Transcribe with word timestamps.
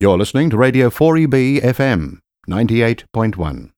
You're 0.00 0.16
listening 0.16 0.48
to 0.50 0.56
Radio 0.56 0.90
4EB 0.90 1.60
FM 1.60 2.20
98.1. 2.48 3.72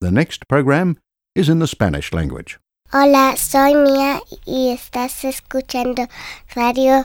The 0.00 0.10
next 0.10 0.48
program 0.48 0.96
is 1.34 1.50
in 1.50 1.58
the 1.58 1.66
Spanish 1.66 2.10
language. 2.10 2.58
Hola, 2.90 3.36
soy 3.36 3.74
Mía 3.74 4.22
y 4.46 4.70
estás 4.70 5.26
escuchando 5.26 6.08
Radio 6.56 7.04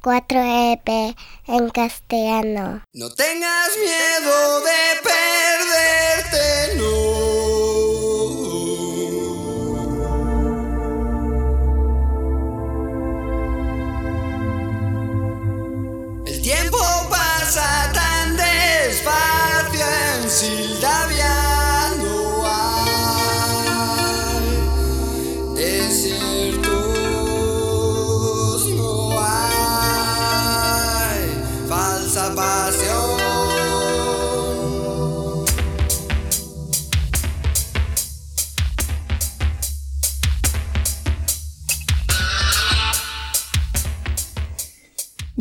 4EP 0.00 1.14
en 1.46 1.68
castellano. 1.68 2.80
No 2.94 3.10
tengas 3.10 3.76
miedo 3.76 4.60
de 4.60 5.02
perderte, 5.04 6.78
no. 6.78 6.99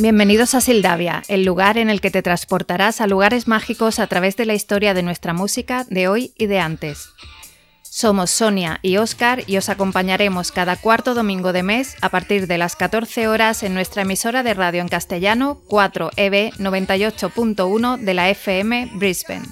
Bienvenidos 0.02 0.56
a 0.56 0.62
Sildavia, 0.62 1.24
el 1.28 1.44
lugar 1.44 1.78
en 1.78 1.90
el 1.90 2.00
que 2.00 2.10
te 2.10 2.22
transportarás 2.22 3.02
a 3.02 3.08
lugares 3.08 3.50
mágicos 3.50 4.00
a 4.00 4.08
través 4.08 4.38
de 4.38 4.46
la 4.46 4.54
historia 4.54 4.94
de 4.94 5.04
nuestra 5.04 5.34
música 5.34 5.86
de 5.90 6.08
hoy 6.08 6.32
y 6.38 6.46
de 6.46 6.62
antes. 6.62 7.10
Somos 7.82 8.32
Sonia 8.32 8.80
y 8.82 8.96
Oscar 8.96 9.44
y 9.46 9.58
os 9.58 9.68
acompañaremos 9.68 10.54
cada 10.54 10.78
cuarto 10.78 11.16
domingo 11.16 11.52
de 11.52 11.64
mes 11.64 11.98
a 12.00 12.08
partir 12.08 12.48
de 12.48 12.58
las 12.58 12.78
14 12.78 13.28
horas 13.28 13.62
en 13.62 13.74
nuestra 13.74 14.04
emisora 14.04 14.42
de 14.42 14.54
radio 14.54 14.80
en 14.80 14.88
castellano 14.88 15.60
4EB 15.68 16.54
98.1 16.54 17.98
de 17.98 18.14
la 18.14 18.30
FM 18.30 18.92
Brisbane. 18.94 19.48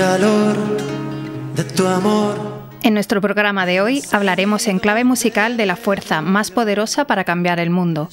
Calor 0.00 0.56
de 1.54 1.62
tu 1.62 1.86
amor. 1.86 2.34
En 2.82 2.94
nuestro 2.94 3.20
programa 3.20 3.66
de 3.66 3.82
hoy 3.82 4.02
hablaremos 4.12 4.66
en 4.66 4.78
clave 4.78 5.04
musical 5.04 5.58
de 5.58 5.66
la 5.66 5.76
fuerza 5.76 6.22
más 6.22 6.50
poderosa 6.50 7.06
para 7.06 7.24
cambiar 7.24 7.60
el 7.60 7.68
mundo. 7.68 8.08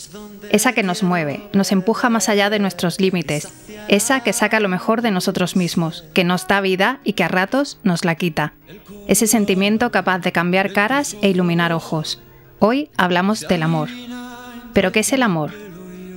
Esa 0.50 0.74
que 0.74 0.84
nos 0.84 1.02
mueve, 1.02 1.48
nos 1.54 1.72
empuja 1.72 2.10
más 2.10 2.28
allá 2.28 2.50
de 2.50 2.60
nuestros 2.60 3.00
límites. 3.00 3.48
Esa 3.88 4.20
que 4.20 4.34
saca 4.34 4.60
lo 4.60 4.68
mejor 4.68 5.02
de 5.02 5.12
nosotros 5.12 5.56
mismos, 5.56 6.04
que 6.14 6.26
nos 6.26 6.46
da 6.46 6.60
vida 6.60 7.00
y 7.06 7.14
que 7.14 7.24
a 7.24 7.30
ratos 7.30 7.80
nos 7.84 8.04
la 8.04 8.16
quita. 8.16 8.52
Ese 9.08 9.26
sentimiento 9.26 9.90
capaz 9.90 10.20
de 10.20 10.34
cambiar 10.34 10.74
caras 10.74 11.16
e 11.22 11.30
iluminar 11.30 11.72
ojos. 11.72 12.22
Hoy 12.60 12.90
hablamos 12.98 13.48
del 13.48 13.64
amor. 13.64 13.88
¿Pero 14.74 14.92
qué 14.92 15.00
es 15.00 15.14
el 15.14 15.24
amor? 15.24 15.54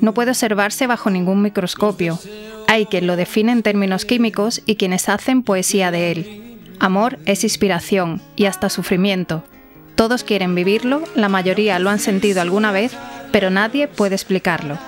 No 0.00 0.14
puede 0.14 0.32
observarse 0.32 0.88
bajo 0.88 1.10
ningún 1.10 1.42
microscopio. 1.42 2.18
Hay 2.70 2.86
quien 2.86 3.08
lo 3.08 3.16
define 3.16 3.50
en 3.50 3.64
términos 3.64 4.04
químicos 4.04 4.62
y 4.64 4.76
quienes 4.76 5.08
hacen 5.08 5.42
poesía 5.42 5.90
de 5.90 6.12
él. 6.12 6.56
Amor 6.78 7.18
es 7.26 7.42
inspiración 7.42 8.22
y 8.36 8.44
hasta 8.44 8.68
sufrimiento. 8.68 9.42
Todos 9.96 10.22
quieren 10.22 10.54
vivirlo, 10.54 11.02
la 11.16 11.28
mayoría 11.28 11.80
lo 11.80 11.90
han 11.90 11.98
sentido 11.98 12.40
alguna 12.40 12.70
vez, 12.70 12.92
pero 13.32 13.50
nadie 13.50 13.88
puede 13.88 14.14
explicarlo. 14.14 14.78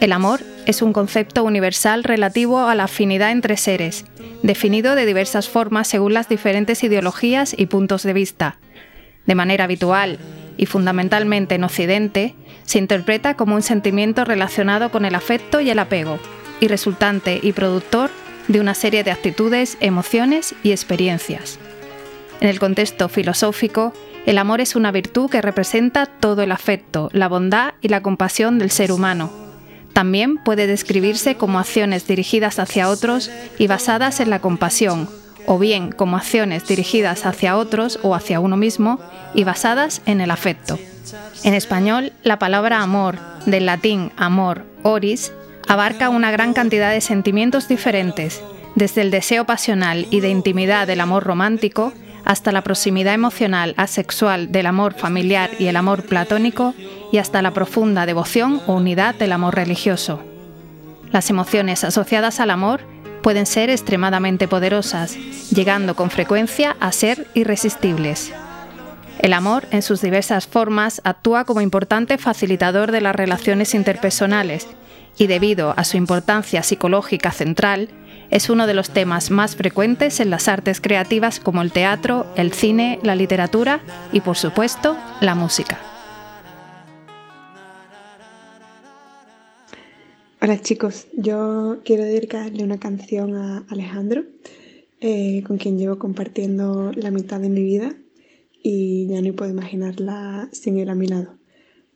El 0.00 0.12
amor 0.12 0.40
es 0.64 0.80
un 0.80 0.94
concepto 0.94 1.44
universal 1.44 2.02
relativo 2.02 2.60
a 2.60 2.74
la 2.74 2.84
afinidad 2.84 3.30
entre 3.30 3.58
seres, 3.58 4.06
definido 4.42 4.94
de 4.94 5.04
diversas 5.04 5.50
formas 5.50 5.86
según 5.86 6.14
las 6.14 6.30
diferentes 6.30 6.82
ideologías 6.82 7.54
y 7.54 7.66
puntos 7.66 8.04
de 8.04 8.14
vista. 8.14 8.56
De 9.26 9.34
manera 9.34 9.64
habitual 9.64 10.18
y 10.56 10.64
fundamentalmente 10.64 11.56
en 11.56 11.64
Occidente, 11.64 12.34
se 12.64 12.78
interpreta 12.78 13.34
como 13.34 13.54
un 13.54 13.62
sentimiento 13.62 14.24
relacionado 14.24 14.90
con 14.90 15.04
el 15.04 15.14
afecto 15.14 15.60
y 15.60 15.68
el 15.68 15.78
apego, 15.78 16.18
y 16.60 16.68
resultante 16.68 17.40
y 17.42 17.52
productor 17.52 18.10
de 18.48 18.60
una 18.60 18.74
serie 18.74 19.04
de 19.04 19.10
actitudes, 19.10 19.76
emociones 19.80 20.54
y 20.62 20.70
experiencias. 20.72 21.58
En 22.40 22.48
el 22.48 22.58
contexto 22.58 23.08
filosófico, 23.08 23.92
el 24.26 24.38
amor 24.38 24.60
es 24.60 24.74
una 24.76 24.90
virtud 24.90 25.30
que 25.30 25.42
representa 25.42 26.06
todo 26.06 26.42
el 26.42 26.52
afecto, 26.52 27.10
la 27.12 27.28
bondad 27.28 27.74
y 27.80 27.88
la 27.88 28.02
compasión 28.02 28.58
del 28.58 28.70
ser 28.70 28.92
humano. 28.92 29.30
También 29.92 30.38
puede 30.38 30.66
describirse 30.66 31.36
como 31.36 31.58
acciones 31.58 32.06
dirigidas 32.06 32.58
hacia 32.58 32.88
otros 32.88 33.30
y 33.58 33.66
basadas 33.66 34.20
en 34.20 34.30
la 34.30 34.40
compasión, 34.40 35.08
o 35.46 35.58
bien 35.58 35.92
como 35.92 36.16
acciones 36.16 36.66
dirigidas 36.66 37.26
hacia 37.26 37.56
otros 37.56 37.98
o 38.02 38.14
hacia 38.14 38.40
uno 38.40 38.56
mismo 38.56 38.98
y 39.34 39.44
basadas 39.44 40.02
en 40.06 40.20
el 40.20 40.30
afecto. 40.30 40.78
En 41.44 41.54
español, 41.54 42.12
la 42.22 42.38
palabra 42.38 42.80
amor, 42.80 43.18
del 43.46 43.66
latín 43.66 44.10
amor, 44.16 44.64
oris, 44.82 45.32
abarca 45.66 46.08
una 46.08 46.30
gran 46.30 46.52
cantidad 46.52 46.90
de 46.90 47.00
sentimientos 47.00 47.68
diferentes, 47.68 48.42
desde 48.74 49.02
el 49.02 49.10
deseo 49.10 49.44
pasional 49.44 50.06
y 50.10 50.20
de 50.20 50.28
intimidad 50.28 50.86
del 50.86 51.00
amor 51.00 51.24
romántico 51.24 51.92
hasta 52.24 52.52
la 52.52 52.62
proximidad 52.62 53.14
emocional 53.14 53.74
asexual 53.76 54.50
del 54.50 54.66
amor 54.66 54.94
familiar 54.94 55.50
y 55.58 55.66
el 55.66 55.76
amor 55.76 56.04
platónico 56.04 56.74
y 57.12 57.18
hasta 57.18 57.42
la 57.42 57.52
profunda 57.52 58.06
devoción 58.06 58.60
o 58.66 58.74
unidad 58.74 59.14
del 59.14 59.32
amor 59.32 59.54
religioso. 59.54 60.22
Las 61.12 61.30
emociones 61.30 61.84
asociadas 61.84 62.40
al 62.40 62.50
amor 62.50 62.80
pueden 63.22 63.46
ser 63.46 63.70
extremadamente 63.70 64.48
poderosas, 64.48 65.16
llegando 65.50 65.94
con 65.94 66.10
frecuencia 66.10 66.76
a 66.80 66.92
ser 66.92 67.26
irresistibles. 67.34 68.32
El 69.20 69.32
amor, 69.32 69.66
en 69.70 69.82
sus 69.82 70.02
diversas 70.02 70.46
formas, 70.46 71.00
actúa 71.04 71.44
como 71.44 71.60
importante 71.60 72.18
facilitador 72.18 72.90
de 72.90 73.00
las 73.00 73.14
relaciones 73.14 73.74
interpersonales 73.74 74.66
y 75.18 75.26
debido 75.26 75.74
a 75.76 75.84
su 75.84 75.96
importancia 75.96 76.62
psicológica 76.62 77.30
central, 77.30 77.88
es 78.30 78.50
uno 78.50 78.66
de 78.66 78.74
los 78.74 78.90
temas 78.90 79.30
más 79.30 79.56
frecuentes 79.56 80.20
en 80.20 80.30
las 80.30 80.48
artes 80.48 80.80
creativas 80.80 81.40
como 81.40 81.62
el 81.62 81.72
teatro, 81.72 82.26
el 82.36 82.52
cine, 82.52 82.98
la 83.02 83.14
literatura 83.14 83.80
y, 84.12 84.20
por 84.20 84.36
supuesto, 84.36 84.96
la 85.20 85.34
música. 85.34 85.78
Hola 90.40 90.60
chicos, 90.60 91.06
yo 91.16 91.80
quiero 91.84 92.04
dedicarle 92.04 92.64
una 92.64 92.78
canción 92.78 93.34
a 93.34 93.64
Alejandro, 93.70 94.24
eh, 95.00 95.42
con 95.46 95.56
quien 95.56 95.78
llevo 95.78 95.98
compartiendo 95.98 96.92
la 96.94 97.10
mitad 97.10 97.40
de 97.40 97.48
mi 97.48 97.62
vida 97.62 97.94
y 98.62 99.06
ya 99.08 99.22
no 99.22 99.32
puedo 99.34 99.50
imaginarla 99.50 100.48
sin 100.52 100.78
él 100.78 100.90
a 100.90 100.94
mi 100.94 101.06
lado. 101.06 101.38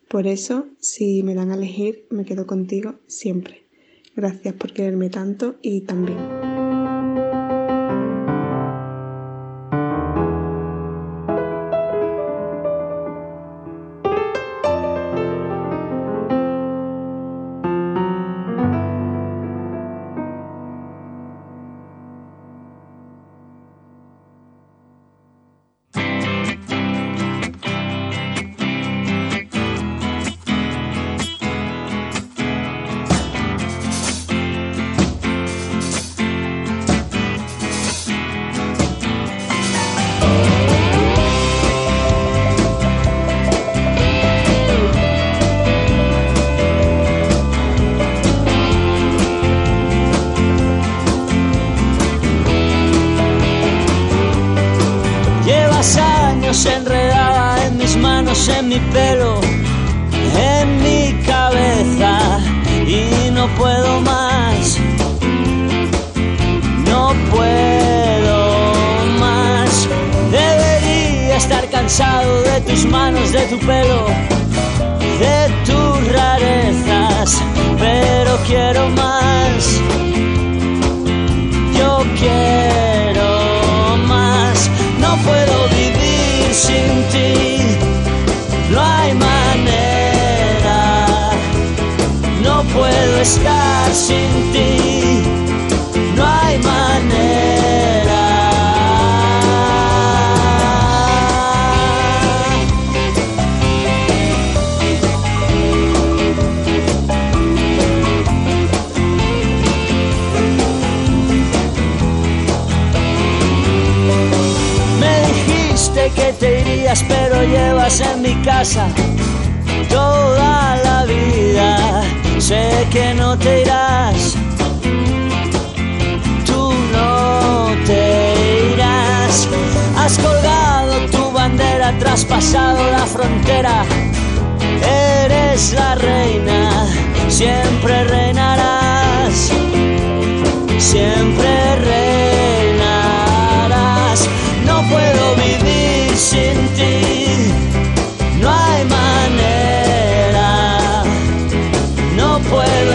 Por 0.09 0.25
eso, 0.25 0.65
si 0.79 1.21
me 1.21 1.35
dan 1.35 1.51
a 1.51 1.55
elegir, 1.55 2.07
me 2.09 2.25
quedo 2.25 2.47
contigo 2.47 2.95
siempre. 3.05 3.67
Gracias 4.15 4.55
por 4.55 4.73
quererme 4.73 5.11
tanto 5.11 5.57
y 5.61 5.81
también. 5.81 6.38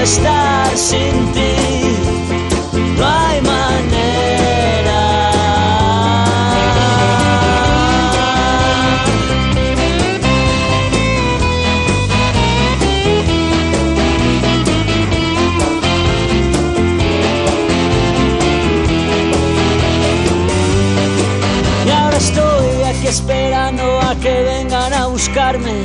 Estar 0.04 0.76
sin 0.76 1.32
ti. 1.32 1.54
No 2.98 3.06
hay 3.06 3.40
manera. 3.40 5.00
Y 21.86 21.90
ahora 21.90 22.16
estoy 22.18 22.82
aquí 22.90 23.06
esperando 23.06 24.00
a 24.02 24.14
que 24.16 24.42
vengan 24.42 24.92
a 24.92 25.06
buscarme. 25.06 25.83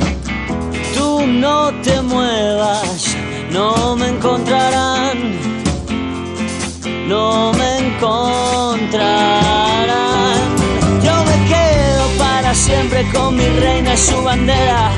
Con 13.12 13.36
mi 13.36 13.46
reina 13.46 13.94
y 13.94 13.96
su 13.96 14.22
bandera. 14.22 14.90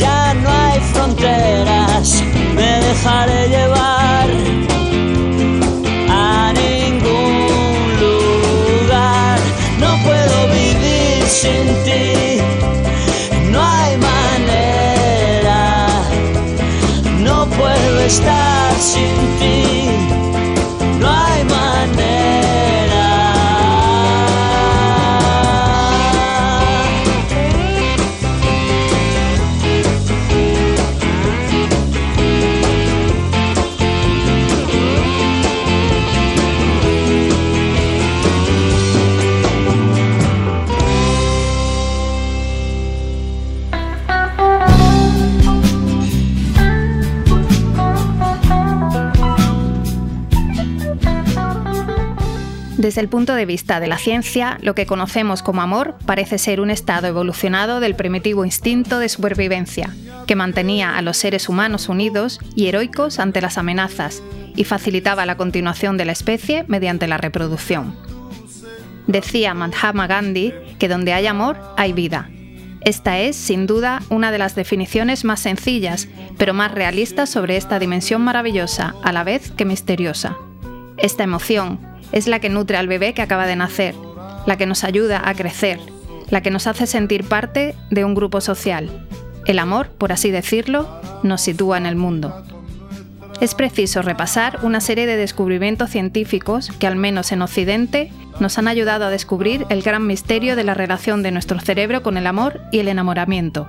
Ya 0.00 0.34
no 0.34 0.48
hay 0.50 0.80
fronteras, 0.92 2.22
me 2.54 2.80
dejaré 2.86 3.48
llevar 3.48 4.28
a 6.10 6.52
ningún 6.52 8.00
lugar. 8.04 9.38
No 9.80 9.90
puedo 10.04 10.48
vivir 10.48 11.24
sin 11.26 11.66
ti, 11.84 12.40
no 13.50 13.60
hay 13.62 13.96
manera. 13.96 15.86
No 17.20 17.46
puedo 17.46 18.00
estar 18.00 18.72
sin 18.78 19.16
ti, 19.38 19.57
Desde 52.98 53.04
el 53.04 53.10
punto 53.10 53.36
de 53.36 53.46
vista 53.46 53.78
de 53.78 53.86
la 53.86 53.96
ciencia, 53.96 54.58
lo 54.60 54.74
que 54.74 54.84
conocemos 54.84 55.44
como 55.44 55.62
amor 55.62 55.94
parece 56.04 56.36
ser 56.36 56.60
un 56.60 56.68
estado 56.68 57.06
evolucionado 57.06 57.78
del 57.78 57.94
primitivo 57.94 58.44
instinto 58.44 58.98
de 58.98 59.08
supervivencia, 59.08 59.94
que 60.26 60.34
mantenía 60.34 60.98
a 60.98 61.02
los 61.02 61.16
seres 61.16 61.48
humanos 61.48 61.88
unidos 61.88 62.40
y 62.56 62.66
heroicos 62.66 63.20
ante 63.20 63.40
las 63.40 63.56
amenazas 63.56 64.20
y 64.56 64.64
facilitaba 64.64 65.26
la 65.26 65.36
continuación 65.36 65.96
de 65.96 66.06
la 66.06 66.10
especie 66.10 66.64
mediante 66.66 67.06
la 67.06 67.18
reproducción. 67.18 67.94
Decía 69.06 69.54
Mahatma 69.54 70.08
Gandhi 70.08 70.52
que 70.80 70.88
donde 70.88 71.12
hay 71.12 71.28
amor 71.28 71.56
hay 71.76 71.92
vida. 71.92 72.28
Esta 72.80 73.20
es, 73.20 73.36
sin 73.36 73.68
duda, 73.68 74.02
una 74.10 74.32
de 74.32 74.38
las 74.38 74.56
definiciones 74.56 75.24
más 75.24 75.38
sencillas, 75.38 76.08
pero 76.36 76.52
más 76.52 76.72
realistas 76.72 77.30
sobre 77.30 77.58
esta 77.58 77.78
dimensión 77.78 78.22
maravillosa, 78.22 78.96
a 79.04 79.12
la 79.12 79.22
vez 79.22 79.52
que 79.52 79.64
misteriosa. 79.64 80.36
Esta 80.96 81.22
emoción 81.22 81.87
es 82.12 82.26
la 82.26 82.40
que 82.40 82.48
nutre 82.48 82.76
al 82.76 82.88
bebé 82.88 83.14
que 83.14 83.22
acaba 83.22 83.46
de 83.46 83.56
nacer, 83.56 83.94
la 84.46 84.56
que 84.56 84.66
nos 84.66 84.84
ayuda 84.84 85.22
a 85.24 85.34
crecer, 85.34 85.80
la 86.30 86.42
que 86.42 86.50
nos 86.50 86.66
hace 86.66 86.86
sentir 86.86 87.24
parte 87.24 87.74
de 87.90 88.04
un 88.04 88.14
grupo 88.14 88.40
social. 88.40 89.06
El 89.46 89.58
amor, 89.58 89.88
por 89.88 90.12
así 90.12 90.30
decirlo, 90.30 90.88
nos 91.22 91.40
sitúa 91.40 91.78
en 91.78 91.86
el 91.86 91.96
mundo. 91.96 92.44
Es 93.40 93.54
preciso 93.54 94.02
repasar 94.02 94.58
una 94.62 94.80
serie 94.80 95.06
de 95.06 95.16
descubrimientos 95.16 95.90
científicos 95.90 96.72
que, 96.80 96.88
al 96.88 96.96
menos 96.96 97.30
en 97.30 97.42
Occidente, 97.42 98.10
nos 98.40 98.58
han 98.58 98.66
ayudado 98.66 99.04
a 99.04 99.10
descubrir 99.10 99.64
el 99.68 99.82
gran 99.82 100.06
misterio 100.06 100.56
de 100.56 100.64
la 100.64 100.74
relación 100.74 101.22
de 101.22 101.30
nuestro 101.30 101.60
cerebro 101.60 102.02
con 102.02 102.16
el 102.16 102.26
amor 102.26 102.60
y 102.72 102.80
el 102.80 102.88
enamoramiento. 102.88 103.68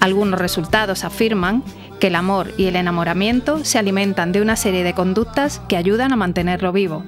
Algunos 0.00 0.40
resultados 0.40 1.04
afirman 1.04 1.62
que 2.00 2.06
el 2.06 2.14
amor 2.14 2.52
y 2.56 2.66
el 2.66 2.76
enamoramiento 2.76 3.64
se 3.64 3.78
alimentan 3.78 4.32
de 4.32 4.40
una 4.40 4.56
serie 4.56 4.84
de 4.84 4.94
conductas 4.94 5.60
que 5.68 5.76
ayudan 5.76 6.12
a 6.12 6.16
mantenerlo 6.16 6.72
vivo. 6.72 7.04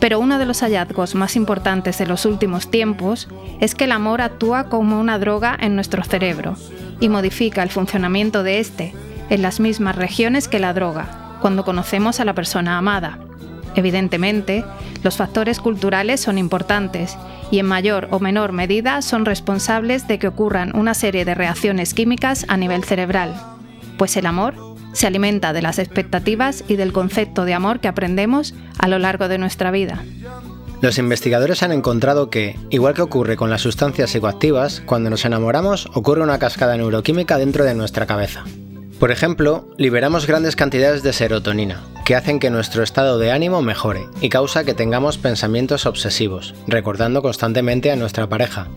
Pero 0.00 0.20
uno 0.20 0.38
de 0.38 0.46
los 0.46 0.60
hallazgos 0.60 1.14
más 1.14 1.34
importantes 1.34 1.98
de 1.98 2.06
los 2.06 2.24
últimos 2.24 2.70
tiempos 2.70 3.28
es 3.60 3.74
que 3.74 3.84
el 3.84 3.92
amor 3.92 4.20
actúa 4.20 4.68
como 4.68 5.00
una 5.00 5.18
droga 5.18 5.56
en 5.60 5.74
nuestro 5.74 6.04
cerebro 6.04 6.56
y 7.00 7.08
modifica 7.08 7.62
el 7.62 7.70
funcionamiento 7.70 8.42
de 8.42 8.60
éste 8.60 8.94
en 9.28 9.42
las 9.42 9.60
mismas 9.60 9.96
regiones 9.96 10.48
que 10.48 10.60
la 10.60 10.72
droga, 10.72 11.36
cuando 11.40 11.64
conocemos 11.64 12.20
a 12.20 12.24
la 12.24 12.34
persona 12.34 12.78
amada. 12.78 13.18
Evidentemente, 13.74 14.64
los 15.02 15.16
factores 15.16 15.60
culturales 15.60 16.20
son 16.20 16.38
importantes 16.38 17.16
y 17.50 17.58
en 17.58 17.66
mayor 17.66 18.08
o 18.10 18.18
menor 18.18 18.52
medida 18.52 19.02
son 19.02 19.24
responsables 19.24 20.08
de 20.08 20.18
que 20.18 20.28
ocurran 20.28 20.76
una 20.76 20.94
serie 20.94 21.24
de 21.24 21.34
reacciones 21.34 21.94
químicas 21.94 22.44
a 22.48 22.56
nivel 22.56 22.84
cerebral, 22.84 23.34
pues 23.96 24.16
el 24.16 24.26
amor 24.26 24.54
se 24.92 25.06
alimenta 25.06 25.52
de 25.52 25.62
las 25.62 25.78
expectativas 25.78 26.64
y 26.68 26.76
del 26.76 26.92
concepto 26.92 27.44
de 27.44 27.54
amor 27.54 27.80
que 27.80 27.88
aprendemos 27.88 28.54
a 28.78 28.88
lo 28.88 28.98
largo 28.98 29.28
de 29.28 29.38
nuestra 29.38 29.70
vida. 29.70 30.02
Los 30.80 30.98
investigadores 30.98 31.64
han 31.64 31.72
encontrado 31.72 32.30
que, 32.30 32.56
igual 32.70 32.94
que 32.94 33.02
ocurre 33.02 33.36
con 33.36 33.50
las 33.50 33.62
sustancias 33.62 34.10
psicoactivas, 34.10 34.80
cuando 34.86 35.10
nos 35.10 35.24
enamoramos 35.24 35.88
ocurre 35.94 36.22
una 36.22 36.38
cascada 36.38 36.76
neuroquímica 36.76 37.36
dentro 37.36 37.64
de 37.64 37.74
nuestra 37.74 38.06
cabeza. 38.06 38.44
Por 39.00 39.10
ejemplo, 39.10 39.68
liberamos 39.76 40.26
grandes 40.26 40.56
cantidades 40.56 41.02
de 41.02 41.12
serotonina, 41.12 41.82
que 42.04 42.16
hacen 42.16 42.38
que 42.40 42.50
nuestro 42.50 42.82
estado 42.82 43.18
de 43.18 43.30
ánimo 43.30 43.62
mejore 43.62 44.06
y 44.20 44.28
causa 44.28 44.64
que 44.64 44.74
tengamos 44.74 45.18
pensamientos 45.18 45.86
obsesivos, 45.86 46.54
recordando 46.66 47.22
constantemente 47.22 47.90
a 47.90 47.96
nuestra 47.96 48.28
pareja. 48.28 48.68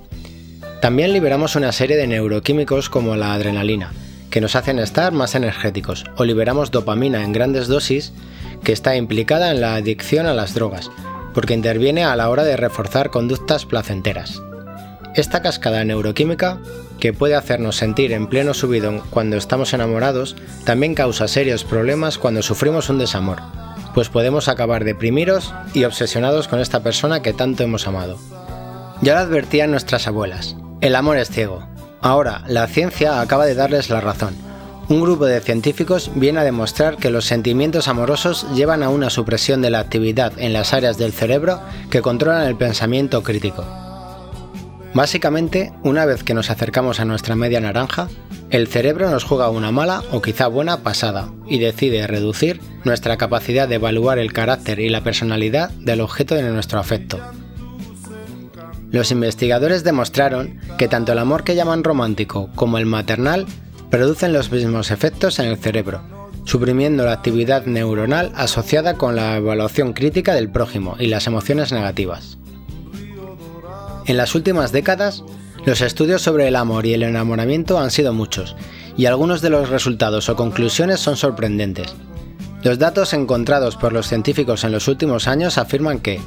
También 0.82 1.14
liberamos 1.14 1.56
una 1.56 1.72
serie 1.72 1.98
de 1.98 2.08
neuroquímicos 2.08 2.90
como 2.90 3.16
la 3.16 3.34
adrenalina, 3.34 3.94
que 4.32 4.42
nos 4.42 4.56
hacen 4.56 4.80
estar 4.80 5.12
más 5.12 5.36
energéticos, 5.36 6.06
o 6.16 6.24
liberamos 6.24 6.72
dopamina 6.72 7.24
en 7.24 7.34
grandes 7.34 7.68
dosis, 7.68 8.14
que 8.64 8.72
está 8.72 8.96
implicada 8.96 9.52
en 9.52 9.62
la 9.62 9.76
adicción 9.76 10.26
a 10.26 10.34
las 10.34 10.56
drogas, 10.56 10.90
porque 11.34 11.54
interviene 11.54 12.04
a 12.04 12.16
la 12.16 12.30
hora 12.30 12.44
de 12.44 12.58
reforzar 12.58 13.12
conductas 13.12 13.66
placenteras. 13.66 14.42
Esta 15.14 15.42
cascada 15.42 15.84
neuroquímica, 15.84 16.60
que 17.00 17.14
puede 17.14 17.36
hacernos 17.36 17.76
sentir 17.76 18.14
en 18.14 18.28
pleno 18.28 18.54
subidón 18.54 19.02
cuando 19.10 19.36
estamos 19.36 19.74
enamorados, 19.74 20.38
también 20.64 20.96
causa 20.96 21.28
serios 21.28 21.64
problemas 21.64 22.18
cuando 22.18 22.42
sufrimos 22.42 22.90
un 22.90 23.00
desamor, 23.00 23.40
pues 23.94 24.08
podemos 24.08 24.48
acabar 24.48 24.86
deprimidos 24.86 25.54
y 25.74 25.84
obsesionados 25.84 26.48
con 26.48 26.60
esta 26.60 26.82
persona 26.82 27.22
que 27.22 27.34
tanto 27.34 27.64
hemos 27.64 27.88
amado. 27.88 28.18
Ya 29.02 29.16
lo 29.16 29.20
advertían 29.20 29.72
nuestras 29.72 30.08
abuelas, 30.08 30.56
el 30.80 30.96
amor 30.96 31.18
es 31.18 31.30
ciego. 31.30 31.71
Ahora, 32.02 32.44
la 32.48 32.68
ciencia 32.68 33.22
acaba 33.22 33.46
de 33.46 33.56
darles 33.56 33.90
la 33.90 34.02
razón. 34.02 34.36
Un 34.90 35.02
grupo 35.02 35.26
de 35.26 35.40
científicos 35.40 36.12
viene 36.16 36.40
a 36.40 36.44
demostrar 36.44 36.98
que 36.98 37.12
los 37.12 37.26
sentimientos 37.26 37.88
amorosos 37.88 38.46
llevan 38.54 38.84
a 38.84 38.90
una 38.90 39.10
supresión 39.10 39.62
de 39.62 39.70
la 39.70 39.80
actividad 39.80 40.34
en 40.38 40.52
las 40.52 40.74
áreas 40.74 40.98
del 40.98 41.14
cerebro 41.14 41.62
que 41.90 42.02
controlan 42.02 42.48
el 42.48 42.58
pensamiento 42.58 43.22
crítico. 43.24 43.66
Básicamente, 44.94 45.72
una 45.84 46.06
vez 46.06 46.24
que 46.24 46.34
nos 46.34 46.50
acercamos 46.50 47.00
a 47.00 47.06
nuestra 47.06 47.36
media 47.36 47.62
naranja, 47.62 48.10
el 48.50 48.68
cerebro 48.68 49.10
nos 49.10 49.24
juega 49.24 49.50
una 49.50 49.72
mala 49.72 50.04
o 50.12 50.22
quizá 50.22 50.48
buena 50.48 50.84
pasada 50.84 51.32
y 51.48 51.60
decide 51.60 52.06
reducir 52.08 52.60
nuestra 52.84 53.16
capacidad 53.16 53.70
de 53.70 53.76
evaluar 53.76 54.20
el 54.20 54.34
carácter 54.34 54.82
y 54.82 54.90
la 54.90 55.02
personalidad 55.02 55.70
del 55.70 56.02
objeto 56.02 56.36
de 56.36 56.44
nuestro 56.44 56.80
afecto. 56.80 57.20
Los 58.92 59.12
investigadores 59.12 59.84
demostraron 59.84 60.60
que 60.78 60.90
tanto 60.90 61.14
el 61.14 61.20
amor 61.20 61.44
que 61.44 61.56
llaman 61.56 61.84
romántico 61.84 62.50
como 62.56 62.78
el 62.78 62.86
maternal 62.86 63.46
producen 63.90 64.34
los 64.34 64.52
mismos 64.52 64.92
efectos 64.92 65.40
en 65.40 65.46
el 65.46 65.58
cerebro, 65.58 66.02
suprimiendo 66.44 67.06
la 67.06 67.14
actividad 67.14 67.66
neuronal 67.66 68.32
asociada 68.36 68.96
con 68.96 69.16
la 69.16 69.38
evaluación 69.38 69.94
crítica 69.94 70.34
del 70.34 70.52
prójimo 70.52 70.96
y 71.00 71.08
las 71.08 71.28
emociones 71.28 71.72
negativas. 71.72 72.38
En 74.08 74.18
las 74.18 74.36
últimas 74.36 74.72
décadas, 74.72 75.24
los 75.66 75.82
estudios 75.82 76.22
sobre 76.22 76.48
el 76.48 76.56
amor 76.56 76.86
y 76.86 76.94
el 76.94 77.04
enamoramiento 77.04 77.80
han 77.80 77.92
sido 77.92 78.14
muchos, 78.14 78.56
y 78.98 79.06
algunos 79.06 79.42
de 79.42 79.52
los 79.52 79.70
resultados 79.70 80.28
o 80.28 80.36
conclusiones 80.36 81.00
son 81.00 81.16
sorprendentes. 81.16 81.94
Los 82.64 82.78
datos 82.78 83.14
encontrados 83.14 83.78
por 83.78 83.94
los 83.94 84.08
científicos 84.08 84.64
en 84.64 84.72
los 84.72 84.88
últimos 84.88 85.28
años 85.28 85.58
afirman 85.58 86.00
que 86.00 86.20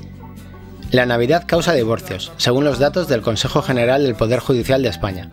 la 0.90 1.06
Navidad 1.06 1.44
causa 1.46 1.72
divorcios, 1.72 2.32
según 2.36 2.64
los 2.64 2.78
datos 2.78 3.08
del 3.08 3.22
Consejo 3.22 3.62
General 3.62 4.02
del 4.02 4.14
Poder 4.14 4.40
Judicial 4.40 4.82
de 4.82 4.88
España. 4.88 5.30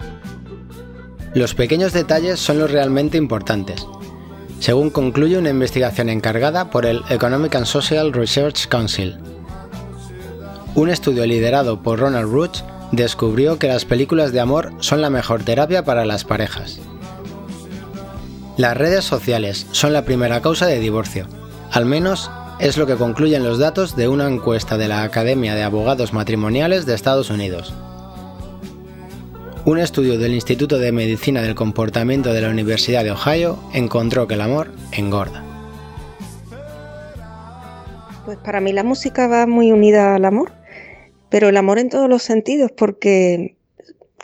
Los 1.34 1.56
pequeños 1.56 1.94
detalles 1.94 2.40
son 2.40 2.60
los 2.60 2.72
realmente 2.72 3.18
importantes, 3.18 3.86
según 4.60 4.90
concluye 4.90 5.38
una 5.38 5.50
investigación 5.50 6.10
encargada 6.10 6.70
por 6.70 6.86
el 6.86 7.04
Economic 7.10 7.56
and 7.56 7.66
Social 7.66 8.12
Research 8.14 8.68
Council. 8.68 9.18
Un 10.76 10.90
estudio 10.90 11.26
liderado 11.26 11.82
por 11.82 12.00
Ronald 12.00 12.32
Roots 12.32 12.64
descubrió 12.92 13.58
que 13.60 13.68
las 13.68 13.86
películas 13.86 14.32
de 14.32 14.40
amor 14.40 14.74
son 14.80 15.02
la 15.02 15.10
mejor 15.10 15.44
terapia 15.44 15.84
para 15.84 16.06
las 16.06 16.26
parejas. 16.26 16.80
Las 18.58 18.78
redes 18.78 19.06
sociales 19.06 19.68
son 19.72 19.94
la 19.94 20.04
primera 20.04 20.42
causa 20.42 20.68
de 20.68 20.80
divorcio, 20.80 21.28
al 21.72 21.86
menos 21.86 22.30
es 22.62 22.78
lo 22.78 22.88
que 22.88 22.96
concluyen 22.96 23.44
los 23.44 23.60
datos 23.60 23.98
de 23.98 24.08
una 24.08 24.30
encuesta 24.30 24.78
de 24.78 24.88
la 24.88 25.04
Academia 25.04 25.56
de 25.56 25.64
Abogados 25.64 26.14
Matrimoniales 26.14 26.86
de 26.86 26.94
Estados 26.94 27.30
Unidos. 27.30 27.74
Un 29.66 29.80
estudio 29.80 30.18
del 30.18 30.34
Instituto 30.34 30.80
de 30.80 30.94
Medicina 30.94 31.42
del 31.42 31.56
Comportamiento 31.56 32.32
de 32.34 32.42
la 32.42 32.50
Universidad 32.50 33.04
de 33.04 33.12
Ohio 33.12 33.60
encontró 33.74 34.28
que 34.28 34.36
el 34.36 34.42
amor 34.42 34.72
engorda. 34.94 35.44
Pues 38.26 38.38
para 38.38 38.62
mí 38.62 38.72
la 38.72 38.84
música 38.84 39.28
va 39.28 39.46
muy 39.46 39.72
unida 39.72 40.16
al 40.16 40.24
amor 40.24 40.54
pero 41.32 41.48
el 41.48 41.56
amor 41.56 41.80
en 41.80 41.88
todos 41.88 42.10
los 42.10 42.24
sentidos, 42.24 42.72
porque 42.74 43.56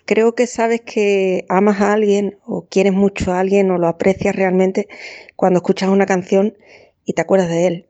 creo 0.03 0.35
que 0.35 0.45
sabes 0.45 0.81
que 0.81 1.45
amas 1.47 1.79
a 1.79 1.93
alguien 1.93 2.37
o 2.45 2.67
quieres 2.69 2.91
mucho 2.91 3.31
a 3.31 3.39
alguien 3.39 3.71
o 3.71 3.77
lo 3.77 3.87
aprecias 3.87 4.35
realmente 4.35 4.89
cuando 5.37 5.59
escuchas 5.59 5.87
una 5.87 6.05
canción 6.05 6.57
y 7.05 7.13
te 7.13 7.21
acuerdas 7.21 7.47
de 7.47 7.67
él 7.67 7.85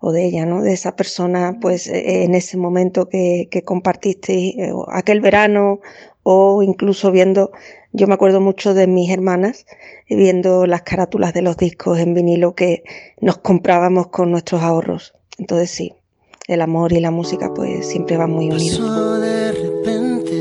o 0.00 0.12
de 0.12 0.26
ella, 0.26 0.46
¿no? 0.46 0.62
De 0.62 0.72
esa 0.72 0.96
persona, 0.96 1.58
pues 1.60 1.86
e, 1.86 2.24
en 2.24 2.34
ese 2.34 2.56
momento 2.56 3.08
que, 3.08 3.48
que 3.50 3.62
compartiste 3.62 4.32
eh, 4.34 4.72
aquel 4.88 5.20
verano 5.20 5.80
o 6.22 6.62
incluso 6.62 7.10
viendo, 7.10 7.52
yo 7.92 8.06
me 8.06 8.14
acuerdo 8.14 8.40
mucho 8.40 8.74
de 8.74 8.86
mis 8.86 9.10
hermanas 9.10 9.66
viendo 10.08 10.66
las 10.66 10.82
carátulas 10.82 11.32
de 11.34 11.42
los 11.42 11.56
discos 11.56 11.98
en 11.98 12.14
vinilo 12.14 12.54
que 12.54 12.84
nos 13.20 13.38
comprábamos 13.38 14.08
con 14.08 14.30
nuestros 14.30 14.62
ahorros. 14.62 15.14
Entonces 15.38 15.70
sí, 15.70 15.94
el 16.48 16.62
amor 16.62 16.92
y 16.92 17.00
la 17.00 17.10
música 17.10 17.52
pues 17.54 17.86
siempre 17.86 18.16
van 18.16 18.30
muy 18.30 18.50
unidos. 18.50 19.20
De 19.20 19.52
repente, 19.52 20.32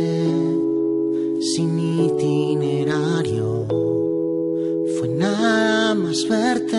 sin 1.41 1.77
itinerario, 2.05 3.67
fue 4.97 5.09
nada 5.09 5.93
más 5.95 6.27
verte, 6.29 6.76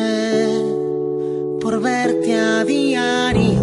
verte 1.81 2.35
a 2.35 2.65
diario. 2.65 3.58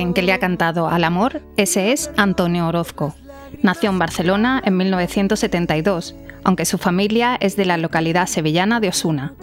Alguien 0.00 0.14
que 0.14 0.22
le 0.22 0.32
ha 0.32 0.38
cantado 0.38 0.88
al 0.88 1.04
amor, 1.04 1.42
ese 1.58 1.92
es 1.92 2.10
Antonio 2.16 2.66
Orozco. 2.66 3.14
Nació 3.62 3.90
en 3.90 3.98
Barcelona 3.98 4.62
en 4.64 4.78
1972, 4.78 6.14
aunque 6.42 6.64
su 6.64 6.78
familia 6.78 7.36
es 7.38 7.54
de 7.54 7.66
la 7.66 7.76
localidad 7.76 8.26
sevillana 8.26 8.80
de 8.80 8.88
Osuna. 8.88 9.34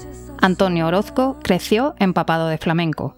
Antonio 0.42 0.88
Orozco 0.88 1.38
creció 1.44 1.94
empapado 2.00 2.48
de 2.48 2.58
flamenco. 2.58 3.16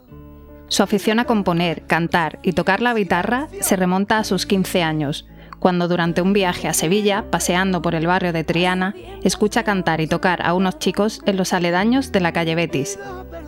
Su 0.67 0.83
afición 0.83 1.19
a 1.19 1.23
componer, 1.23 1.83
cantar 1.87 2.39
y 2.43 2.51
tocar 2.51 2.81
la 2.81 2.93
guitarra 2.93 3.47
se 3.61 3.77
remonta 3.77 4.17
a 4.17 4.25
sus 4.25 4.45
15 4.45 4.83
años, 4.83 5.25
cuando 5.59 5.87
durante 5.87 6.21
un 6.21 6.33
viaje 6.33 6.67
a 6.67 6.73
Sevilla, 6.73 7.23
paseando 7.31 7.81
por 7.81 7.95
el 7.95 8.05
barrio 8.05 8.33
de 8.33 8.43
Triana, 8.43 8.95
escucha 9.23 9.63
cantar 9.63 10.01
y 10.01 10.07
tocar 10.07 10.45
a 10.45 10.53
unos 10.53 10.77
chicos 10.77 11.21
en 11.25 11.37
los 11.37 11.53
aledaños 11.53 12.11
de 12.11 12.19
la 12.19 12.33
calle 12.33 12.55
Betis. 12.55 12.99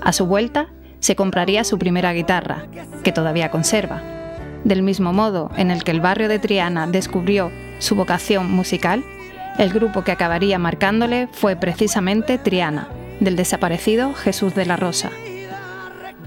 A 0.01 0.13
su 0.13 0.27
vuelta, 0.27 0.67
se 1.01 1.17
compraría 1.17 1.65
su 1.65 1.77
primera 1.77 2.13
guitarra, 2.13 2.67
que 3.03 3.11
todavía 3.11 3.51
conserva. 3.51 4.01
Del 4.63 4.83
mismo 4.83 5.11
modo 5.11 5.51
en 5.57 5.71
el 5.71 5.83
que 5.83 5.91
el 5.91 5.99
barrio 5.99 6.29
de 6.29 6.39
Triana 6.39 6.87
descubrió 6.87 7.51
su 7.79 7.95
vocación 7.95 8.49
musical, 8.49 9.03
el 9.57 9.73
grupo 9.73 10.03
que 10.03 10.11
acabaría 10.11 10.57
marcándole 10.59 11.27
fue 11.31 11.55
precisamente 11.55 12.37
Triana, 12.37 12.87
del 13.19 13.35
desaparecido 13.35 14.13
Jesús 14.13 14.55
de 14.55 14.65
la 14.65 14.77
Rosa. 14.77 15.09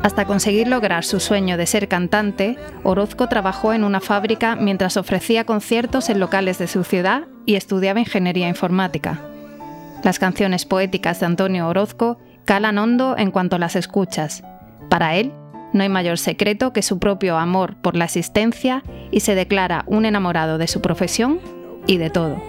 Hasta 0.03 0.27
conseguir 0.27 0.69
lograr 0.69 1.05
su 1.05 1.19
sueño 1.21 1.57
de 1.57 1.67
ser 1.67 1.89
cantante, 1.89 2.59
Orozco 2.83 3.29
trabajó 3.29 3.73
en 3.73 3.85
una 3.85 4.01
fábrica 4.01 4.57
mientras 4.57 4.97
ofrecía 4.97 5.45
conciertos 5.45 6.11
en 6.11 6.21
locales 6.21 6.59
de 6.59 6.67
su 6.67 6.85
ciudad 6.85 7.23
y 7.47 7.55
estudiaba 7.55 8.01
ingeniería 8.01 8.49
informática. 8.49 9.21
Las 10.03 10.19
canciones 10.19 10.67
poéticas 10.67 11.21
de 11.21 11.27
Antonio 11.27 11.69
Orozco 11.69 12.19
calan 12.45 12.77
hondo 12.77 13.17
en 13.17 13.31
cuanto 13.31 13.57
las 13.57 13.77
escuchas. 13.77 14.43
Para 14.95 15.17
él, 15.17 15.33
no 15.73 15.83
hay 15.83 15.89
mayor 15.89 16.19
secreto 16.19 16.73
que 16.73 16.81
su 16.81 17.01
propio 17.01 17.37
amor 17.37 17.75
por 17.83 17.97
la 17.97 18.05
existencia 18.05 18.85
y 19.11 19.19
se 19.19 19.35
declara 19.35 19.83
un 19.89 20.07
enamorado 20.07 20.57
de 20.57 20.69
su 20.69 20.81
profesión 20.81 21.41
y 21.89 21.97
de 21.97 22.11
todo. 22.11 22.41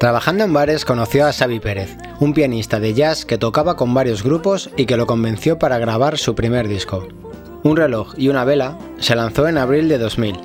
Trabajando 0.00 0.42
en 0.42 0.52
bares 0.52 0.84
conoció 0.84 1.24
a 1.24 1.32
Xavi 1.32 1.60
Pérez, 1.60 1.96
un 2.18 2.34
pianista 2.34 2.80
de 2.80 2.94
jazz 2.94 3.24
que 3.24 3.38
tocaba 3.38 3.76
con 3.76 3.94
varios 3.94 4.24
grupos 4.24 4.70
y 4.76 4.86
que 4.86 4.96
lo 4.96 5.06
convenció 5.06 5.60
para 5.60 5.78
grabar 5.78 6.18
su 6.18 6.34
primer 6.34 6.66
disco. 6.66 7.06
Un 7.62 7.76
reloj 7.76 8.12
y 8.16 8.26
una 8.26 8.42
vela 8.44 8.76
se 8.98 9.14
lanzó 9.14 9.46
en 9.46 9.56
abril 9.56 9.88
de 9.88 9.98
2000, 9.98 10.36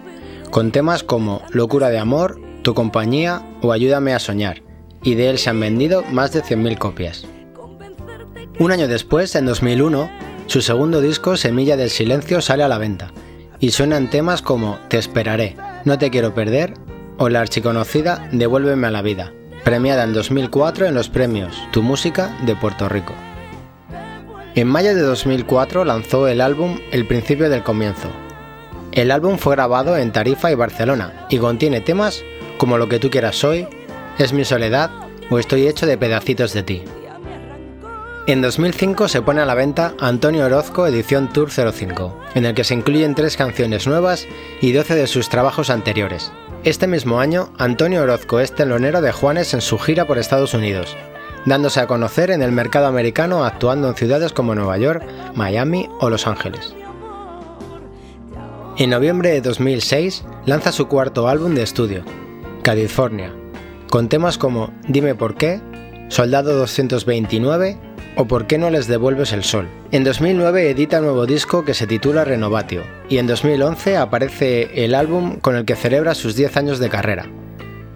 con 0.52 0.70
temas 0.70 1.02
como 1.02 1.42
Locura 1.50 1.90
de 1.90 1.98
Amor, 1.98 2.40
Tu 2.62 2.76
compañía 2.76 3.42
o 3.64 3.72
Ayúdame 3.72 4.14
a 4.14 4.20
soñar, 4.20 4.62
y 5.02 5.16
de 5.16 5.32
él 5.32 5.40
se 5.40 5.50
han 5.50 5.60
vendido 5.60 6.04
más 6.12 6.32
de 6.32 6.44
100.000 6.44 6.78
copias. 6.78 7.26
Un 8.60 8.72
año 8.72 8.88
después, 8.88 9.34
en 9.34 9.48
2001, 9.48 10.12
su 10.50 10.62
segundo 10.62 11.00
disco, 11.00 11.38
Semilla 11.38 11.78
del 11.78 11.92
Silencio, 11.92 12.42
sale 12.42 12.64
a 12.64 12.68
la 12.68 12.80
venta, 12.80 13.12
y 13.60 13.70
suenan 13.70 14.10
temas 14.10 14.42
como 14.42 14.80
Te 14.88 14.98
esperaré, 14.98 15.56
No 15.86 16.00
te 16.00 16.10
quiero 16.10 16.34
perder 16.34 16.74
o 17.20 17.30
la 17.30 17.42
archiconocida 17.42 18.28
Devuélveme 18.32 18.88
a 18.88 18.92
la 18.92 19.04
vida, 19.04 19.32
premiada 19.64 20.04
en 20.04 20.14
2004 20.14 20.88
en 20.88 20.96
los 20.96 21.08
premios 21.08 21.56
Tu 21.72 21.84
Música 21.84 22.36
de 22.48 22.56
Puerto 22.56 22.90
Rico. 22.90 23.14
En 24.56 24.68
mayo 24.68 24.96
de 24.96 25.02
2004 25.02 25.86
lanzó 25.86 26.28
el 26.28 26.42
álbum 26.42 26.80
El 26.92 27.06
principio 27.06 27.48
del 27.48 27.62
comienzo. 27.62 28.10
El 28.92 29.12
álbum 29.12 29.38
fue 29.38 29.56
grabado 29.56 29.98
en 29.98 30.12
Tarifa 30.12 30.52
y 30.52 30.56
Barcelona 30.56 31.28
y 31.30 31.38
contiene 31.38 31.82
temas 31.82 32.24
como 32.58 32.80
Lo 32.80 32.90
que 32.90 32.98
tú 32.98 33.12
quieras 33.12 33.44
hoy, 33.44 33.68
Es 34.18 34.34
mi 34.34 34.46
soledad 34.46 34.90
o 35.30 35.38
Estoy 35.38 35.68
hecho 35.68 35.86
de 35.86 36.00
pedacitos 36.00 36.54
de 36.54 36.64
ti. 36.64 36.82
En 38.30 38.44
2005 38.44 39.08
se 39.08 39.24
pone 39.24 39.42
a 39.42 39.46
la 39.48 39.56
venta 39.56 39.96
Antonio 40.00 40.46
Orozco 40.46 40.86
Edición 40.86 41.34
Tour 41.34 41.50
05, 41.50 42.16
en 42.36 42.46
el 42.46 42.54
que 42.54 42.64
se 42.64 42.76
incluyen 42.76 43.16
tres 43.16 43.36
canciones 43.36 43.88
nuevas 43.88 44.28
y 44.62 44.72
12 44.72 44.94
de 44.94 45.08
sus 45.08 45.30
trabajos 45.30 45.72
anteriores. 45.72 46.32
Este 46.64 46.86
mismo 46.86 47.20
año, 47.20 47.52
Antonio 47.58 48.04
Orozco 48.04 48.40
es 48.40 48.54
telonero 48.54 49.02
de 49.02 49.12
Juanes 49.12 49.56
en 49.56 49.62
su 49.62 49.80
gira 49.80 50.06
por 50.06 50.20
Estados 50.20 50.54
Unidos, 50.54 50.96
dándose 51.48 51.80
a 51.80 51.88
conocer 51.88 52.30
en 52.30 52.44
el 52.44 52.52
mercado 52.52 52.86
americano 52.86 53.44
actuando 53.44 53.88
en 53.90 53.96
ciudades 53.96 54.32
como 54.32 54.54
Nueva 54.54 54.78
York, 54.78 55.04
Miami 55.34 55.90
o 56.00 56.12
Los 56.12 56.28
Ángeles. 56.28 56.76
En 58.78 58.92
noviembre 58.92 59.32
de 59.32 59.42
2006 59.42 60.24
lanza 60.46 60.72
su 60.72 60.88
cuarto 60.88 61.28
álbum 61.28 61.56
de 61.56 61.64
estudio, 61.64 62.04
California, 62.62 63.34
con 63.90 64.08
temas 64.08 64.38
como 64.38 64.72
Dime 64.88 65.16
por 65.16 65.34
qué, 65.34 65.60
Soldado 66.10 66.56
229 66.58 67.89
o 68.20 68.26
¿Por 68.26 68.48
qué 68.48 68.58
no 68.58 68.70
les 68.70 68.88
devuelves 68.88 69.32
el 69.32 69.46
sol? 69.46 69.70
En 69.94 70.04
2009 70.04 70.70
edita 70.70 71.00
un 71.00 71.06
nuevo 71.06 71.26
disco 71.26 71.64
que 71.64 71.74
se 71.74 71.88
titula 71.88 72.26
Renovatio 72.26 72.84
y 73.08 73.18
en 73.18 73.28
2011 73.28 73.96
aparece 73.96 74.84
el 74.84 74.94
álbum 74.94 75.40
con 75.40 75.56
el 75.56 75.64
que 75.64 75.78
celebra 75.78 76.14
sus 76.14 76.36
10 76.36 76.58
años 76.58 76.80
de 76.80 76.90
carrera. 76.90 77.28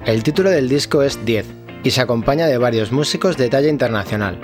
El 0.06 0.24
título 0.24 0.50
del 0.50 0.70
disco 0.70 1.04
es 1.04 1.26
10 1.26 1.46
y 1.84 1.92
se 1.92 2.00
acompaña 2.00 2.48
de 2.48 2.58
varios 2.58 2.94
músicos 2.94 3.36
de 3.36 3.50
talla 3.50 3.68
internacional. 3.68 4.40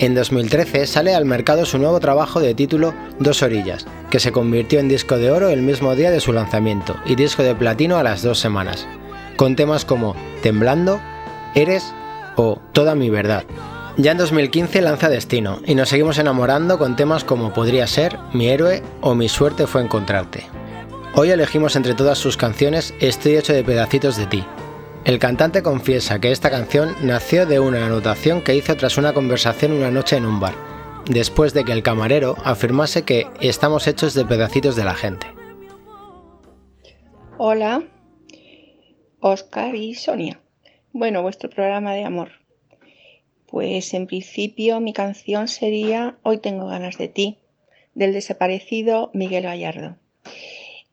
En 0.00 0.16
2013 0.16 0.88
sale 0.88 1.14
al 1.14 1.26
mercado 1.26 1.64
su 1.64 1.78
nuevo 1.78 2.00
trabajo 2.00 2.40
de 2.40 2.52
título 2.52 2.92
Dos 3.20 3.44
Orillas, 3.44 3.86
que 4.10 4.18
se 4.18 4.32
convirtió 4.32 4.80
en 4.80 4.88
disco 4.88 5.16
de 5.16 5.30
oro 5.30 5.48
el 5.48 5.62
mismo 5.62 5.94
día 5.94 6.10
de 6.10 6.18
su 6.18 6.32
lanzamiento 6.32 6.96
y 7.06 7.14
disco 7.14 7.44
de 7.44 7.54
platino 7.54 7.98
a 7.98 8.02
las 8.02 8.22
dos 8.22 8.40
semanas, 8.40 8.88
con 9.36 9.54
temas 9.54 9.84
como 9.84 10.16
Temblando, 10.42 11.00
Eres 11.54 11.94
o 12.34 12.58
Toda 12.72 12.96
mi 12.96 13.10
verdad. 13.10 13.44
Ya 13.98 14.12
en 14.12 14.18
2015 14.18 14.80
lanza 14.80 15.10
Destino 15.10 15.60
y 15.66 15.74
nos 15.74 15.90
seguimos 15.90 16.16
enamorando 16.18 16.78
con 16.78 16.96
temas 16.96 17.24
como 17.24 17.52
Podría 17.52 17.86
ser, 17.86 18.18
Mi 18.32 18.48
héroe 18.48 18.82
o 19.02 19.14
Mi 19.14 19.28
suerte 19.28 19.66
fue 19.66 19.82
encontrarte. 19.82 20.46
Hoy 21.14 21.28
elegimos 21.28 21.76
entre 21.76 21.94
todas 21.94 22.16
sus 22.16 22.38
canciones 22.38 22.94
Estoy 23.00 23.36
hecho 23.36 23.52
de 23.52 23.62
pedacitos 23.62 24.16
de 24.16 24.26
ti. 24.26 24.44
El 25.04 25.18
cantante 25.18 25.62
confiesa 25.62 26.20
que 26.20 26.32
esta 26.32 26.48
canción 26.48 26.96
nació 27.02 27.44
de 27.44 27.60
una 27.60 27.84
anotación 27.84 28.40
que 28.40 28.54
hizo 28.54 28.74
tras 28.78 28.96
una 28.96 29.12
conversación 29.12 29.72
una 29.72 29.90
noche 29.90 30.16
en 30.16 30.24
un 30.24 30.40
bar, 30.40 30.54
después 31.04 31.52
de 31.52 31.64
que 31.64 31.72
el 31.72 31.82
camarero 31.82 32.36
afirmase 32.44 33.02
que 33.02 33.26
estamos 33.40 33.86
hechos 33.86 34.14
de 34.14 34.24
pedacitos 34.24 34.74
de 34.74 34.84
la 34.84 34.94
gente. 34.94 35.26
Hola, 37.36 37.82
Oscar 39.20 39.74
y 39.74 39.94
Sonia. 39.96 40.40
Bueno, 40.92 41.20
vuestro 41.20 41.50
programa 41.50 41.92
de 41.92 42.04
amor. 42.04 42.41
Pues 43.52 43.92
en 43.92 44.06
principio 44.06 44.80
mi 44.80 44.94
canción 44.94 45.46
sería 45.46 46.16
Hoy 46.22 46.38
tengo 46.38 46.68
ganas 46.68 46.96
de 46.96 47.08
ti, 47.08 47.36
del 47.94 48.14
desaparecido 48.14 49.10
Miguel 49.12 49.42
Gallardo. 49.42 49.98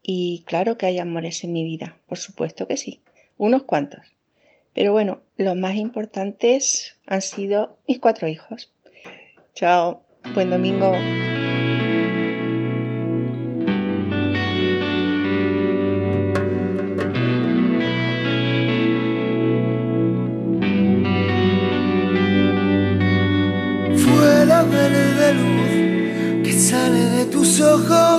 Y 0.04 0.44
claro 0.46 0.78
que 0.78 0.86
hay 0.86 1.00
amores 1.00 1.46
en 1.46 1.54
mi 1.54 1.64
vida, 1.64 1.96
por 2.06 2.18
supuesto 2.18 2.68
que 2.68 2.76
sí, 2.76 3.00
unos 3.38 3.64
cuantos. 3.64 4.02
Pero 4.74 4.92
bueno, 4.92 5.22
los 5.38 5.56
más 5.56 5.78
importantes 5.78 6.98
han 7.08 7.22
sido 7.22 7.78
mis 7.88 8.00
cuatro 8.00 8.28
hijos. 8.28 8.74
Chao, 9.56 10.04
buen 10.34 10.50
domingo. 10.50 10.92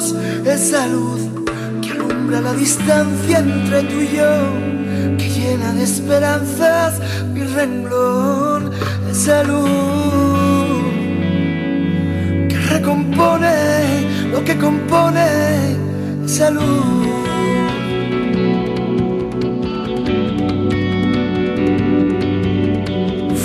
Ojos, 0.01 0.15
esa 0.45 0.87
luz 0.87 1.21
que 1.83 1.93
alumbra 1.93 2.41
la 2.41 2.53
distancia 2.55 3.39
entre 3.39 3.83
tú 3.83 4.01
y 4.01 4.17
yo, 4.17 5.17
que 5.19 5.29
llena 5.29 5.73
de 5.73 5.85
esperanzas 5.85 7.01
mi 7.33 7.43
renglón, 7.43 8.71
esa 9.11 9.43
luz 9.45 9.69
que 12.49 12.59
recompone 12.69 14.31
lo 14.33 14.45
que 14.45 14.57
compone, 14.57 15.27
esa 16.25 16.51
luz. 16.51 17.07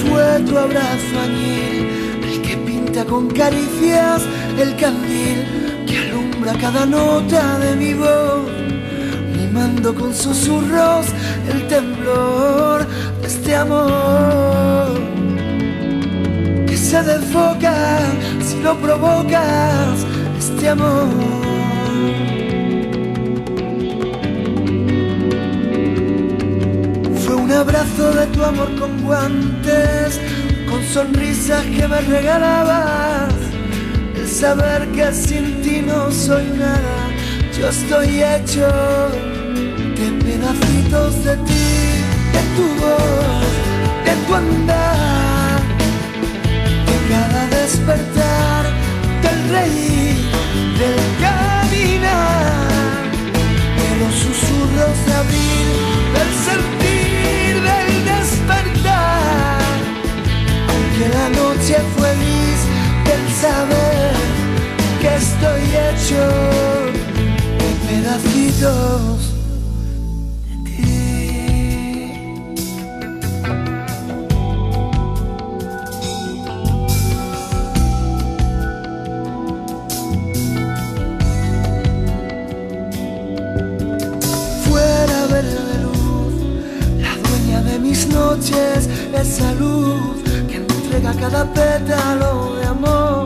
Fue 0.02 0.40
tu 0.48 0.58
abrazo 0.58 1.20
añil 1.24 1.88
el 2.24 2.42
que 2.42 2.58
pinta 2.58 3.04
con 3.06 3.30
caricias 3.30 4.22
el 4.58 4.76
candil 4.78 5.66
que 5.86 6.12
alumbra 6.46 6.54
cada 6.60 6.86
nota 6.86 7.60
de 7.60 7.76
mi 7.76 7.94
voz, 7.94 8.50
mimando 9.36 9.94
con 9.94 10.14
susurros 10.14 11.08
el 11.52 11.68
temblor 11.68 12.86
de 13.22 13.28
este 13.28 13.56
amor 13.56 14.94
que 16.68 16.78
se 16.78 17.02
desfoca 17.04 18.00
si 18.42 18.60
lo 18.62 18.76
provocas, 18.78 20.06
este 20.38 20.70
amor. 20.70 21.10
Fue 27.26 27.36
un 27.36 27.52
abrazo 27.52 28.12
de 28.14 28.28
tu 28.28 28.44
amor 28.44 28.70
con 28.80 29.02
guantes, 29.02 30.20
con 30.70 30.84
sonrisas 30.84 31.64
que 31.66 31.88
me 31.88 32.02
regalabas. 32.02 33.35
Saber 34.40 34.86
que 34.92 35.14
sin 35.14 35.62
ti 35.62 35.82
no 35.82 36.12
soy 36.12 36.44
nada, 36.60 37.08
Yo 37.58 37.70
estoy 37.70 38.22
hecho 38.22 38.68
de 39.98 40.08
pedacitos 40.26 41.24
de 41.24 41.38
ti, 41.48 41.68
de 42.34 42.42
tu 42.58 42.66
voz, 42.82 43.46
de 44.04 44.14
tu 44.28 44.36
andar, 44.36 45.62
de 46.86 46.98
cada 47.10 47.48
despertar, 47.48 48.66
del 49.24 49.40
reír, 49.56 50.18
del 50.80 51.00
caminar, 51.24 52.68
de 53.80 53.90
los 54.02 54.16
susurros 54.16 54.98
de 55.08 55.14
abril, 55.24 55.68
del 56.16 56.32
sentir, 56.50 57.54
del 57.70 57.90
despertar, 58.04 59.62
aunque 60.72 61.06
la 61.18 61.30
noche 61.30 61.78
fue 61.96 62.10
gris, 62.16 62.62
del 63.06 63.34
saber 63.34 64.15
que 65.06 65.16
estoy 65.16 65.62
hecho 65.86 66.24
de 67.60 67.70
pedacitos 67.88 69.18
de. 70.64 72.12
Fuera 84.64 85.20
verde 85.28 85.76
luz, 85.84 86.34
la 87.00 87.14
dueña 87.30 87.60
de 87.62 87.76
mis 87.78 88.08
noches, 88.08 88.90
esa 89.14 89.54
luz 89.54 90.18
que 90.50 90.56
entrega 90.56 91.12
cada 91.14 91.44
pétalo 91.54 92.56
de 92.56 92.66
amor, 92.66 93.25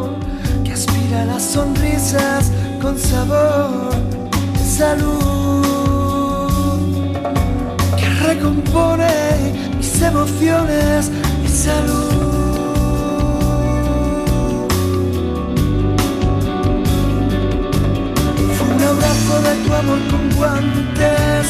las 1.26 1.44
sonrisas 1.44 2.52
con 2.82 2.98
sabor, 2.98 3.94
esa 4.56 4.96
luz 4.96 5.20
que 7.98 8.10
recompone 8.26 9.54
mis 9.78 10.02
emociones, 10.02 11.12
esa 11.44 11.82
luz. 11.82 12.30
Fue 18.58 18.68
un 18.76 18.84
abrazo 18.84 19.42
de 19.48 19.54
tu 19.66 19.74
amor 19.74 20.00
con 20.10 20.30
guantes, 20.38 21.48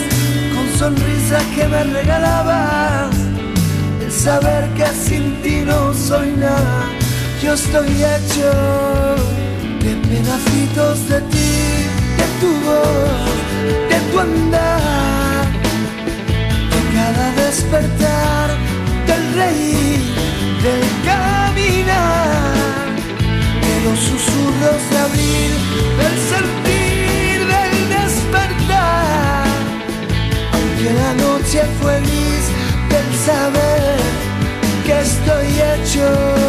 con 0.53 0.79
sonrisas 0.79 1.43
que 1.55 1.67
me 1.67 1.83
regalabas. 1.83 3.15
El 4.01 4.11
saber 4.11 4.67
que 4.75 4.87
sin 4.87 5.41
ti 5.41 5.63
no 5.65 5.93
soy 5.93 6.31
nada, 6.31 6.85
yo 7.41 7.53
estoy 7.53 7.87
hecho 8.03 9.48
de 9.89 9.95
pedacitos 10.07 11.09
de 11.09 11.19
ti, 11.31 11.51
de 12.19 12.25
tu 12.39 12.49
voz, 12.65 13.25
de 13.91 13.97
tu 14.11 14.19
andar, 14.19 15.45
de 16.73 16.81
cada 16.95 17.25
despertar, 17.43 18.47
del 19.07 19.23
reír, 19.41 19.99
del 20.65 20.83
caminar. 21.09 22.85
De 23.65 23.75
los 23.85 23.99
susurros 24.09 24.81
de 24.91 24.97
abril, 25.07 25.53
del 25.99 26.15
sentir, 26.33 27.37
del 27.53 27.75
despertar. 27.97 29.47
Aunque 30.53 30.89
la 31.01 31.11
noche 31.25 31.59
fue 31.79 31.99
gris, 32.01 32.45
del 32.91 33.09
saber 33.27 33.97
que 34.85 34.99
estoy 34.99 35.47
hecho 35.71 36.48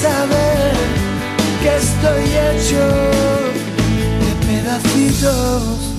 saber 0.00 0.72
que 1.62 1.76
estoy 1.76 2.24
hecho 2.24 2.84
de 4.20 4.30
pedacitos. 4.46 5.90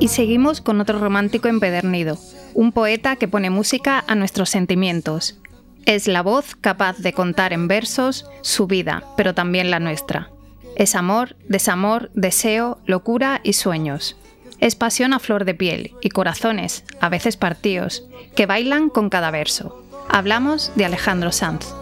Y 0.00 0.08
seguimos 0.08 0.60
con 0.60 0.82
otro 0.82 0.98
romántico 0.98 1.48
empedernido, 1.48 2.18
un 2.52 2.72
poeta 2.72 3.16
que 3.16 3.26
pone 3.26 3.48
música 3.48 4.04
a 4.06 4.14
nuestros 4.14 4.50
sentimientos. 4.50 5.38
Es 5.86 6.08
la 6.08 6.22
voz 6.22 6.56
capaz 6.58 6.96
de 6.98 7.12
contar 7.12 7.52
en 7.52 7.68
versos 7.68 8.24
su 8.40 8.66
vida, 8.66 9.04
pero 9.18 9.34
también 9.34 9.70
la 9.70 9.80
nuestra. 9.80 10.30
Es 10.76 10.94
amor, 10.94 11.36
desamor, 11.46 12.10
deseo, 12.14 12.78
locura 12.86 13.40
y 13.44 13.52
sueños. 13.52 14.16
Es 14.60 14.76
pasión 14.76 15.12
a 15.12 15.18
flor 15.18 15.44
de 15.44 15.54
piel 15.54 15.92
y 16.00 16.08
corazones, 16.08 16.84
a 17.00 17.10
veces 17.10 17.36
partidos, 17.36 18.08
que 18.34 18.46
bailan 18.46 18.88
con 18.88 19.10
cada 19.10 19.30
verso. 19.30 19.84
Hablamos 20.08 20.72
de 20.74 20.86
Alejandro 20.86 21.32
Sanz. 21.32 21.74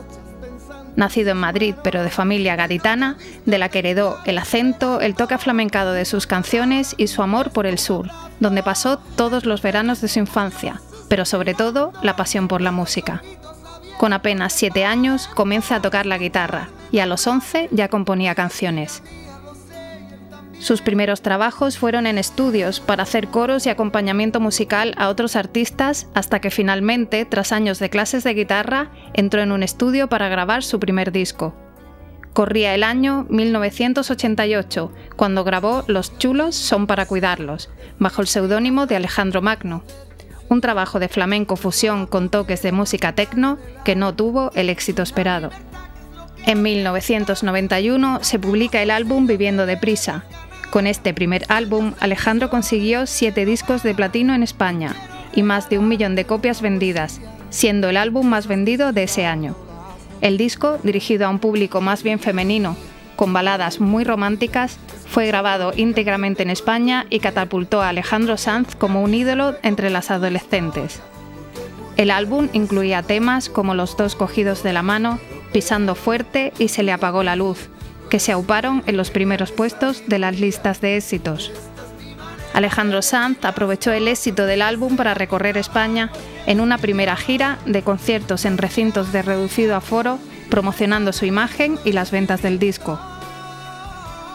Nacido 0.96 1.30
en 1.30 1.38
Madrid 1.38 1.76
pero 1.84 2.02
de 2.02 2.10
familia 2.10 2.56
gaditana, 2.56 3.18
de 3.46 3.58
la 3.58 3.68
que 3.68 3.78
heredó 3.78 4.18
el 4.26 4.36
acento, 4.36 5.00
el 5.00 5.14
toque 5.14 5.34
aflamencado 5.34 5.92
de 5.92 6.06
sus 6.06 6.26
canciones 6.26 6.96
y 6.98 7.06
su 7.06 7.22
amor 7.22 7.52
por 7.52 7.66
el 7.66 7.78
sur, 7.78 8.10
donde 8.40 8.64
pasó 8.64 8.98
todos 9.16 9.46
los 9.46 9.62
veranos 9.62 10.00
de 10.00 10.08
su 10.08 10.18
infancia, 10.18 10.80
pero 11.08 11.24
sobre 11.24 11.54
todo 11.54 11.92
la 12.02 12.16
pasión 12.16 12.48
por 12.48 12.60
la 12.62 12.72
música. 12.72 13.22
Con 14.02 14.12
apenas 14.12 14.52
siete 14.52 14.84
años 14.84 15.28
comienza 15.28 15.76
a 15.76 15.80
tocar 15.80 16.06
la 16.06 16.18
guitarra 16.18 16.70
y 16.90 16.98
a 16.98 17.06
los 17.06 17.24
11 17.24 17.68
ya 17.70 17.86
componía 17.86 18.34
canciones. 18.34 19.00
Sus 20.58 20.82
primeros 20.82 21.22
trabajos 21.22 21.78
fueron 21.78 22.08
en 22.08 22.18
estudios 22.18 22.80
para 22.80 23.04
hacer 23.04 23.28
coros 23.28 23.64
y 23.64 23.70
acompañamiento 23.70 24.40
musical 24.40 24.92
a 24.98 25.08
otros 25.08 25.36
artistas 25.36 26.08
hasta 26.14 26.40
que 26.40 26.50
finalmente, 26.50 27.24
tras 27.26 27.52
años 27.52 27.78
de 27.78 27.90
clases 27.90 28.24
de 28.24 28.34
guitarra, 28.34 28.90
entró 29.14 29.40
en 29.40 29.52
un 29.52 29.62
estudio 29.62 30.08
para 30.08 30.28
grabar 30.28 30.64
su 30.64 30.80
primer 30.80 31.12
disco. 31.12 31.54
Corría 32.32 32.74
el 32.74 32.82
año 32.82 33.24
1988, 33.28 34.90
cuando 35.14 35.44
grabó 35.44 35.84
Los 35.86 36.18
chulos 36.18 36.56
son 36.56 36.88
para 36.88 37.06
cuidarlos, 37.06 37.70
bajo 38.00 38.20
el 38.20 38.26
seudónimo 38.26 38.86
de 38.86 38.96
Alejandro 38.96 39.42
Magno, 39.42 39.84
un 40.52 40.60
trabajo 40.60 41.00
de 41.00 41.08
flamenco 41.08 41.56
fusión 41.56 42.06
con 42.06 42.28
toques 42.28 42.62
de 42.62 42.72
música 42.72 43.14
techno 43.14 43.58
que 43.84 43.96
no 43.96 44.14
tuvo 44.14 44.50
el 44.54 44.68
éxito 44.68 45.02
esperado. 45.02 45.50
En 46.44 46.62
1991 46.62 48.18
se 48.22 48.38
publica 48.38 48.82
el 48.82 48.90
álbum 48.90 49.26
Viviendo 49.26 49.66
deprisa. 49.66 50.24
Con 50.70 50.86
este 50.86 51.14
primer 51.14 51.44
álbum, 51.48 51.94
Alejandro 52.00 52.50
consiguió 52.50 53.06
siete 53.06 53.44
discos 53.44 53.82
de 53.82 53.94
platino 53.94 54.34
en 54.34 54.42
España 54.42 54.94
y 55.34 55.42
más 55.42 55.68
de 55.68 55.78
un 55.78 55.88
millón 55.88 56.14
de 56.16 56.24
copias 56.24 56.60
vendidas, 56.62 57.20
siendo 57.50 57.88
el 57.88 57.96
álbum 57.96 58.26
más 58.26 58.46
vendido 58.46 58.92
de 58.92 59.04
ese 59.04 59.26
año. 59.26 59.56
El 60.20 60.36
disco, 60.36 60.78
dirigido 60.82 61.26
a 61.26 61.30
un 61.30 61.38
público 61.38 61.80
más 61.80 62.02
bien 62.02 62.18
femenino, 62.18 62.76
con 63.16 63.33
baladas 63.33 63.81
muy 63.81 64.05
románticas, 64.05 64.79
fue 65.07 65.27
grabado 65.27 65.72
íntegramente 65.77 66.42
en 66.42 66.51
España 66.51 67.07
y 67.11 67.20
catapultó 67.20 67.83
a 67.83 67.90
Alejandro 67.90 68.37
Sanz 68.37 68.75
como 68.77 69.03
un 69.03 69.14
ídolo 69.14 69.57
entre 69.62 69.90
las 69.90 70.11
adolescentes. 70.11 71.01
El 71.96 72.11
álbum 72.11 72.48
incluía 72.53 73.03
temas 73.03 73.48
como 73.48 73.75
Los 73.75 73.96
dos 73.96 74.16
cogidos 74.16 74.62
de 74.62 74.72
la 74.72 74.83
mano, 74.83 75.18
Pisando 75.53 75.94
fuerte 75.94 76.55
y 76.59 76.68
Se 76.68 76.83
le 76.83 76.92
apagó 76.92 77.22
la 77.22 77.37
luz, 77.37 77.68
que 78.09 78.18
se 78.18 78.33
auparon 78.33 78.83
en 78.87 78.96
los 78.96 79.11
primeros 79.11 79.53
puestos 79.53 80.03
de 80.07 80.18
las 80.18 80.40
listas 80.40 80.81
de 80.81 80.96
éxitos. 80.96 81.53
Alejandro 82.55 83.03
Sanz 83.03 83.44
aprovechó 83.44 83.92
el 83.92 84.09
éxito 84.09 84.46
del 84.46 84.62
álbum 84.62 84.96
para 84.96 85.14
recorrer 85.14 85.57
España 85.57 86.11
en 86.46 86.61
una 86.61 86.79
primera 86.79 87.16
gira 87.16 87.59
de 87.66 87.83
conciertos 87.83 88.44
en 88.44 88.59
recintos 88.59 89.12
de 89.12 89.22
reducido 89.22 89.77
aforo 89.77 90.18
promocionando 90.52 91.14
su 91.14 91.24
imagen 91.24 91.78
y 91.82 91.92
las 91.92 92.10
ventas 92.10 92.42
del 92.42 92.58
disco. 92.58 93.00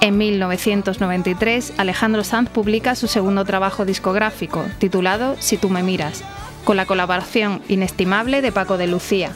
En 0.02 0.18
1993, 0.18 1.74
Alejandro 1.78 2.24
Sanz 2.24 2.50
publica 2.50 2.96
su 2.96 3.08
segundo 3.08 3.46
trabajo 3.46 3.86
discográfico, 3.86 4.66
titulado 4.80 5.36
Si 5.38 5.58
tú 5.58 5.70
me 5.70 5.84
miras, 5.84 6.24
con 6.64 6.76
la 6.76 6.88
colaboración 6.88 7.62
inestimable 7.68 8.42
de 8.42 8.52
Paco 8.52 8.80
de 8.80 8.88
Lucía. 8.88 9.30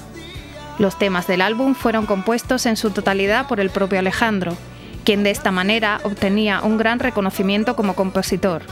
Los 0.80 0.98
temas 0.98 1.28
del 1.28 1.42
álbum 1.42 1.76
fueron 1.76 2.08
compuestos 2.08 2.66
en 2.66 2.76
su 2.76 2.90
totalidad 2.90 3.48
por 3.48 3.60
el 3.60 3.70
propio 3.70 4.00
Alejandro, 4.00 4.58
quien 5.06 5.22
de 5.22 5.30
esta 5.30 5.52
manera 5.52 6.02
obtenía 6.04 6.62
un 6.64 6.80
gran 6.80 6.98
reconocimiento 6.98 7.76
como 7.76 7.94
compositor. 7.94 8.64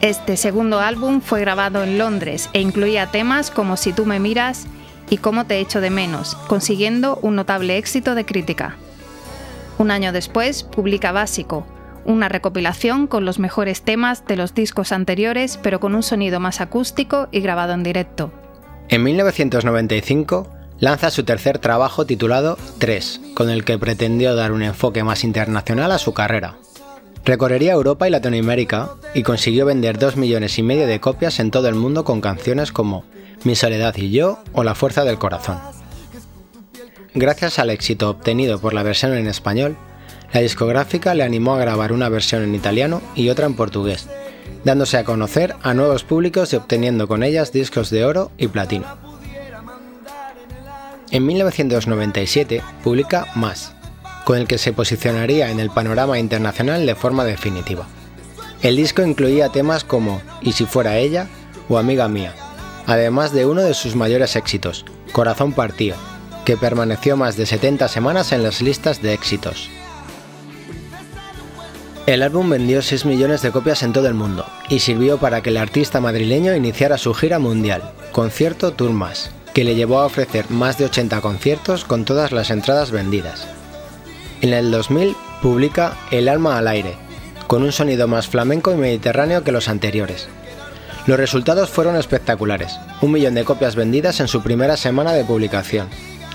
Este 0.00 0.36
segundo 0.36 0.80
álbum 0.80 1.20
fue 1.20 1.40
grabado 1.40 1.84
en 1.84 1.98
Londres 1.98 2.50
e 2.52 2.60
incluía 2.60 3.12
temas 3.12 3.52
como 3.52 3.76
Si 3.76 3.92
tú 3.92 4.06
me 4.06 4.18
miras 4.18 4.66
y 5.10 5.18
Cómo 5.18 5.46
te 5.46 5.60
echo 5.60 5.80
de 5.80 5.90
menos, 5.90 6.34
consiguiendo 6.48 7.18
un 7.22 7.36
notable 7.36 7.76
éxito 7.76 8.14
de 8.14 8.24
crítica. 8.24 8.76
Un 9.78 9.90
año 9.90 10.12
después 10.12 10.64
publica 10.64 11.12
Básico, 11.12 11.66
una 12.04 12.28
recopilación 12.28 13.06
con 13.06 13.24
los 13.24 13.38
mejores 13.38 13.82
temas 13.82 14.26
de 14.26 14.36
los 14.36 14.54
discos 14.54 14.92
anteriores 14.92 15.58
pero 15.62 15.78
con 15.78 15.94
un 15.94 16.02
sonido 16.02 16.40
más 16.40 16.60
acústico 16.60 17.28
y 17.30 17.40
grabado 17.40 17.74
en 17.74 17.82
directo. 17.82 18.32
En 18.88 19.02
1995 19.02 20.48
lanza 20.80 21.10
su 21.10 21.24
tercer 21.24 21.58
trabajo 21.58 22.06
titulado 22.06 22.56
3, 22.78 23.20
con 23.34 23.50
el 23.50 23.64
que 23.64 23.78
pretendió 23.78 24.34
dar 24.34 24.52
un 24.52 24.62
enfoque 24.62 25.04
más 25.04 25.24
internacional 25.24 25.92
a 25.92 25.98
su 25.98 26.14
carrera. 26.14 26.56
Recorrería 27.24 27.72
Europa 27.72 28.08
y 28.08 28.10
Latinoamérica 28.10 28.90
y 29.12 29.22
consiguió 29.22 29.66
vender 29.66 29.98
2 29.98 30.16
millones 30.16 30.58
y 30.58 30.62
medio 30.62 30.86
de 30.86 31.00
copias 31.00 31.40
en 31.40 31.50
todo 31.50 31.68
el 31.68 31.74
mundo 31.74 32.04
con 32.04 32.22
canciones 32.22 32.72
como 32.72 33.04
Mi 33.44 33.54
soledad 33.54 33.96
y 33.96 34.10
yo 34.10 34.42
o 34.52 34.64
La 34.64 34.74
fuerza 34.74 35.04
del 35.04 35.18
corazón. 35.18 35.58
Gracias 37.14 37.58
al 37.58 37.70
éxito 37.70 38.10
obtenido 38.10 38.60
por 38.60 38.74
la 38.74 38.82
versión 38.82 39.14
en 39.14 39.26
español, 39.26 39.76
la 40.32 40.40
discográfica 40.40 41.14
le 41.14 41.24
animó 41.24 41.54
a 41.54 41.58
grabar 41.58 41.92
una 41.92 42.08
versión 42.08 42.42
en 42.42 42.54
italiano 42.54 43.00
y 43.14 43.30
otra 43.30 43.46
en 43.46 43.54
portugués, 43.54 44.06
dándose 44.64 44.98
a 44.98 45.04
conocer 45.04 45.54
a 45.62 45.72
nuevos 45.72 46.04
públicos 46.04 46.52
y 46.52 46.56
obteniendo 46.56 47.08
con 47.08 47.22
ellas 47.22 47.52
discos 47.52 47.90
de 47.90 48.04
oro 48.04 48.30
y 48.36 48.48
platino. 48.48 48.86
En 51.10 51.24
1997 51.24 52.62
publica 52.84 53.26
Más, 53.34 53.72
con 54.24 54.36
el 54.36 54.46
que 54.46 54.58
se 54.58 54.74
posicionaría 54.74 55.50
en 55.50 55.60
el 55.60 55.70
panorama 55.70 56.18
internacional 56.18 56.84
de 56.84 56.94
forma 56.94 57.24
definitiva. 57.24 57.86
El 58.60 58.76
disco 58.76 59.02
incluía 59.02 59.48
temas 59.48 59.84
como 59.84 60.20
Y 60.42 60.52
si 60.52 60.66
fuera 60.66 60.98
ella 60.98 61.28
o 61.70 61.78
Amiga 61.78 62.08
mía, 62.08 62.34
además 62.88 63.32
de 63.32 63.44
uno 63.46 63.60
de 63.60 63.74
sus 63.74 63.94
mayores 63.94 64.34
éxitos, 64.34 64.84
Corazón 65.12 65.52
partido, 65.52 65.96
que 66.44 66.56
permaneció 66.56 67.16
más 67.18 67.36
de 67.36 67.44
70 67.44 67.86
semanas 67.86 68.32
en 68.32 68.42
las 68.42 68.62
listas 68.62 69.02
de 69.02 69.12
éxitos. 69.12 69.68
El 72.06 72.22
álbum 72.22 72.48
vendió 72.48 72.80
6 72.80 73.04
millones 73.04 73.42
de 73.42 73.50
copias 73.50 73.82
en 73.82 73.92
todo 73.92 74.08
el 74.08 74.14
mundo 74.14 74.46
y 74.70 74.78
sirvió 74.78 75.18
para 75.18 75.42
que 75.42 75.50
el 75.50 75.58
artista 75.58 76.00
madrileño 76.00 76.56
iniciara 76.56 76.96
su 76.96 77.12
gira 77.12 77.38
mundial, 77.38 77.82
Concierto 78.10 78.72
Tour 78.72 78.92
Más, 78.92 79.30
que 79.52 79.64
le 79.64 79.74
llevó 79.74 79.98
a 79.98 80.06
ofrecer 80.06 80.50
más 80.50 80.78
de 80.78 80.86
80 80.86 81.20
conciertos 81.20 81.84
con 81.84 82.06
todas 82.06 82.32
las 82.32 82.48
entradas 82.48 82.90
vendidas. 82.90 83.46
En 84.40 84.54
el 84.54 84.70
2000 84.70 85.14
publica 85.42 85.94
El 86.10 86.28
alma 86.28 86.56
al 86.56 86.68
aire, 86.68 86.94
con 87.46 87.62
un 87.62 87.72
sonido 87.72 88.08
más 88.08 88.28
flamenco 88.28 88.72
y 88.72 88.76
mediterráneo 88.76 89.44
que 89.44 89.52
los 89.52 89.68
anteriores. 89.68 90.28
Los 91.08 91.18
resultados 91.18 91.70
fueron 91.70 91.96
espectaculares, 91.96 92.78
un 93.00 93.12
millón 93.12 93.32
de 93.32 93.42
copias 93.42 93.76
vendidas 93.76 94.20
en 94.20 94.28
su 94.28 94.42
primera 94.42 94.76
semana 94.76 95.14
de 95.14 95.24
publicación, 95.24 95.88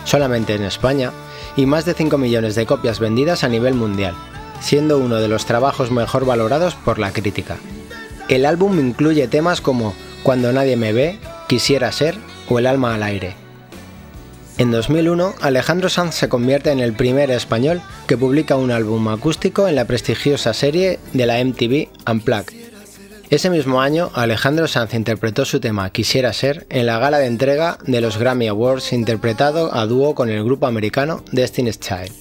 solamente 0.03 0.55
en 0.55 0.63
España, 0.63 1.11
y 1.55 1.67
más 1.67 1.85
de 1.85 1.93
5 1.93 2.17
millones 2.17 2.55
de 2.55 2.65
copias 2.65 2.97
vendidas 2.99 3.43
a 3.43 3.49
nivel 3.49 3.75
mundial, 3.75 4.15
siendo 4.61 4.97
uno 4.97 5.17
de 5.17 5.27
los 5.27 5.45
trabajos 5.45 5.91
mejor 5.91 6.25
valorados 6.25 6.73
por 6.73 6.97
la 6.97 7.11
crítica. 7.11 7.57
El 8.29 8.47
álbum 8.47 8.79
incluye 8.79 9.27
temas 9.27 9.61
como 9.61 9.93
Cuando 10.23 10.51
nadie 10.51 10.75
me 10.75 10.91
ve, 10.91 11.19
Quisiera 11.47 11.91
ser 11.91 12.15
o 12.49 12.57
El 12.57 12.65
alma 12.65 12.95
al 12.95 13.03
aire. 13.03 13.35
En 14.57 14.71
2001, 14.71 15.35
Alejandro 15.39 15.87
Sanz 15.87 16.15
se 16.15 16.29
convierte 16.29 16.71
en 16.71 16.79
el 16.79 16.93
primer 16.93 17.29
español 17.29 17.79
que 18.07 18.17
publica 18.17 18.55
un 18.55 18.71
álbum 18.71 19.07
acústico 19.09 19.67
en 19.67 19.75
la 19.75 19.85
prestigiosa 19.85 20.51
serie 20.55 20.97
de 21.13 21.27
la 21.27 21.43
MTV 21.45 21.89
Unplugged. 22.09 22.62
Ese 23.29 23.49
mismo 23.49 23.81
año, 23.81 24.11
Alejandro 24.13 24.67
Sanz 24.67 24.93
interpretó 24.93 25.45
su 25.45 25.59
tema 25.59 25.89
Quisiera 25.89 26.33
ser 26.33 26.67
en 26.69 26.85
la 26.85 26.99
gala 26.99 27.19
de 27.19 27.25
entrega 27.25 27.77
de 27.85 28.01
los 28.01 28.17
Grammy 28.17 28.47
Awards 28.47 28.93
interpretado 28.93 29.73
a 29.73 29.85
dúo 29.87 30.13
con 30.13 30.29
el 30.29 30.43
grupo 30.43 30.67
americano 30.67 31.23
Destiny's 31.31 31.79
Child. 31.79 32.11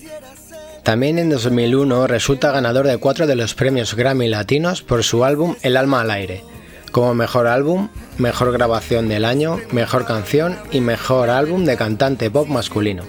También 0.83 1.19
en 1.19 1.29
2001 1.29 2.07
resulta 2.07 2.51
ganador 2.51 2.87
de 2.87 2.99
cuatro 2.99 3.27
de 3.27 3.37
los 3.37 3.55
premios 3.55 3.95
Grammy 3.95 4.29
latinos 4.29 4.83
por 4.83 5.05
su 5.05 5.25
álbum 5.25 5.55
El 5.62 5.77
alma 5.77 6.01
al 6.01 6.11
aire, 6.11 6.43
como 6.93 7.15
mejor 7.15 7.47
álbum, 7.47 7.88
mejor 8.17 8.53
grabación 8.53 9.09
del 9.09 9.25
año, 9.25 9.59
mejor 9.71 10.07
canción 10.07 10.57
y 10.71 10.81
mejor 10.81 11.31
álbum 11.31 11.65
de 11.65 11.77
cantante 11.77 12.31
pop 12.31 12.49
masculino. 12.49 13.05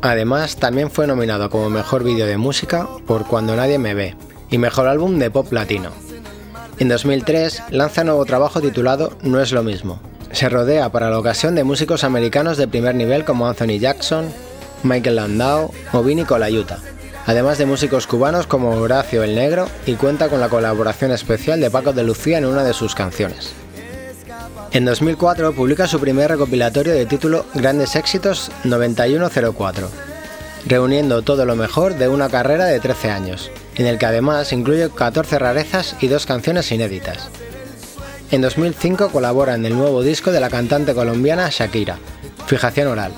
Además, 0.00 0.56
también 0.56 0.90
fue 0.90 1.06
nominado 1.06 1.50
como 1.50 1.68
mejor 1.70 2.04
vídeo 2.04 2.26
de 2.26 2.38
música 2.38 2.88
por 3.06 3.26
Cuando 3.26 3.56
Nadie 3.56 3.78
Me 3.78 3.94
Ve 3.94 4.16
y 4.50 4.58
mejor 4.58 4.86
álbum 4.86 5.18
de 5.18 5.30
pop 5.30 5.52
latino. 5.52 5.90
En 6.80 6.88
2003 6.88 7.62
lanza 7.70 8.02
nuevo 8.02 8.24
trabajo 8.24 8.60
titulado 8.60 9.16
No 9.22 9.40
es 9.40 9.52
lo 9.52 9.62
mismo. 9.62 10.00
Se 10.32 10.48
rodea 10.48 10.90
para 10.90 11.10
la 11.10 11.18
ocasión 11.18 11.54
de 11.54 11.62
músicos 11.62 12.02
americanos 12.02 12.56
de 12.56 12.66
primer 12.66 12.96
nivel 12.96 13.24
como 13.24 13.46
Anthony 13.46 13.78
Jackson, 13.78 14.26
Michael 14.82 15.16
Landau 15.16 15.72
o 15.92 16.02
Vinny 16.02 16.24
Colaiuta 16.24 16.78
además 17.26 17.58
de 17.58 17.66
músicos 17.66 18.06
cubanos 18.06 18.46
como 18.46 18.70
Horacio 18.70 19.22
el 19.22 19.34
Negro, 19.34 19.68
y 19.86 19.94
cuenta 19.94 20.28
con 20.28 20.40
la 20.40 20.48
colaboración 20.48 21.12
especial 21.12 21.60
de 21.60 21.70
Paco 21.70 21.92
de 21.92 22.02
Lucía 22.02 22.38
en 22.38 22.46
una 22.46 22.64
de 22.64 22.74
sus 22.74 22.94
canciones. 22.94 23.52
En 24.72 24.84
2004 24.84 25.52
publica 25.52 25.86
su 25.86 26.00
primer 26.00 26.30
recopilatorio 26.30 26.92
de 26.92 27.06
título 27.06 27.46
Grandes 27.54 27.96
Éxitos 27.96 28.50
9104, 28.64 29.88
reuniendo 30.66 31.22
todo 31.22 31.44
lo 31.44 31.56
mejor 31.56 31.94
de 31.96 32.08
una 32.08 32.28
carrera 32.28 32.66
de 32.66 32.80
13 32.80 33.10
años, 33.10 33.50
en 33.76 33.86
el 33.86 33.98
que 33.98 34.06
además 34.06 34.52
incluye 34.52 34.90
14 34.90 35.38
rarezas 35.38 35.96
y 36.00 36.08
dos 36.08 36.26
canciones 36.26 36.70
inéditas. 36.72 37.28
En 38.30 38.42
2005 38.42 39.10
colabora 39.10 39.54
en 39.54 39.66
el 39.66 39.76
nuevo 39.76 40.02
disco 40.02 40.30
de 40.30 40.40
la 40.40 40.50
cantante 40.50 40.94
colombiana 40.94 41.48
Shakira, 41.50 41.98
Fijación 42.46 42.88
Oral, 42.88 43.12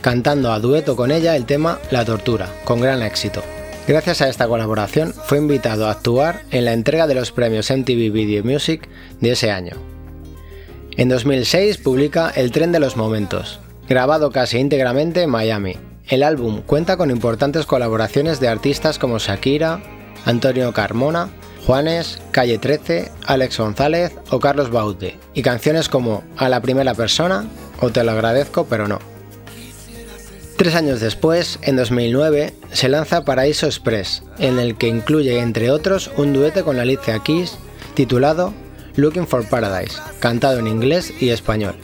cantando 0.00 0.52
a 0.52 0.58
dueto 0.58 0.96
con 0.96 1.10
ella 1.10 1.36
el 1.36 1.46
tema 1.46 1.78
La 1.90 2.04
Tortura, 2.04 2.48
con 2.64 2.80
gran 2.80 3.02
éxito. 3.02 3.42
Gracias 3.86 4.20
a 4.20 4.28
esta 4.28 4.46
colaboración 4.46 5.14
fue 5.14 5.38
invitado 5.38 5.86
a 5.86 5.92
actuar 5.92 6.42
en 6.50 6.64
la 6.64 6.72
entrega 6.72 7.06
de 7.06 7.14
los 7.14 7.32
premios 7.32 7.70
MTV 7.70 8.12
Video 8.12 8.44
Music 8.44 8.88
de 9.20 9.32
ese 9.32 9.50
año. 9.50 9.76
En 10.96 11.08
2006 11.08 11.78
publica 11.78 12.30
El 12.34 12.50
tren 12.50 12.72
de 12.72 12.80
los 12.80 12.96
momentos, 12.96 13.60
grabado 13.88 14.30
casi 14.30 14.58
íntegramente 14.58 15.22
en 15.22 15.30
Miami. 15.30 15.76
El 16.08 16.22
álbum 16.22 16.62
cuenta 16.62 16.96
con 16.96 17.10
importantes 17.10 17.66
colaboraciones 17.66 18.40
de 18.40 18.48
artistas 18.48 18.98
como 18.98 19.18
Shakira, 19.18 19.82
Antonio 20.24 20.72
Carmona, 20.72 21.28
Juanes, 21.66 22.18
Calle 22.30 22.56
13, 22.56 23.12
Alex 23.26 23.58
González 23.58 24.14
o 24.30 24.40
Carlos 24.40 24.70
Baude, 24.70 25.18
y 25.34 25.42
canciones 25.42 25.90
como 25.90 26.24
A 26.38 26.48
la 26.48 26.62
primera 26.62 26.94
persona 26.94 27.46
o 27.80 27.90
Te 27.90 28.04
lo 28.04 28.12
agradezco 28.12 28.64
pero 28.64 28.88
no. 28.88 29.00
Tres 30.56 30.74
años 30.74 31.00
después, 31.00 31.58
en 31.60 31.76
2009, 31.76 32.54
se 32.72 32.88
lanza 32.88 33.24
Paraíso 33.26 33.66
Express, 33.66 34.22
en 34.38 34.58
el 34.58 34.76
que 34.76 34.88
incluye, 34.88 35.38
entre 35.38 35.70
otros, 35.70 36.10
un 36.16 36.32
dueto 36.32 36.64
con 36.64 36.80
Alicia 36.80 37.18
Keys 37.20 37.58
titulado 37.92 38.54
Looking 38.96 39.26
for 39.26 39.46
Paradise, 39.46 40.00
cantado 40.20 40.58
en 40.58 40.66
inglés 40.68 41.12
y 41.20 41.28
español. 41.28 41.76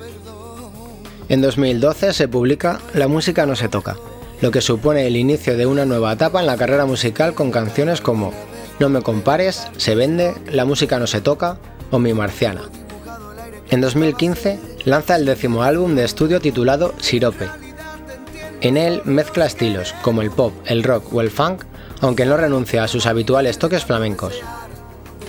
En 1.28 1.42
2012 1.42 2.14
se 2.14 2.26
publica 2.26 2.80
La 2.94 3.06
música 3.06 3.46
no 3.46 3.54
se 3.54 3.68
toca, 3.68 3.96
lo 4.40 4.50
que 4.50 4.60
supone 4.60 5.06
el 5.06 5.16
inicio 5.16 5.56
de 5.56 5.66
una 5.66 5.84
nueva 5.84 6.12
etapa 6.12 6.40
en 6.40 6.46
la 6.46 6.56
carrera 6.56 6.86
musical 6.86 7.34
con 7.34 7.50
canciones 7.50 8.00
como 8.00 8.32
No 8.78 8.88
me 8.88 9.02
compares, 9.02 9.66
Se 9.76 9.94
vende, 9.94 10.34
La 10.50 10.64
música 10.64 10.98
no 10.98 11.06
se 11.06 11.20
toca 11.20 11.58
o 11.90 11.98
Mi 11.98 12.12
marciana. 12.12 12.62
En 13.70 13.80
2015 13.80 14.58
lanza 14.84 15.16
el 15.16 15.24
décimo 15.24 15.62
álbum 15.62 15.94
de 15.94 16.04
estudio 16.04 16.40
titulado 16.40 16.94
Sirope, 16.98 17.48
en 18.64 18.78
él 18.78 19.02
mezcla 19.04 19.44
estilos 19.44 19.94
como 20.00 20.22
el 20.22 20.30
pop, 20.30 20.54
el 20.64 20.84
rock 20.84 21.12
o 21.12 21.20
el 21.20 21.30
funk, 21.30 21.64
aunque 22.00 22.24
no 22.24 22.38
renuncia 22.38 22.82
a 22.82 22.88
sus 22.88 23.04
habituales 23.04 23.58
toques 23.58 23.84
flamencos. 23.84 24.40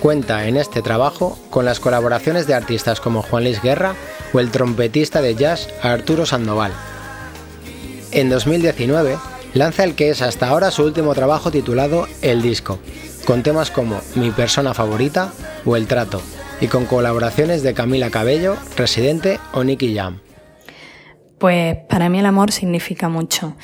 Cuenta 0.00 0.46
en 0.46 0.56
este 0.56 0.80
trabajo 0.80 1.38
con 1.50 1.66
las 1.66 1.78
colaboraciones 1.78 2.46
de 2.46 2.54
artistas 2.54 2.98
como 2.98 3.20
Juan 3.20 3.44
Luis 3.44 3.60
Guerra 3.60 3.94
o 4.32 4.40
el 4.40 4.50
trompetista 4.50 5.20
de 5.20 5.34
jazz 5.34 5.68
Arturo 5.82 6.24
Sandoval. 6.24 6.72
En 8.16 8.30
2019 8.30 9.18
lanza 9.52 9.84
el 9.84 9.94
que 9.94 10.08
es 10.08 10.22
hasta 10.22 10.48
ahora 10.48 10.70
su 10.70 10.82
último 10.82 11.14
trabajo 11.14 11.50
titulado 11.50 12.06
El 12.22 12.40
Disco, 12.40 12.78
con 13.26 13.42
temas 13.42 13.70
como 13.70 14.00
Mi 14.14 14.30
persona 14.30 14.72
favorita 14.72 15.34
o 15.66 15.76
El 15.76 15.86
Trato, 15.86 16.22
y 16.62 16.68
con 16.68 16.86
colaboraciones 16.86 17.62
de 17.62 17.74
Camila 17.74 18.08
Cabello, 18.08 18.56
Residente 18.74 19.38
o 19.52 19.64
Nicky 19.64 19.94
Jam. 19.94 20.20
Pues 21.36 21.76
para 21.90 22.08
mí 22.08 22.18
el 22.18 22.24
amor 22.24 22.52
significa 22.52 23.10
mucho. 23.10 23.54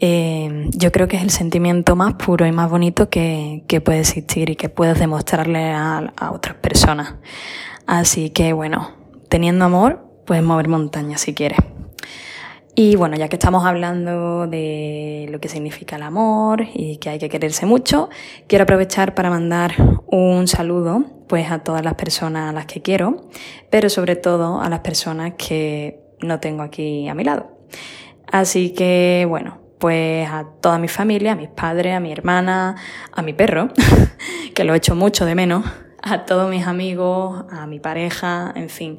Eh, 0.00 0.68
yo 0.76 0.92
creo 0.92 1.08
que 1.08 1.16
es 1.16 1.22
el 1.22 1.30
sentimiento 1.30 1.96
más 1.96 2.12
puro 2.12 2.44
y 2.44 2.52
más 2.52 2.68
bonito 2.68 3.08
que, 3.08 3.64
puede 3.82 4.00
existir 4.00 4.50
y 4.50 4.56
que 4.56 4.68
puedes 4.68 4.98
demostrarle 4.98 5.70
a, 5.70 6.12
a, 6.14 6.30
otras 6.30 6.56
personas. 6.56 7.14
Así 7.86 8.28
que 8.28 8.52
bueno, 8.52 8.90
teniendo 9.30 9.64
amor, 9.64 10.04
puedes 10.26 10.44
mover 10.44 10.68
montañas 10.68 11.22
si 11.22 11.32
quieres. 11.32 11.58
Y 12.76 12.96
bueno, 12.96 13.16
ya 13.16 13.28
que 13.28 13.36
estamos 13.36 13.64
hablando 13.64 14.48
de 14.48 15.28
lo 15.30 15.38
que 15.38 15.48
significa 15.48 15.94
el 15.94 16.02
amor 16.02 16.66
y 16.74 16.96
que 16.96 17.08
hay 17.08 17.18
que 17.20 17.28
quererse 17.28 17.66
mucho, 17.66 18.08
quiero 18.48 18.64
aprovechar 18.64 19.14
para 19.14 19.30
mandar 19.30 19.74
un 20.06 20.48
saludo 20.48 21.04
pues 21.28 21.52
a 21.52 21.60
todas 21.60 21.84
las 21.84 21.94
personas 21.94 22.50
a 22.50 22.52
las 22.52 22.66
que 22.66 22.82
quiero, 22.82 23.28
pero 23.70 23.88
sobre 23.88 24.16
todo 24.16 24.60
a 24.60 24.68
las 24.68 24.80
personas 24.80 25.34
que 25.38 26.00
no 26.20 26.40
tengo 26.40 26.62
aquí 26.62 27.08
a 27.08 27.14
mi 27.14 27.22
lado. 27.22 27.48
Así 28.26 28.70
que 28.70 29.24
bueno, 29.28 29.60
pues 29.78 30.28
a 30.28 30.44
toda 30.60 30.80
mi 30.80 30.88
familia, 30.88 31.32
a 31.32 31.36
mis 31.36 31.50
padres, 31.50 31.94
a 31.94 32.00
mi 32.00 32.10
hermana, 32.10 32.74
a 33.12 33.22
mi 33.22 33.34
perro, 33.34 33.68
que 34.54 34.64
lo 34.64 34.74
echo 34.74 34.96
mucho 34.96 35.24
de 35.24 35.36
menos, 35.36 35.64
a 36.02 36.24
todos 36.24 36.50
mis 36.50 36.66
amigos, 36.66 37.44
a 37.52 37.68
mi 37.68 37.78
pareja, 37.78 38.52
en 38.56 38.68
fin, 38.68 38.98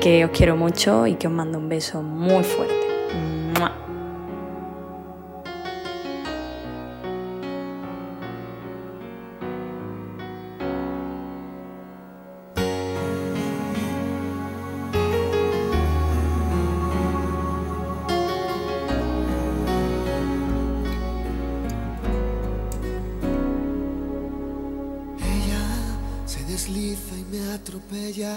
que 0.00 0.24
os 0.24 0.30
quiero 0.30 0.56
mucho 0.56 1.08
y 1.08 1.16
que 1.16 1.26
os 1.26 1.32
mando 1.32 1.58
un 1.58 1.68
beso 1.68 2.02
muy 2.02 2.44
fuerte. 2.44 2.89
¡Mua! 3.58 3.90
desliza 26.50 27.16
y 27.16 27.24
me 27.30 27.52
atropella 27.52 28.36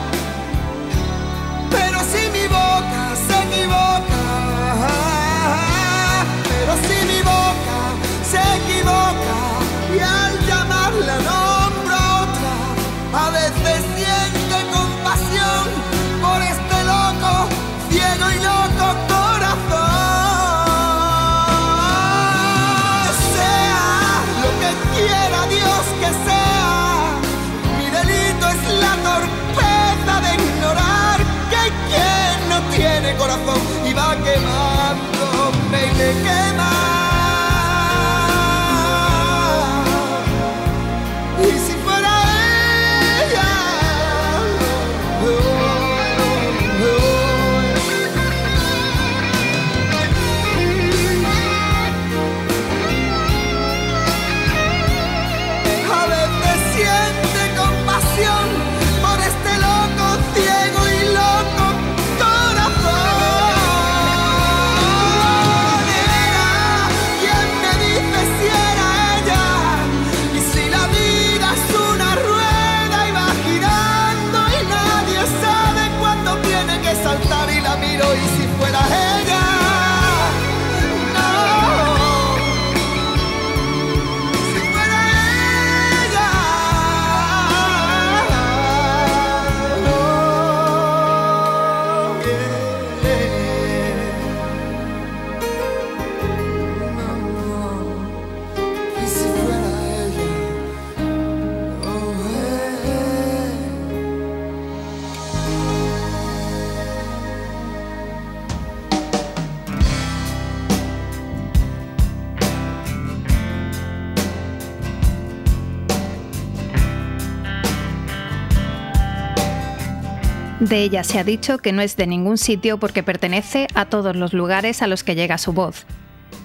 De 120.61 120.83
ella 120.83 121.03
se 121.03 121.17
ha 121.17 121.23
dicho 121.23 121.57
que 121.57 121.71
no 121.71 121.81
es 121.81 121.97
de 121.97 122.05
ningún 122.05 122.37
sitio 122.37 122.77
porque 122.77 123.01
pertenece 123.01 123.65
a 123.73 123.85
todos 123.85 124.15
los 124.15 124.31
lugares 124.31 124.83
a 124.83 124.87
los 124.87 125.03
que 125.03 125.15
llega 125.15 125.39
su 125.39 125.53
voz. 125.53 125.87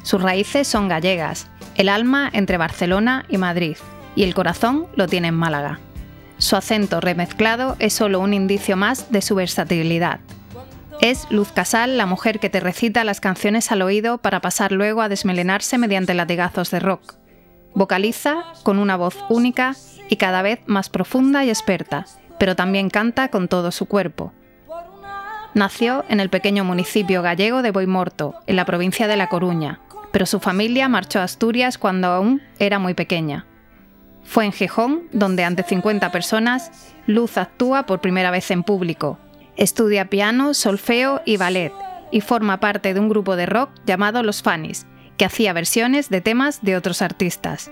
Sus 0.03 0.23
raíces 0.23 0.67
son 0.67 0.89
gallegas, 0.89 1.49
el 1.75 1.91
alma 1.91 2.31
entre 2.33 2.57
Barcelona 2.57 3.27
y 3.29 3.37
Madrid, 3.37 3.77
y 4.15 4.23
el 4.23 4.35
corazón 4.35 4.87
lo 4.97 5.07
tiene 5.07 5.29
en 5.29 5.35
Málaga. 5.35 5.81
Su 6.39 6.57
acento 6.57 7.03
remezclado 7.03 7.77
es 7.79 7.93
solo 7.93 8.21
un 8.21 8.33
indicio 8.33 8.75
más 8.75 9.13
de 9.13 9.21
su 9.21 9.35
versatilidad. 9.35 10.21
Es 11.03 11.27
Luz 11.31 11.53
Casal 11.53 11.99
la 11.99 12.07
mujer 12.07 12.41
que 12.41 12.49
te 12.49 12.61
recita 12.61 13.05
las 13.05 13.21
canciones 13.21 13.71
al 13.71 13.83
oído 13.83 14.17
para 14.17 14.41
pasar 14.41 14.73
luego 14.73 15.03
a 15.03 15.11
desmelenarse 15.11 15.77
mediante 15.77 16.15
latigazos 16.15 16.71
de 16.71 16.81
rock. 16.81 17.17
Vocaliza 17.75 18.45
con 18.63 18.79
una 18.79 18.97
voz 18.97 19.19
única 19.29 19.77
y 20.09 20.17
cada 20.17 20.41
vez 20.41 20.61
más 20.65 20.89
profunda 20.89 21.45
y 21.45 21.51
experta, 21.51 22.07
pero 22.39 22.57
también 22.57 22.91
canta 22.91 23.29
con 23.29 23.49
todo 23.49 23.71
su 23.71 23.87
cuerpo. 23.87 24.33
Nació 25.55 26.05
en 26.09 26.21
el 26.21 26.29
pequeño 26.29 26.65
municipio 26.65 27.23
gallego 27.23 27.63
de 27.63 27.71
Boimorto, 27.71 28.35
en 28.47 28.57
la 28.57 28.67
provincia 28.67 29.09
de 29.09 29.17
La 29.17 29.29
Coruña, 29.29 29.81
pero 30.13 30.27
su 30.27 30.39
familia 30.39 30.89
marchó 30.89 31.21
a 31.21 31.25
Asturias 31.25 31.79
cuando 31.79 32.09
aún 32.09 32.43
era 32.59 32.79
muy 32.79 32.95
pequeña. 32.95 33.47
Fue 34.23 34.45
en 34.45 34.53
Gijón, 34.53 35.05
donde 35.13 35.45
ante 35.45 35.63
50 35.63 36.11
personas, 36.11 36.95
Luz 37.07 37.39
actúa 37.39 37.87
por 37.87 38.01
primera 38.01 38.31
vez 38.31 38.51
en 38.51 38.65
público. 38.65 39.19
Estudia 39.57 40.11
piano, 40.11 40.53
solfeo 40.53 41.23
y 41.25 41.37
ballet, 41.37 41.73
y 42.11 42.21
forma 42.21 42.61
parte 42.61 42.93
de 42.93 43.01
un 43.01 43.09
grupo 43.09 43.37
de 43.37 43.47
rock 43.47 43.71
llamado 43.87 44.23
Los 44.23 44.43
Fanis, 44.43 44.87
que 45.17 45.25
hacía 45.25 45.53
versiones 45.53 46.11
de 46.11 46.21
temas 46.21 46.61
de 46.63 46.77
otros 46.77 47.03
artistas. 47.03 47.71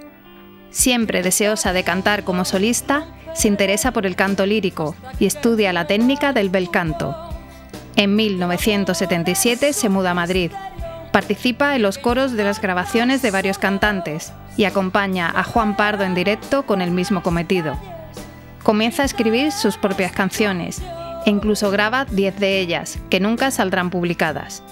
Siempre 0.74 1.22
deseosa 1.22 1.72
de 1.72 1.84
cantar 1.84 2.24
como 2.24 2.44
solista, 2.44 3.06
se 3.34 3.48
interesa 3.48 3.92
por 3.92 4.04
el 4.04 4.16
canto 4.16 4.44
lírico 4.44 4.94
y 5.18 5.26
estudia 5.26 5.72
la 5.72 5.86
técnica 5.86 6.32
del 6.32 6.50
bel 6.50 6.70
canto. 6.70 7.16
En 7.96 8.14
1977 8.16 9.72
se 9.72 9.88
muda 9.88 10.10
a 10.10 10.14
Madrid, 10.14 10.50
Participa 11.14 11.76
en 11.76 11.82
los 11.82 11.98
coros 11.98 12.32
de 12.32 12.42
las 12.42 12.60
grabaciones 12.60 13.22
de 13.22 13.30
varios 13.30 13.58
cantantes 13.58 14.32
y 14.56 14.64
acompaña 14.64 15.30
a 15.32 15.44
Juan 15.44 15.76
Pardo 15.76 16.02
en 16.02 16.12
directo 16.12 16.66
con 16.66 16.82
el 16.82 16.90
mismo 16.90 17.22
cometido. 17.22 17.78
Comienza 18.64 19.02
a 19.02 19.04
escribir 19.04 19.52
sus 19.52 19.76
propias 19.76 20.10
canciones 20.10 20.82
e 21.24 21.30
incluso 21.30 21.70
graba 21.70 22.04
10 22.04 22.40
de 22.40 22.58
ellas, 22.58 22.98
que 23.10 23.20
nunca 23.20 23.52
saldrán 23.52 23.90
publicadas. 23.90 24.64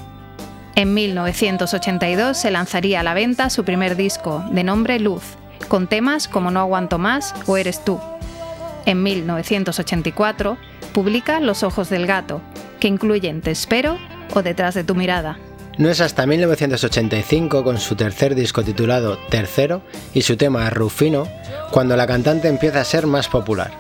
En 0.75 0.95
1982 0.95 2.37
se 2.37 2.51
lanzaría 2.51 2.99
a 2.99 3.05
la 3.05 3.15
venta 3.15 3.49
su 3.49 3.65
primer 3.65 3.95
disco, 3.95 4.45
de 4.51 4.65
nombre 4.65 4.99
Luz, 4.99 5.23
con 5.73 5.87
temas 5.87 6.29
como 6.29 6.51
No 6.51 6.61
aguanto 6.61 6.99
más 6.99 7.35
o 7.47 7.57
Eres 7.57 7.83
tú. 7.83 7.99
En 8.85 9.03
1984 9.03 10.59
publica 10.93 11.41
Los 11.41 11.63
ojos 11.63 11.89
del 11.89 12.07
gato, 12.07 12.43
que 12.79 12.89
incluyen 12.89 13.41
Te 13.41 13.53
espero 13.53 13.97
o 14.35 14.43
Detrás 14.43 14.75
de 14.75 14.85
tu 14.85 14.95
mirada. 14.95 15.39
No 15.79 15.89
es 15.89 16.03
hasta 16.03 16.27
1985, 16.27 17.65
con 17.65 17.79
su 17.79 17.97
tercer 17.97 18.35
disco 18.35 18.63
titulado 18.63 19.17
Tercero 19.31 19.81
y 20.13 20.21
su 20.21 20.37
tema 20.37 20.69
Rufino, 20.69 21.27
cuando 21.71 21.97
la 21.97 22.07
cantante 22.07 22.49
empieza 22.49 22.83
a 22.83 22.85
ser 22.85 23.07
más 23.07 23.29
popular. 23.29 23.71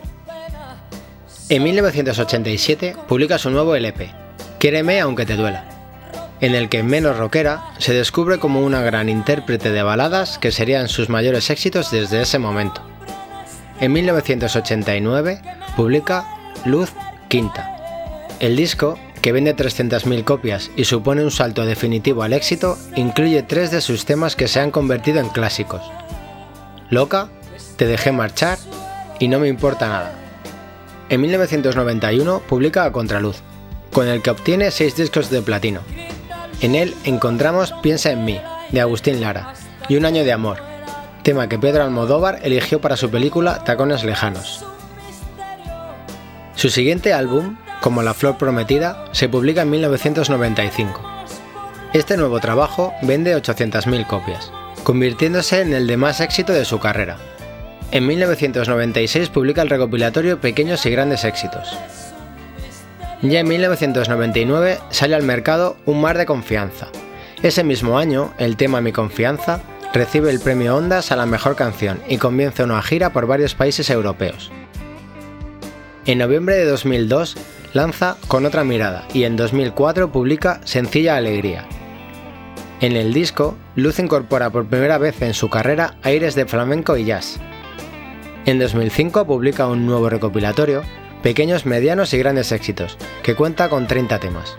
En 1.51 1.63
1987 1.63 2.97
publica 3.07 3.37
su 3.37 3.51
nuevo 3.51 3.75
LP, 3.75 4.11
Quiereme 4.59 4.99
aunque 4.99 5.27
te 5.27 5.37
duela, 5.37 5.69
en 6.43 6.57
el 6.57 6.69
que 6.69 6.83
menos 6.83 7.17
rockera 7.17 7.63
se 7.79 7.95
descubre 7.95 8.39
como 8.39 8.61
una 8.61 8.83
gran 8.83 9.09
intérprete 9.09 9.71
de 9.71 9.83
baladas 9.83 10.39
que 10.39 10.51
serían 10.51 10.89
sus 10.89 11.09
mayores 11.09 11.49
éxitos 11.51 11.91
desde 11.93 12.21
ese 12.21 12.41
momento. 12.41 12.83
En 13.81 13.93
1989 13.93 15.41
publica 15.77 16.27
Luz 16.65 16.93
Quinta. 17.29 17.71
El 18.41 18.57
disco 18.57 18.99
que 19.23 19.31
vende 19.31 19.57
300.000 19.57 20.25
copias 20.25 20.71
y 20.77 20.85
supone 20.85 21.23
un 21.23 21.31
salto 21.31 21.65
definitivo 21.65 22.25
al 22.25 22.33
éxito, 22.33 22.77
incluye 22.97 23.45
tres 23.45 23.71
de 23.71 23.81
sus 23.81 24.05
temas 24.05 24.35
que 24.35 24.49
se 24.49 24.59
han 24.59 24.73
convertido 24.73 25.21
en 25.21 25.29
clásicos. 25.29 25.83
Loca, 26.91 27.29
Te 27.77 27.87
dejé 27.87 28.11
marchar 28.11 28.59
y 29.21 29.29
No 29.29 29.39
me 29.39 29.47
importa 29.47 29.89
nada. 29.89 30.13
En 31.09 31.21
1991 31.21 32.43
publica 32.49 32.85
A 32.85 32.93
Contraluz, 32.93 33.37
con 33.93 34.09
el 34.09 34.23
que 34.23 34.31
obtiene 34.31 34.73
seis 34.73 34.97
discos 34.97 35.31
de 35.31 35.43
platino. 35.43 35.81
En 36.63 36.77
él 36.77 36.95
encontramos 37.03 37.75
Piensa 37.83 38.13
en 38.13 38.25
mí, 38.25 38.41
de 38.71 38.81
Agustín 38.81 39.21
Lara, 39.21 39.53
y 39.89 39.97
Un 39.97 40.05
año 40.05 40.23
de 40.23 40.33
amor, 40.33 40.59
tema 41.25 41.49
que 41.49 41.59
Pedro 41.59 41.83
Almodóvar 41.83 42.39
eligió 42.45 42.81
para 42.81 42.97
su 42.97 43.11
película 43.11 43.65
Tacones 43.65 44.05
lejanos. 44.05 44.65
Su 46.55 46.71
siguiente 46.71 47.13
álbum, 47.13 47.57
como 47.81 48.05
La 48.05 48.15
Flor 48.15 48.39
Prometida, 48.39 49.07
se 49.11 49.29
publica 49.29 49.63
en 49.63 49.71
1995. 49.71 51.03
Este 51.95 52.17
nuevo 52.17 52.39
trabajo 52.39 52.95
vende 53.03 53.37
800.000 53.37 54.07
copias, 54.07 54.53
convirtiéndose 54.85 55.63
en 55.63 55.75
el 55.75 55.89
de 55.89 55.97
más 55.97 56.21
éxito 56.21 56.53
de 56.53 56.65
su 56.65 56.79
carrera. 56.79 57.19
En 57.91 58.07
1996 58.07 59.31
publica 59.31 59.63
el 59.63 59.69
recopilatorio 59.69 60.41
Pequeños 60.41 60.87
y 60.87 60.91
Grandes 60.91 61.25
Éxitos. 61.25 61.77
Ya 63.23 63.39
en 63.39 63.47
1999 63.47 64.79
sale 64.91 65.15
al 65.15 65.23
mercado 65.23 65.77
Un 65.87 66.01
Mar 66.01 66.19
de 66.19 66.27
Confianza. 66.27 66.89
Ese 67.45 67.63
mismo 67.63 67.97
año, 67.97 68.33
el 68.39 68.57
tema 68.57 68.81
Mi 68.81 68.91
Confianza 68.91 69.61
recibe 69.95 70.31
el 70.31 70.41
premio 70.41 70.77
Ondas 70.77 71.13
a 71.13 71.17
la 71.17 71.25
mejor 71.25 71.55
canción 71.55 72.01
y 72.09 72.17
comienza 72.17 72.65
una 72.65 72.83
gira 72.83 73.13
por 73.13 73.29
varios 73.29 73.55
países 73.55 73.91
europeos. 73.91 74.51
En 76.05 76.19
noviembre 76.19 76.57
de 76.57 76.65
2002 76.65 77.37
lanza 77.73 78.17
Con 78.27 78.45
otra 78.45 78.65
mirada 78.65 79.07
y 79.15 79.23
en 79.23 79.37
2004 79.37 80.11
publica 80.11 80.61
Sencilla 80.65 81.17
Alegría. 81.17 81.65
En 82.81 82.97
el 82.97 83.13
disco, 83.15 83.57
Luz 83.77 84.01
incorpora 84.01 84.51
por 84.51 84.67
primera 84.67 84.99
vez 84.99 85.23
en 85.23 85.35
su 85.35 85.49
carrera 85.49 85.95
aires 86.03 86.35
de 86.35 86.47
flamenco 86.47 86.97
y 86.97 87.05
jazz. 87.05 87.39
En 88.47 88.59
2005 88.59 89.25
publica 89.25 89.69
un 89.69 89.87
nuevo 89.87 90.11
recopilatorio, 90.11 90.83
Pequeños, 91.23 91.67
Medianos 91.67 92.13
y 92.15 92.19
Grandes 92.19 92.51
Éxitos, 92.51 92.99
que 93.23 93.35
cuenta 93.35 93.69
con 93.69 93.87
30 93.87 94.19
temas. 94.19 94.57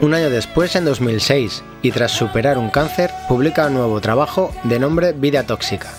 Un 0.00 0.14
año 0.14 0.30
después, 0.30 0.74
en 0.76 0.84
2006, 0.84 1.62
y 1.82 1.90
tras 1.92 2.12
superar 2.12 2.58
un 2.58 2.70
cáncer, 2.70 3.10
publica 3.28 3.66
un 3.66 3.74
nuevo 3.74 4.00
trabajo 4.00 4.50
de 4.64 4.78
nombre 4.78 5.12
Vida 5.12 5.46
Tóxica. 5.46 5.90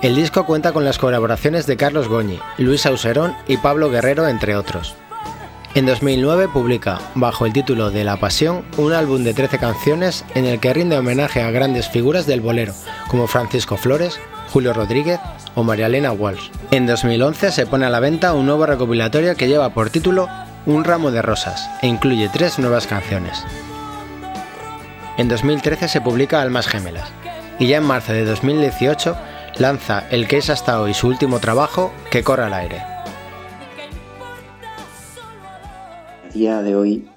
El 0.00 0.16
disco 0.16 0.46
cuenta 0.46 0.72
con 0.72 0.84
las 0.84 0.98
colaboraciones 0.98 1.66
de 1.66 1.76
Carlos 1.76 2.08
Goñi, 2.08 2.38
Luis 2.58 2.86
Auserón 2.86 3.34
y 3.48 3.56
Pablo 3.56 3.90
Guerrero, 3.90 4.28
entre 4.28 4.56
otros. 4.56 4.94
En 5.74 5.86
2009 5.86 6.48
publica, 6.48 7.00
bajo 7.16 7.46
el 7.46 7.52
título 7.52 7.90
de 7.90 8.04
La 8.04 8.18
Pasión, 8.18 8.64
un 8.76 8.92
álbum 8.92 9.24
de 9.24 9.34
13 9.34 9.58
canciones 9.58 10.24
en 10.36 10.44
el 10.44 10.60
que 10.60 10.72
rinde 10.72 10.96
homenaje 10.96 11.42
a 11.42 11.50
grandes 11.50 11.88
figuras 11.88 12.26
del 12.26 12.40
bolero, 12.40 12.74
como 13.08 13.26
Francisco 13.26 13.76
Flores, 13.76 14.20
Julio 14.52 14.72
Rodríguez 14.72 15.20
o 15.54 15.62
María 15.62 15.86
Elena 15.86 16.12
Walsh. 16.12 16.50
En 16.70 16.86
2011 16.86 17.52
se 17.52 17.66
pone 17.66 17.86
a 17.86 17.90
la 17.90 18.00
venta 18.00 18.34
un 18.34 18.46
nuevo 18.46 18.66
recopilatorio 18.66 19.36
que 19.36 19.48
lleva 19.48 19.70
por 19.70 19.90
título 19.90 20.28
Un 20.66 20.84
ramo 20.84 21.10
de 21.10 21.22
rosas 21.22 21.68
e 21.82 21.86
incluye 21.86 22.28
tres 22.28 22.58
nuevas 22.58 22.86
canciones. 22.86 23.44
En 25.16 25.28
2013 25.28 25.88
se 25.88 26.00
publica 26.00 26.40
Almas 26.40 26.66
Gemelas 26.66 27.10
y 27.58 27.68
ya 27.68 27.76
en 27.76 27.84
marzo 27.84 28.12
de 28.12 28.24
2018 28.24 29.16
lanza 29.58 30.08
el 30.10 30.26
que 30.26 30.38
es 30.38 30.50
hasta 30.50 30.80
hoy 30.80 30.94
su 30.94 31.08
último 31.08 31.38
trabajo, 31.38 31.92
Que 32.10 32.24
corre 32.24 32.44
al 32.44 32.54
aire. 32.54 32.82
A 36.24 36.32
día 36.32 36.62
de 36.62 36.74
hoy 36.74 37.08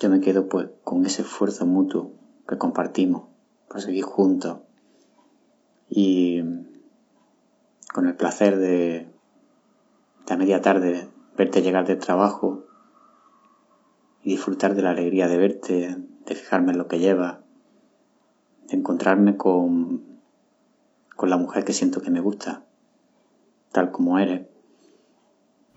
yo 0.00 0.08
me 0.08 0.20
quedo 0.20 0.48
pues 0.48 0.68
con 0.82 1.04
ese 1.04 1.22
esfuerzo 1.22 1.66
mutuo 1.66 2.12
que 2.48 2.56
compartimos 2.56 3.24
por 3.68 3.80
seguir 3.80 4.04
juntos 4.04 4.58
y 5.88 6.42
con 7.92 8.06
el 8.06 8.16
placer 8.16 8.58
de, 8.58 9.08
a 10.28 10.36
media 10.36 10.60
tarde 10.60 11.08
verte 11.36 11.62
llegar 11.62 11.86
del 11.86 11.98
trabajo 11.98 12.64
y 14.22 14.30
disfrutar 14.30 14.74
de 14.74 14.82
la 14.82 14.90
alegría 14.90 15.28
de 15.28 15.36
verte, 15.36 15.96
de 16.26 16.34
fijarme 16.34 16.72
en 16.72 16.78
lo 16.78 16.88
que 16.88 16.98
lleva, 16.98 17.40
de 18.68 18.76
encontrarme 18.76 19.36
con 19.36 20.14
con 21.16 21.30
la 21.30 21.36
mujer 21.36 21.64
que 21.64 21.72
siento 21.72 22.00
que 22.00 22.10
me 22.10 22.20
gusta, 22.20 22.64
tal 23.72 23.90
como 23.90 24.18
eres. 24.18 24.46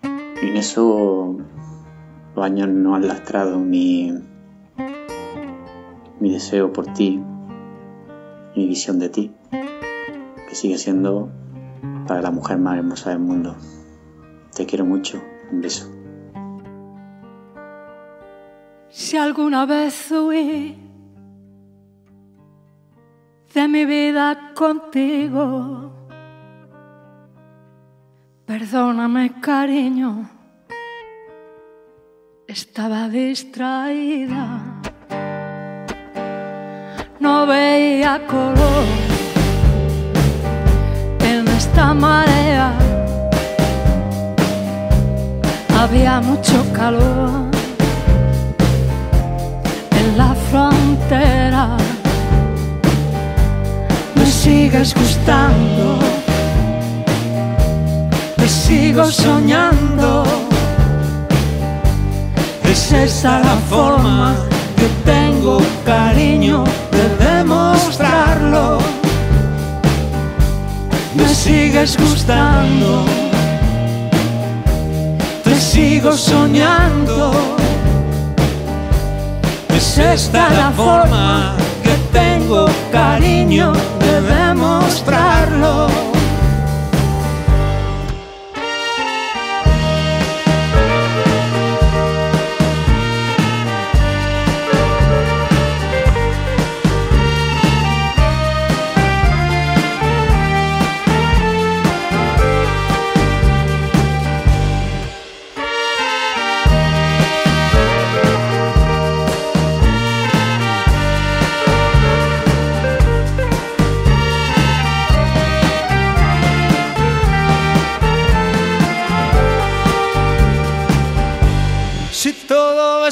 Y 0.02 0.48
en 0.48 0.56
eso 0.56 1.36
los 2.34 2.44
años 2.44 2.68
no 2.68 2.94
han 2.94 3.06
lastrado 3.06 3.58
mi, 3.58 4.12
mi 6.20 6.32
deseo 6.32 6.72
por 6.72 6.92
ti, 6.92 7.22
mi 8.56 8.66
visión 8.66 8.98
de 8.98 9.08
ti, 9.08 9.32
que 10.48 10.54
sigue 10.54 10.78
siendo 10.78 11.30
para 12.06 12.22
la 12.22 12.30
mujer 12.30 12.58
más 12.58 12.78
hermosa 12.78 13.10
del 13.10 13.18
mundo. 13.18 13.54
Te 14.54 14.64
quiero 14.64 14.84
mucho, 14.86 15.22
un 15.52 15.60
beso. 15.60 15.86
Si 18.88 19.16
alguna 19.16 19.66
vez 19.66 20.10
huí 20.10 20.88
de 23.54 23.68
mi 23.68 23.84
vida 23.84 24.52
contigo. 24.54 25.92
Perdóname, 28.46 29.40
cariño, 29.40 30.30
estaba 32.46 33.08
distraída, 33.10 34.80
no 37.20 37.46
veía 37.46 38.26
color 38.26 39.07
esta 41.58 41.92
marea 41.92 42.72
había 45.76 46.20
mucho 46.20 46.64
calor 46.72 47.50
en 50.00 50.06
la 50.16 50.34
frontera. 50.50 51.76
Me 54.14 54.26
sigues 54.26 54.94
gustando, 54.94 55.98
me 58.36 58.48
sigo 58.48 59.04
soñando. 59.06 60.24
Es 62.72 62.92
esa 62.92 63.40
la 63.40 63.56
forma 63.72 64.36
que 64.78 64.88
tengo 65.12 65.58
cariño 65.84 66.62
de 66.92 67.04
demostrarlo. 67.26 68.97
Me 71.28 71.34
sigues 71.34 71.94
gustando, 71.98 73.04
te 75.44 75.54
sigo 75.56 76.12
soñando. 76.12 77.32
Es 79.76 79.98
esta 79.98 80.48
la 80.48 80.70
forma 80.70 81.54
que 81.82 81.94
tengo 82.18 82.64
cariño 82.90 83.74
de 84.00 84.22
demostrarlo. 84.22 85.97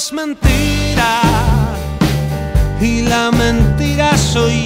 Es 0.06 0.12
mentira. 0.12 1.20
Y 2.80 3.02
la 3.02 3.30
mentira 3.32 4.16
soy 4.16 4.65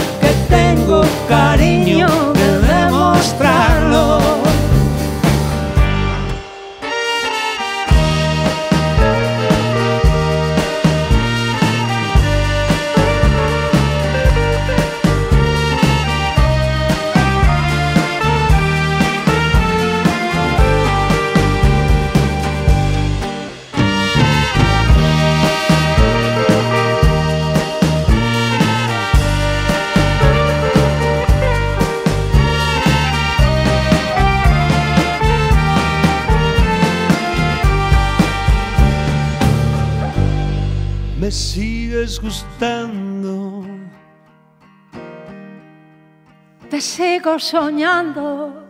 te 46.81 46.87
sigo 46.87 47.37
soñando. 47.37 48.65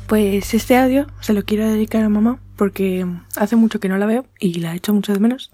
Pues 0.06 0.54
este 0.54 0.78
audio 0.78 1.08
se 1.20 1.34
lo 1.34 1.46
quiero 1.46 1.68
dedicar 1.68 2.04
a 2.04 2.10
mamá 2.10 2.38
porque 2.58 3.08
hace 3.38 3.56
mucho 3.56 3.80
que 3.80 3.90
no 3.90 3.98
la 3.98 4.06
veo 4.06 4.28
y 4.40 4.60
la 4.60 4.76
echo 4.76 4.94
mucho 4.94 5.14
de 5.14 5.20
menos. 5.20 5.50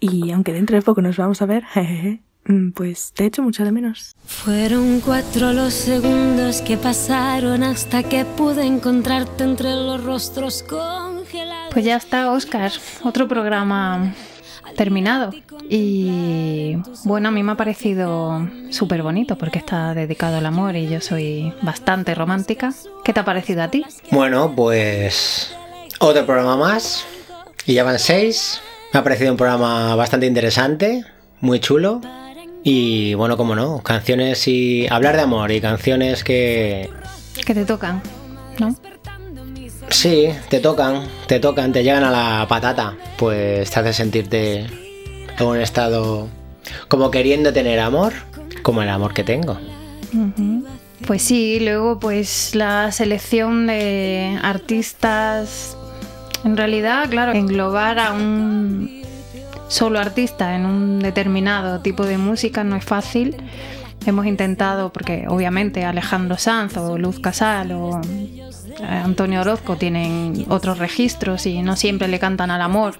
Y 0.00 0.32
aunque 0.32 0.52
dentro 0.52 0.74
de 0.74 0.82
poco 0.82 1.02
nos 1.02 1.16
vamos 1.16 1.40
a 1.40 1.46
ver, 1.46 1.64
jejeje, 1.72 2.20
pues 2.74 3.12
te 3.14 3.26
echo 3.26 3.42
mucho 3.42 3.64
de 3.64 3.72
menos. 3.72 4.14
Fueron 4.26 5.00
cuatro 5.00 5.52
los 5.52 5.74
segundos 5.74 6.62
que 6.62 6.76
pasaron 6.76 7.62
hasta 7.62 8.02
que 8.02 8.24
pude 8.24 8.64
encontrarte 8.64 9.44
entre 9.44 9.70
los 9.70 10.02
rostros 10.02 10.62
congelados. 10.62 11.72
Pues 11.72 11.84
ya 11.84 11.96
está, 11.96 12.32
Oscar. 12.32 12.72
Otro 13.04 13.28
programa 13.28 14.14
terminado. 14.76 15.32
Y 15.68 16.76
bueno, 17.04 17.28
a 17.28 17.30
mí 17.30 17.42
me 17.42 17.52
ha 17.52 17.56
parecido 17.56 18.48
súper 18.70 19.02
bonito 19.02 19.36
porque 19.36 19.58
está 19.58 19.94
dedicado 19.94 20.38
al 20.38 20.46
amor 20.46 20.74
y 20.76 20.88
yo 20.88 21.00
soy 21.00 21.52
bastante 21.62 22.14
romántica. 22.14 22.72
¿Qué 23.04 23.12
te 23.12 23.20
ha 23.20 23.24
parecido 23.24 23.62
a 23.62 23.68
ti? 23.68 23.84
Bueno, 24.10 24.52
pues 24.56 25.54
otro 26.00 26.26
programa 26.26 26.56
más. 26.56 27.04
Y 27.66 27.74
ya 27.74 27.84
van 27.84 27.98
seis. 27.98 28.60
Me 28.92 29.00
ha 29.00 29.04
parecido 29.04 29.30
un 29.30 29.36
programa 29.36 29.94
bastante 29.94 30.26
interesante, 30.26 31.04
muy 31.40 31.60
chulo. 31.60 32.00
Y 32.62 33.14
bueno, 33.14 33.36
como 33.36 33.54
no, 33.54 33.82
canciones 33.82 34.46
y 34.46 34.86
hablar 34.88 35.16
de 35.16 35.22
amor 35.22 35.50
y 35.50 35.60
canciones 35.60 36.24
que 36.24 36.90
Que 37.44 37.54
te 37.54 37.64
tocan, 37.64 38.02
¿no? 38.58 38.74
sí, 39.88 40.28
te 40.48 40.60
tocan, 40.60 41.06
te 41.26 41.40
tocan, 41.40 41.72
te 41.72 41.82
llegan 41.82 42.04
a 42.04 42.10
la 42.10 42.46
patata, 42.48 42.94
pues 43.18 43.70
te 43.70 43.80
hace 43.80 43.92
sentirte 43.92 44.66
en 45.38 45.46
un 45.46 45.58
estado 45.58 46.28
como 46.88 47.10
queriendo 47.10 47.52
tener 47.52 47.80
amor, 47.80 48.12
como 48.62 48.82
el 48.82 48.88
amor 48.88 49.14
que 49.14 49.24
tengo. 49.24 49.58
Pues 51.06 51.22
sí, 51.22 51.58
luego 51.60 51.98
pues 51.98 52.54
la 52.54 52.92
selección 52.92 53.66
de 53.66 54.38
artistas, 54.42 55.76
en 56.44 56.56
realidad, 56.56 57.08
claro, 57.08 57.32
englobar 57.32 57.98
a 57.98 58.12
un 58.12 58.99
solo 59.70 60.00
artista 60.00 60.56
en 60.56 60.66
un 60.66 60.98
determinado 60.98 61.80
tipo 61.80 62.04
de 62.04 62.18
música 62.18 62.64
no 62.64 62.76
es 62.76 62.84
fácil. 62.84 63.36
Hemos 64.04 64.26
intentado, 64.26 64.92
porque 64.92 65.26
obviamente 65.28 65.84
Alejandro 65.84 66.36
Sanz 66.38 66.76
o 66.76 66.98
Luz 66.98 67.20
Casal 67.20 67.72
o 67.72 68.00
eh, 68.00 68.84
Antonio 68.84 69.42
Orozco 69.42 69.76
tienen 69.76 70.46
otros 70.48 70.78
registros 70.78 71.46
y 71.46 71.62
no 71.62 71.76
siempre 71.76 72.08
le 72.08 72.18
cantan 72.18 72.50
al 72.50 72.62
amor. 72.62 72.94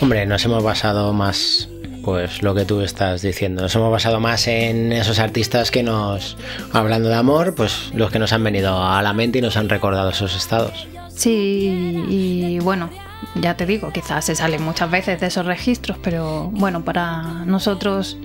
Hombre, 0.00 0.26
nos 0.26 0.44
hemos 0.46 0.64
basado 0.64 1.12
más, 1.12 1.68
pues 2.02 2.42
lo 2.42 2.54
que 2.54 2.64
tú 2.64 2.80
estás 2.80 3.22
diciendo, 3.22 3.62
nos 3.62 3.74
hemos 3.76 3.92
basado 3.92 4.18
más 4.18 4.48
en 4.48 4.92
esos 4.92 5.18
artistas 5.18 5.70
que 5.70 5.82
nos, 5.82 6.38
hablando 6.72 7.08
de 7.08 7.16
amor, 7.16 7.54
pues 7.54 7.92
los 7.94 8.10
que 8.10 8.18
nos 8.18 8.32
han 8.32 8.42
venido 8.42 8.82
a 8.82 9.00
la 9.02 9.12
mente 9.12 9.38
y 9.38 9.42
nos 9.42 9.56
han 9.58 9.68
recordado 9.68 10.10
esos 10.10 10.34
estados. 10.34 10.88
Sí, 11.14 12.04
y 12.08 12.58
bueno, 12.60 12.90
ya 13.34 13.56
te 13.56 13.66
digo, 13.66 13.92
quizás 13.92 14.24
se 14.24 14.34
salen 14.34 14.62
muchas 14.62 14.90
veces 14.90 15.20
de 15.20 15.26
esos 15.26 15.46
registros, 15.46 15.98
pero 16.02 16.50
bueno, 16.52 16.82
para 16.84 17.22
nosotros 17.44 18.16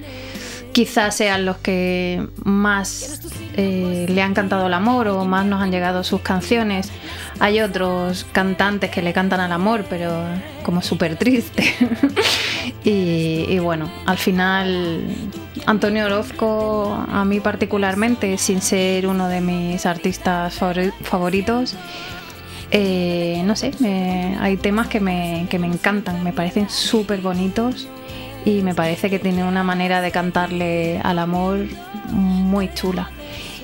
quizás 0.73 1.15
sean 1.17 1.45
los 1.45 1.57
que 1.57 2.25
más 2.43 3.19
eh, 3.57 4.05
le 4.07 4.21
han 4.21 4.33
cantado 4.33 4.67
el 4.67 4.73
amor 4.73 5.09
o 5.09 5.25
más 5.25 5.45
nos 5.45 5.61
han 5.61 5.71
llegado 5.71 6.03
sus 6.03 6.21
canciones. 6.21 6.89
Hay 7.39 7.59
otros 7.59 8.25
cantantes 8.31 8.89
que 8.89 9.01
le 9.01 9.11
cantan 9.11 9.41
al 9.41 9.51
amor, 9.51 9.85
pero 9.89 10.23
como 10.63 10.81
súper 10.81 11.17
triste. 11.17 11.75
y, 12.83 13.59
bueno, 13.59 13.91
al 14.05 14.17
final 14.17 15.03
Antonio 15.65 16.05
Orozco, 16.05 17.05
a 17.11 17.25
mí 17.25 17.39
particularmente, 17.39 18.37
sin 18.37 18.61
ser 18.61 19.07
uno 19.07 19.27
de 19.27 19.41
mis 19.41 19.85
artistas 19.85 20.57
favori- 20.59 20.93
favoritos, 21.01 21.75
eh, 22.71 23.43
no 23.45 23.55
sé, 23.55 23.71
hay 24.39 24.57
temas 24.57 24.87
que 24.87 24.99
me, 24.99 25.45
que 25.49 25.59
me 25.59 25.67
encantan, 25.67 26.23
me 26.23 26.31
parecen 26.31 26.69
súper 26.69 27.19
bonitos 27.21 27.87
y 28.45 28.61
me 28.61 28.73
parece 28.73 29.09
que 29.09 29.19
tiene 29.19 29.43
una 29.43 29.63
manera 29.63 30.01
de 30.01 30.11
cantarle 30.11 30.99
al 31.03 31.19
amor 31.19 31.59
muy 32.09 32.73
chula. 32.73 33.11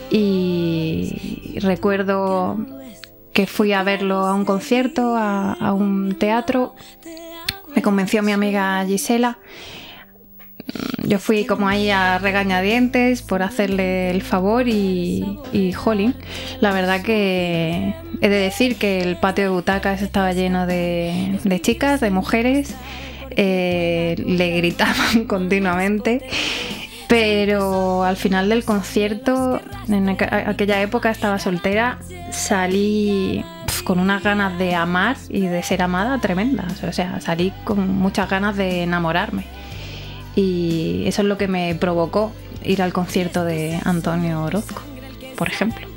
Y 0.09 1.57
recuerdo 1.61 2.57
que 3.33 3.47
fui 3.47 3.73
a 3.73 3.83
verlo 3.83 4.25
a 4.25 4.33
un 4.33 4.45
concierto, 4.45 5.15
a, 5.15 5.53
a 5.53 5.73
un 5.73 6.15
teatro, 6.19 6.75
me 7.75 7.81
convenció 7.81 8.23
mi 8.23 8.31
amiga 8.31 8.83
Gisela. 8.85 9.37
Yo 11.03 11.19
fui 11.19 11.45
como 11.45 11.67
ahí 11.69 11.89
a 11.89 12.17
regañadientes 12.19 13.21
por 13.21 13.41
hacerle 13.41 14.09
el 14.11 14.21
favor 14.21 14.67
y, 14.67 15.39
y 15.53 15.71
jolín, 15.71 16.13
la 16.59 16.73
verdad 16.73 17.01
que 17.01 17.93
he 18.19 18.27
de 18.29 18.37
decir 18.39 18.75
que 18.75 18.99
el 19.01 19.15
patio 19.15 19.45
de 19.45 19.49
butacas 19.51 20.01
estaba 20.01 20.33
lleno 20.33 20.67
de, 20.67 21.39
de 21.43 21.61
chicas, 21.61 22.01
de 22.01 22.09
mujeres, 22.11 22.75
eh, 23.31 24.15
le 24.25 24.57
gritaban 24.57 25.23
continuamente, 25.27 26.21
pero 27.07 28.03
al 28.03 28.17
final 28.17 28.49
del 28.49 28.65
concierto, 28.65 29.61
en 29.87 30.07
aqu- 30.07 30.47
aquella 30.47 30.81
época 30.81 31.09
estaba 31.09 31.39
soltera, 31.39 31.99
salí 32.31 33.45
con 33.85 33.99
unas 33.99 34.21
ganas 34.21 34.57
de 34.59 34.75
amar 34.75 35.15
y 35.29 35.41
de 35.41 35.63
ser 35.63 35.81
amada 35.81 36.19
tremendas, 36.19 36.83
o 36.83 36.91
sea, 36.91 37.21
salí 37.21 37.53
con 37.63 37.87
muchas 37.97 38.29
ganas 38.29 38.57
de 38.57 38.83
enamorarme. 38.83 39.45
Y 40.39 41.03
eso 41.07 41.23
es 41.23 41.27
lo 41.27 41.37
que 41.37 41.47
me 41.47 41.73
provocó 41.75 42.31
ir 42.63 42.81
al 42.83 42.93
concierto 42.93 43.43
de 43.43 43.79
Antonio 43.83 44.43
Orozco, 44.43 44.81
por 45.35 45.49
ejemplo. 45.49 45.87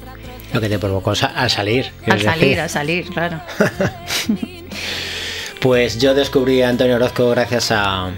Lo 0.55 0.61
que 0.63 0.69
te 0.71 0.79
provocó 0.79 1.11
al 1.11 1.17
salir. 1.51 1.93
Al 2.07 2.21
salir, 2.21 2.41
decir. 2.49 2.61
al 2.61 2.71
salir, 2.71 3.05
claro. 3.11 3.41
Pues 5.61 5.99
yo 5.99 6.15
descubrí 6.15 6.63
a 6.63 6.71
Antonio 6.71 6.97
Orozco 6.97 7.29
gracias 7.29 7.71
a, 7.71 8.11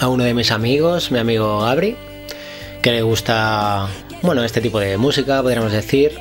a 0.00 0.08
uno 0.08 0.24
de 0.24 0.32
mis 0.32 0.50
amigos, 0.50 1.10
mi 1.12 1.18
amigo 1.18 1.60
Gabri, 1.60 1.94
que 2.80 2.90
le 2.90 3.02
gusta, 3.02 3.86
bueno, 4.22 4.42
este 4.42 4.62
tipo 4.62 4.80
de 4.80 4.96
música, 4.96 5.42
podríamos 5.42 5.72
decir. 5.72 6.12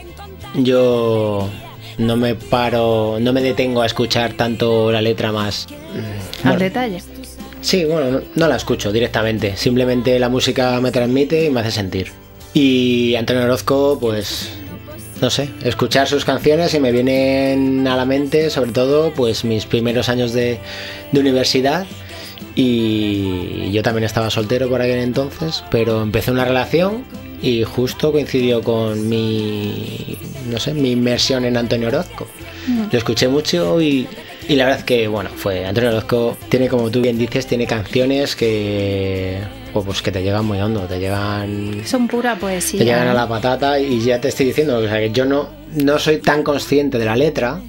Yo 0.53 1.49
no 1.97 2.17
me 2.17 2.35
paro, 2.35 3.19
no 3.21 3.31
me 3.31 3.41
detengo 3.41 3.81
a 3.81 3.85
escuchar 3.85 4.33
tanto 4.33 4.91
la 4.91 4.99
letra 5.01 5.31
más. 5.31 5.67
mm, 5.69 6.47
Al 6.47 6.51
bueno, 6.51 6.59
detalle. 6.59 7.01
Sí, 7.61 7.85
bueno, 7.85 8.11
no, 8.11 8.21
no 8.35 8.47
la 8.47 8.55
escucho 8.55 8.91
directamente. 8.91 9.57
Simplemente 9.57 10.17
la 10.19 10.29
música 10.29 10.79
me 10.81 10.91
transmite 10.91 11.45
y 11.45 11.49
me 11.49 11.61
hace 11.61 11.71
sentir. 11.71 12.11
Y 12.53 13.15
Antonio 13.15 13.43
Orozco, 13.43 13.97
pues, 13.99 14.49
no 15.21 15.29
sé, 15.29 15.49
escuchar 15.63 16.07
sus 16.07 16.25
canciones 16.25 16.73
y 16.73 16.79
me 16.79 16.91
vienen 16.91 17.87
a 17.87 17.95
la 17.95 18.05
mente, 18.05 18.49
sobre 18.49 18.71
todo, 18.71 19.13
pues 19.13 19.43
mis 19.43 19.65
primeros 19.65 20.09
años 20.09 20.33
de, 20.33 20.59
de 21.11 21.19
universidad. 21.19 21.85
Y 22.55 23.71
yo 23.71 23.83
también 23.83 24.03
estaba 24.03 24.31
soltero 24.31 24.67
por 24.69 24.81
aquel 24.81 24.99
entonces, 24.99 25.63
pero 25.69 26.01
empecé 26.01 26.31
una 26.31 26.45
relación 26.45 27.03
y 27.41 27.63
justo 27.63 28.11
coincidió 28.11 28.63
con 28.63 29.07
mi, 29.07 30.17
no 30.49 30.59
sé, 30.59 30.73
mi 30.73 30.91
inmersión 30.91 31.45
en 31.45 31.57
Antonio 31.57 31.89
Orozco. 31.89 32.27
Lo 32.91 32.97
escuché 32.97 33.27
mucho 33.27 33.79
y, 33.79 34.07
y 34.47 34.55
la 34.55 34.65
verdad 34.65 34.79
es 34.79 34.85
que, 34.85 35.07
bueno, 35.07 35.29
fue 35.35 35.65
Antonio 35.65 35.89
Orozco, 35.89 36.37
tiene 36.49 36.69
como 36.69 36.89
tú 36.89 37.01
bien 37.01 37.17
dices, 37.17 37.47
tiene 37.47 37.67
canciones 37.67 38.35
que, 38.35 39.39
pues, 39.73 39.85
pues 39.85 40.01
que 40.01 40.11
te 40.11 40.23
llegan 40.23 40.45
muy 40.45 40.59
hondo, 40.59 40.81
te 40.81 40.99
llegan 40.99 41.81
Son 41.85 42.07
pura 42.07 42.35
poesía. 42.35 42.79
te 42.79 42.85
llegan 42.85 43.07
a 43.07 43.11
¿eh? 43.11 43.15
la 43.15 43.27
patata 43.27 43.79
y 43.79 43.99
ya 44.01 44.21
te 44.21 44.29
estoy 44.29 44.47
diciendo, 44.47 44.77
o 44.77 44.87
sea, 44.87 44.99
que 44.99 45.11
yo 45.11 45.25
no, 45.25 45.49
no 45.73 45.99
soy 45.99 46.17
tan 46.17 46.43
consciente 46.43 46.97
de 46.97 47.05
la 47.05 47.15
letra, 47.15 47.61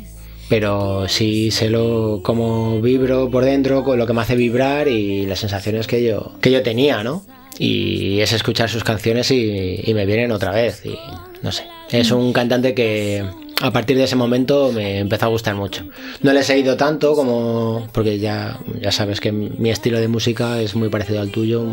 pero 0.49 1.09
sí 1.09 1.51
sé 1.51 1.69
lo, 1.69 2.21
cómo 2.23 2.81
vibro 2.81 3.29
por 3.31 3.45
dentro, 3.45 3.83
con 3.83 3.99
lo 3.99 4.07
que 4.07 4.13
me 4.13 4.21
hace 4.21 4.37
vibrar 4.37 4.89
y 4.89 5.27
las 5.27 5.41
sensaciones 5.41 5.87
que 5.87 6.05
yo, 6.05 6.33
que 6.41 6.51
yo 6.51 6.63
tenía, 6.63 7.03
¿no? 7.03 7.25
Y 7.59 8.21
es 8.21 8.33
escuchar 8.33 8.71
sus 8.71 8.85
canciones 8.85 9.33
y, 9.33 9.81
y 9.83 9.93
me 9.95 10.07
vienen 10.07 10.31
otra 10.31 10.53
vez 10.53 10.83
y 10.87 10.97
no 11.43 11.51
sé. 11.51 11.65
Es 11.91 12.11
un 12.13 12.33
cantante 12.33 12.75
que 12.75 13.25
a 13.61 13.71
partir 13.73 13.97
de 13.97 14.05
ese 14.05 14.17
momento 14.17 14.71
me 14.73 14.99
empezó 14.99 15.27
a 15.27 15.29
gustar 15.29 15.55
mucho. 15.55 15.85
No 16.23 16.33
le 16.33 16.41
he 16.41 16.45
seguido 16.45 16.77
tanto 16.77 17.15
como 17.15 17.89
porque 17.93 18.19
ya, 18.19 18.59
ya 18.81 18.93
sabes 18.93 19.21
que 19.21 19.33
mi 19.33 19.71
estilo 19.71 20.01
de 20.01 20.09
música 20.09 20.61
es 20.61 20.75
muy 20.75 20.89
parecido 20.89 21.21
al 21.21 21.31
tuyo, 21.31 21.67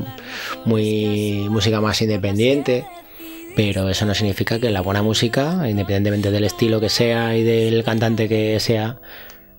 muy 0.65 1.47
música 1.49 1.81
más 1.81 2.01
independiente. 2.01 2.86
Pero 3.55 3.88
eso 3.88 4.05
no 4.05 4.13
significa 4.13 4.59
que 4.59 4.69
la 4.69 4.81
buena 4.81 5.01
música, 5.01 5.69
independientemente 5.69 6.29
del 6.29 6.43
estilo 6.43 6.81
que 6.81 6.89
sea 6.89 7.38
y 7.38 7.43
del 7.43 7.86
cantante 7.86 8.27
que 8.27 8.59
sea, 8.59 8.99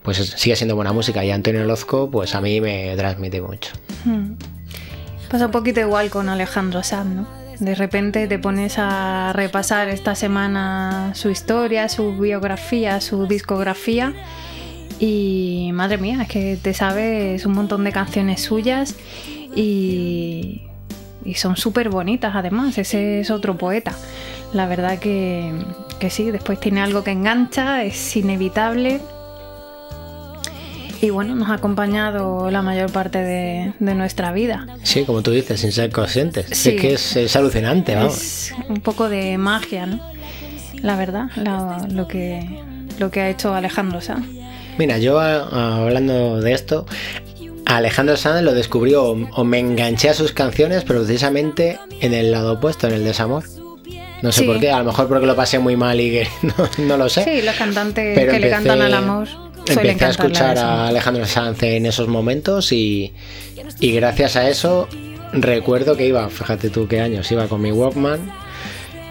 pues 0.02 0.18
sigue 0.18 0.54
siendo 0.54 0.76
buena 0.76 0.92
música. 0.92 1.24
Y 1.24 1.30
Antonio 1.30 1.62
Orozco, 1.62 2.10
pues 2.10 2.34
a 2.34 2.42
mí 2.42 2.60
me 2.60 2.94
transmite 2.96 3.40
mucho. 3.40 3.72
Hmm. 4.04 4.34
Pasa 5.30 5.46
un 5.46 5.52
poquito 5.52 5.80
igual 5.80 6.10
con 6.10 6.28
Alejandro 6.28 6.82
Sanz, 6.82 7.14
¿no? 7.14 7.45
De 7.58 7.74
repente 7.74 8.26
te 8.26 8.38
pones 8.38 8.74
a 8.78 9.32
repasar 9.34 9.88
esta 9.88 10.14
semana 10.14 11.12
su 11.14 11.30
historia, 11.30 11.88
su 11.88 12.16
biografía, 12.16 13.00
su 13.00 13.26
discografía. 13.26 14.12
Y 14.98 15.70
madre 15.72 15.98
mía, 15.98 16.22
es 16.22 16.28
que 16.28 16.58
te 16.60 16.74
sabes 16.74 17.46
un 17.46 17.52
montón 17.52 17.84
de 17.84 17.92
canciones 17.92 18.42
suyas 18.42 18.94
y, 19.54 20.62
y 21.24 21.34
son 21.34 21.56
súper 21.56 21.88
bonitas 21.90 22.34
además, 22.34 22.78
ese 22.78 23.20
es 23.20 23.30
otro 23.30 23.56
poeta. 23.56 23.92
La 24.52 24.66
verdad 24.66 24.98
que, 24.98 25.52
que 25.98 26.08
sí, 26.10 26.30
después 26.30 26.60
tiene 26.60 26.80
algo 26.82 27.04
que 27.04 27.10
engancha, 27.10 27.84
es 27.84 28.16
inevitable 28.16 29.00
y 31.00 31.10
bueno, 31.10 31.34
nos 31.34 31.48
ha 31.50 31.54
acompañado 31.54 32.50
la 32.50 32.62
mayor 32.62 32.90
parte 32.90 33.18
de, 33.18 33.72
de 33.78 33.94
nuestra 33.94 34.32
vida. 34.32 34.66
Sí, 34.82 35.04
como 35.04 35.22
tú 35.22 35.30
dices, 35.30 35.60
sin 35.60 35.72
ser 35.72 35.90
conscientes. 35.90 36.46
Sí. 36.52 36.70
Es 36.76 36.80
que 36.80 36.92
es, 36.94 37.16
es 37.16 37.36
alucinante, 37.36 37.94
vamos. 37.94 38.14
Es 38.16 38.54
un 38.68 38.80
poco 38.80 39.08
de 39.08 39.36
magia, 39.38 39.86
¿no? 39.86 40.00
La 40.82 40.96
verdad, 40.96 41.26
la- 41.36 41.86
lo, 41.90 42.06
que, 42.08 42.60
lo 42.98 43.10
que 43.10 43.20
ha 43.20 43.28
hecho 43.30 43.54
Alejandro 43.54 44.00
Sanz. 44.00 44.26
Mira, 44.78 44.98
yo 44.98 45.18
a- 45.18 45.42
a- 45.48 45.76
hablando 45.82 46.40
de 46.40 46.52
esto, 46.52 46.86
Alejandro 47.64 48.16
Sanz 48.16 48.42
lo 48.42 48.54
descubrí 48.54 48.94
o, 48.94 49.14
me 49.44 49.58
enganché 49.58 50.08
a 50.10 50.14
sus 50.14 50.32
canciones, 50.32 50.84
pero 50.84 51.02
precisamente 51.02 51.78
en 52.00 52.14
el 52.14 52.30
lado 52.30 52.54
opuesto, 52.54 52.86
en 52.86 52.94
el 52.94 53.04
desamor. 53.04 53.44
No 54.22 54.32
sé 54.32 54.40
Sí. 54.42 54.46
por 54.46 54.60
qué, 54.60 54.70
a 54.70 54.78
lo 54.78 54.84
mejor 54.84 55.08
porque 55.08 55.26
lo 55.26 55.36
pasé 55.36 55.58
muy 55.58 55.76
mal 55.76 56.00
y 56.00 56.10
que 56.10 56.28
no, 56.42 56.54
no 56.86 56.96
lo 56.96 57.08
sé. 57.08 57.24
Sí, 57.24 57.42
los 57.42 57.54
cantantes 57.56 58.16
Pero 58.18 58.32
que 58.32 58.38
le 58.40 58.50
cantan 58.50 58.80
al 58.80 58.94
amor 58.94 59.28
Empecé 59.68 60.04
a 60.04 60.08
escuchar 60.10 60.58
a 60.58 60.88
Alejandro 60.88 61.26
Sanz 61.26 61.62
en 61.62 61.86
esos 61.86 62.08
momentos 62.08 62.72
y, 62.72 63.12
y 63.80 63.92
gracias 63.92 64.36
a 64.36 64.48
eso 64.48 64.88
recuerdo 65.32 65.96
que 65.96 66.06
iba, 66.06 66.28
fíjate 66.28 66.70
tú 66.70 66.86
qué 66.86 67.00
años, 67.00 67.30
iba 67.30 67.46
con 67.48 67.60
mi 67.60 67.72
Walkman, 67.72 68.32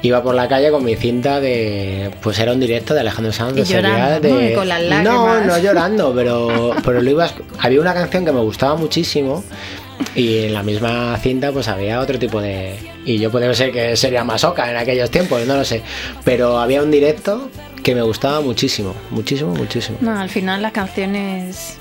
iba 0.01 0.22
por 0.22 0.36
la 0.36 0.47
calle 0.47 0.72
con 0.72 0.84
mi 0.84 0.95
cinta 0.95 1.39
de, 1.39 2.12
pues 2.22 2.39
era 2.39 2.53
un 2.53 2.60
directo 2.60 2.93
de 2.93 3.01
Alejandro 3.01 3.32
Sanz 3.32 3.53
Y 3.58 3.62
de 3.62 3.66
llorando, 3.66 4.30
¿no? 4.30 4.56
con 4.56 4.68
las 4.68 5.03
no 5.45 5.58
llorando, 5.58 6.14
pero, 6.16 6.72
pero 6.86 7.01
lo 7.01 7.10
ibas, 7.10 7.34
había 7.60 7.82
una 7.82 7.93
canción 7.93 8.26
que 8.26 8.32
me 8.32 8.41
gustaba 8.41 8.76
muchísimo 8.76 9.43
y 10.14 10.39
en 10.39 10.53
la 10.53 10.64
misma 10.64 11.18
cinta 11.22 11.51
pues 11.51 11.68
había 11.68 12.01
otro 12.01 12.20
tipo 12.20 12.41
de 12.41 12.76
y 13.06 13.20
yo 13.20 13.32
puede 13.32 13.53
ser 13.53 13.72
que 13.72 13.95
sería 13.95 14.24
masoca 14.24 14.70
en 14.70 14.78
aquellos 14.78 15.10
tiempos, 15.12 15.45
no 15.45 15.56
lo 15.56 15.64
sé, 15.64 15.82
pero 16.24 16.60
había 16.60 16.82
un 16.82 16.91
directo 16.91 17.49
que 17.86 17.93
me 17.93 18.01
gustaba 18.01 18.41
muchísimo, 18.41 18.95
muchísimo, 19.11 19.53
muchísimo. 19.53 19.99
No, 20.01 20.17
al 20.17 20.29
final 20.31 20.59
las 20.59 20.71
canciones, 20.71 21.77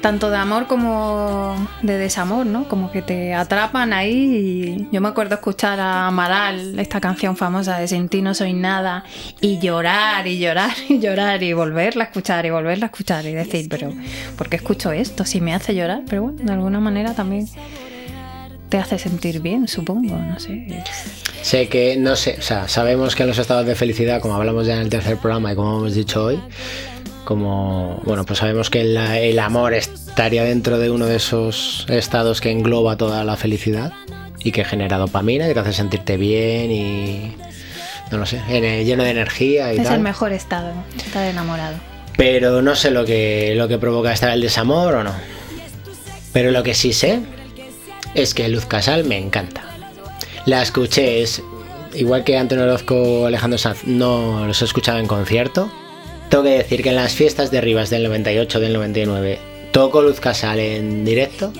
tanto 0.00 0.30
de 0.30 0.38
amor 0.38 0.66
como 0.66 1.54
de 1.82 1.98
desamor, 1.98 2.46
¿no? 2.46 2.66
Como 2.66 2.90
que 2.90 3.02
te 3.02 3.34
atrapan 3.34 3.92
ahí. 3.92 4.88
Yo 4.90 5.02
me 5.02 5.08
acuerdo 5.08 5.34
escuchar 5.34 5.78
a 5.80 6.06
Amaral, 6.06 6.78
esta 6.78 6.98
canción 6.98 7.36
famosa 7.36 7.78
de 7.78 7.88
Sin 7.88 8.08
ti 8.08 8.22
no 8.22 8.32
soy 8.32 8.54
nada, 8.54 9.04
y 9.42 9.58
llorar 9.58 10.26
y 10.26 10.38
llorar 10.38 10.72
y 10.88 10.98
llorar 10.98 11.42
y 11.42 11.52
volverla 11.52 12.04
a 12.04 12.06
escuchar 12.06 12.46
y 12.46 12.50
volverla 12.50 12.86
a 12.86 12.88
escuchar 12.88 13.26
y 13.26 13.34
decir, 13.34 13.66
pero 13.68 13.92
¿por 14.38 14.48
qué 14.48 14.56
escucho 14.56 14.92
esto? 14.92 15.26
Si 15.26 15.42
me 15.42 15.52
hace 15.52 15.74
llorar, 15.74 16.04
pero 16.08 16.22
bueno, 16.22 16.38
de 16.42 16.52
alguna 16.54 16.80
manera 16.80 17.12
también 17.12 17.46
te 18.70 18.78
hace 18.78 18.98
sentir 18.98 19.40
bien, 19.40 19.68
supongo, 19.68 20.16
no 20.16 20.40
sé. 20.40 20.82
Sé 21.42 21.68
que, 21.68 21.96
no 21.96 22.14
sé, 22.16 22.36
o 22.38 22.42
sea, 22.42 22.68
sabemos 22.68 23.16
que 23.16 23.24
en 23.24 23.28
los 23.28 23.38
estados 23.38 23.66
de 23.66 23.74
felicidad, 23.74 24.20
como 24.20 24.34
hablamos 24.34 24.66
ya 24.66 24.74
en 24.74 24.80
el 24.82 24.88
tercer 24.88 25.16
programa 25.18 25.52
y 25.52 25.56
como 25.56 25.78
hemos 25.78 25.94
dicho 25.94 26.24
hoy, 26.24 26.40
como, 27.24 28.00
bueno, 28.04 28.24
pues 28.24 28.38
sabemos 28.38 28.70
que 28.70 28.80
el, 28.82 28.96
el 28.96 29.38
amor 29.38 29.74
estaría 29.74 30.44
dentro 30.44 30.78
de 30.78 30.90
uno 30.90 31.06
de 31.06 31.16
esos 31.16 31.84
estados 31.88 32.40
que 32.40 32.50
engloba 32.50 32.96
toda 32.96 33.24
la 33.24 33.36
felicidad 33.36 33.92
y 34.44 34.52
que 34.52 34.64
genera 34.64 34.98
dopamina, 34.98 35.46
que 35.48 35.54
te 35.54 35.60
hace 35.60 35.72
sentirte 35.72 36.16
bien 36.16 36.70
y, 36.70 37.36
no 38.12 38.18
lo 38.18 38.26
sé, 38.26 38.40
en- 38.48 38.84
lleno 38.86 39.02
de 39.04 39.10
energía 39.10 39.72
y 39.74 39.78
Es 39.78 39.84
tal. 39.84 39.94
el 39.96 40.00
mejor 40.00 40.32
estado, 40.32 40.72
estar 40.96 41.26
enamorado. 41.26 41.76
Pero 42.16 42.62
no 42.62 42.76
sé 42.76 42.90
lo 42.90 43.04
que, 43.04 43.54
lo 43.56 43.66
que 43.68 43.78
provoca 43.78 44.12
estar 44.12 44.30
el 44.30 44.40
desamor 44.42 44.94
o 44.94 45.04
no. 45.04 45.12
Pero 46.32 46.50
lo 46.52 46.62
que 46.62 46.74
sí 46.74 46.92
sé 46.92 47.20
es 48.14 48.32
que 48.34 48.48
Luz 48.48 48.64
Casal 48.66 49.04
me 49.04 49.18
encanta. 49.18 49.62
La 50.46 50.62
escuché, 50.62 51.22
es 51.22 51.42
igual 51.94 52.24
que 52.24 52.36
Antonio 52.36 52.64
Orozco 52.64 52.94
o 52.96 53.26
Alejandro 53.26 53.58
Sanz, 53.58 53.84
no 53.84 54.46
los 54.46 54.60
he 54.60 54.64
escuchado 54.64 54.98
en 54.98 55.06
concierto. 55.06 55.70
Tengo 56.30 56.44
que 56.44 56.50
decir 56.50 56.82
que 56.82 56.88
en 56.88 56.96
las 56.96 57.12
fiestas 57.12 57.50
de 57.50 57.60
Rivas 57.60 57.90
del 57.90 58.04
98, 58.04 58.58
del 58.58 58.72
99, 58.72 59.38
toco 59.70 60.02
Luz 60.02 60.18
Casal 60.18 60.58
en 60.58 61.04
directo. 61.04 61.52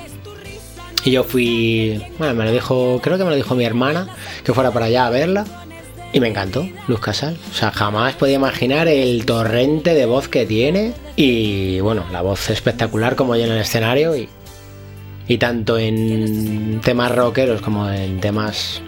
Y 1.05 1.11
yo 1.11 1.24
fui, 1.24 2.03
bueno, 2.18 2.35
me 2.35 2.45
lo 2.45 2.53
dijo, 2.53 3.01
creo 3.03 3.18
que 3.18 3.24
me 3.24 3.30
lo 3.30 3.37
dijo 3.37 3.55
mi 3.55 3.64
hermana, 3.64 4.09
que 4.45 4.55
fuera 4.55 4.70
para 4.70 4.87
allá 4.87 5.07
a 5.07 5.11
verla. 5.11 5.45
Y 6.12 6.20
me 6.20 6.28
encantó 6.28 6.68
Luz 6.89 7.01
Casal. 7.01 7.39
O 7.51 7.55
sea, 7.55 7.70
jamás 7.70 8.14
podía 8.14 8.35
imaginar 8.35 8.89
el 8.89 9.24
torrente 9.24 9.95
de 9.95 10.07
voz 10.07 10.28
que 10.28 10.45
tiene. 10.45 10.93
Y 11.16 11.80
bueno, 11.80 12.05
la 12.12 12.20
voz 12.20 12.51
espectacular 12.51 13.16
como 13.16 13.35
llena 13.35 13.55
el 13.55 13.62
escenario. 13.62 14.16
Y, 14.16 14.28
y 15.29 15.39
tanto 15.39 15.79
en 15.79 16.81
temas 16.83 17.14
rockeros 17.14 17.61
como 17.62 17.89
en 17.91 18.20
temas 18.20 18.83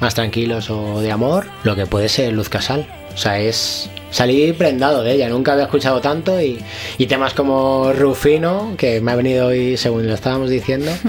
más 0.00 0.14
tranquilos 0.14 0.70
o 0.70 1.00
de 1.00 1.10
amor, 1.10 1.46
lo 1.64 1.74
que 1.74 1.86
puede 1.86 2.08
ser 2.08 2.32
Luz 2.32 2.48
Casal. 2.48 2.86
O 3.14 3.18
sea, 3.18 3.38
es 3.38 3.88
salir 4.10 4.54
prendado 4.56 5.02
de 5.02 5.12
ella. 5.12 5.28
Nunca 5.28 5.52
había 5.52 5.64
escuchado 5.64 6.00
tanto. 6.00 6.40
Y, 6.40 6.58
y 6.98 7.06
temas 7.06 7.32
como 7.32 7.92
Rufino, 7.92 8.74
que 8.76 9.00
me 9.00 9.12
ha 9.12 9.16
venido 9.16 9.46
hoy 9.46 9.76
según 9.76 10.06
lo 10.06 10.14
estábamos 10.14 10.50
diciendo. 10.50 10.90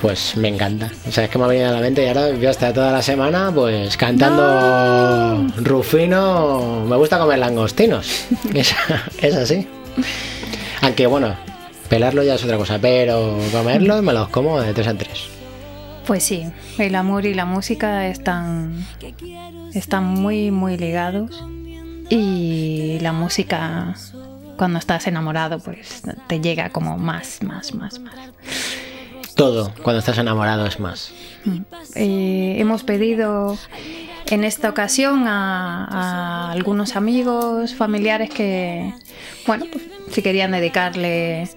Pues 0.00 0.36
me 0.36 0.48
encanta. 0.48 0.90
O 1.08 1.10
sea, 1.10 1.24
es 1.24 1.30
que 1.30 1.38
me 1.38 1.44
ha 1.44 1.46
venido 1.46 1.70
a 1.70 1.72
la 1.72 1.80
mente 1.80 2.04
y 2.04 2.06
ahora 2.06 2.26
voy 2.30 2.44
a 2.44 2.50
estar 2.50 2.72
toda 2.74 2.92
la 2.92 3.00
semana 3.00 3.50
pues 3.52 3.96
cantando 3.96 5.50
Rufino. 5.56 6.84
Me 6.86 6.96
gusta 6.96 7.18
comer 7.18 7.38
langostinos. 7.38 8.26
Es, 8.54 8.74
es 9.22 9.34
así. 9.34 9.66
Aunque 10.82 11.06
bueno, 11.06 11.34
pelarlo 11.86 12.22
ya 12.22 12.34
es 12.34 12.44
otra 12.44 12.56
cosa, 12.56 12.78
pero 12.78 13.38
comerlos 13.52 14.02
me 14.02 14.12
los 14.12 14.28
como 14.28 14.60
de 14.60 14.72
tres 14.74 14.86
en 14.86 14.98
tres. 14.98 15.28
Pues 16.06 16.22
sí, 16.22 16.46
el 16.78 16.94
amor 16.94 17.26
y 17.26 17.34
la 17.34 17.44
música 17.44 18.06
están, 18.06 18.86
están 19.74 20.04
muy, 20.04 20.50
muy 20.50 20.76
ligados. 20.76 21.44
Y 22.08 22.98
la 23.00 23.12
música, 23.12 23.94
cuando 24.56 24.78
estás 24.78 25.08
enamorado, 25.08 25.58
pues 25.58 26.02
te 26.28 26.40
llega 26.40 26.70
como 26.70 26.96
más, 26.96 27.42
más, 27.42 27.74
más, 27.74 27.98
más. 27.98 28.14
Todo, 29.34 29.72
cuando 29.82 29.98
estás 29.98 30.18
enamorado 30.18 30.66
es 30.66 30.78
más. 30.78 31.10
Eh, 31.96 32.56
hemos 32.58 32.84
pedido 32.84 33.58
en 34.26 34.44
esta 34.44 34.70
ocasión 34.70 35.26
a, 35.26 35.84
a 35.84 36.52
algunos 36.52 36.94
amigos, 36.94 37.74
familiares 37.74 38.30
que, 38.30 38.92
bueno, 39.46 39.66
pues 39.70 39.84
si 40.10 40.22
querían 40.22 40.50
dedicarle 40.52 41.48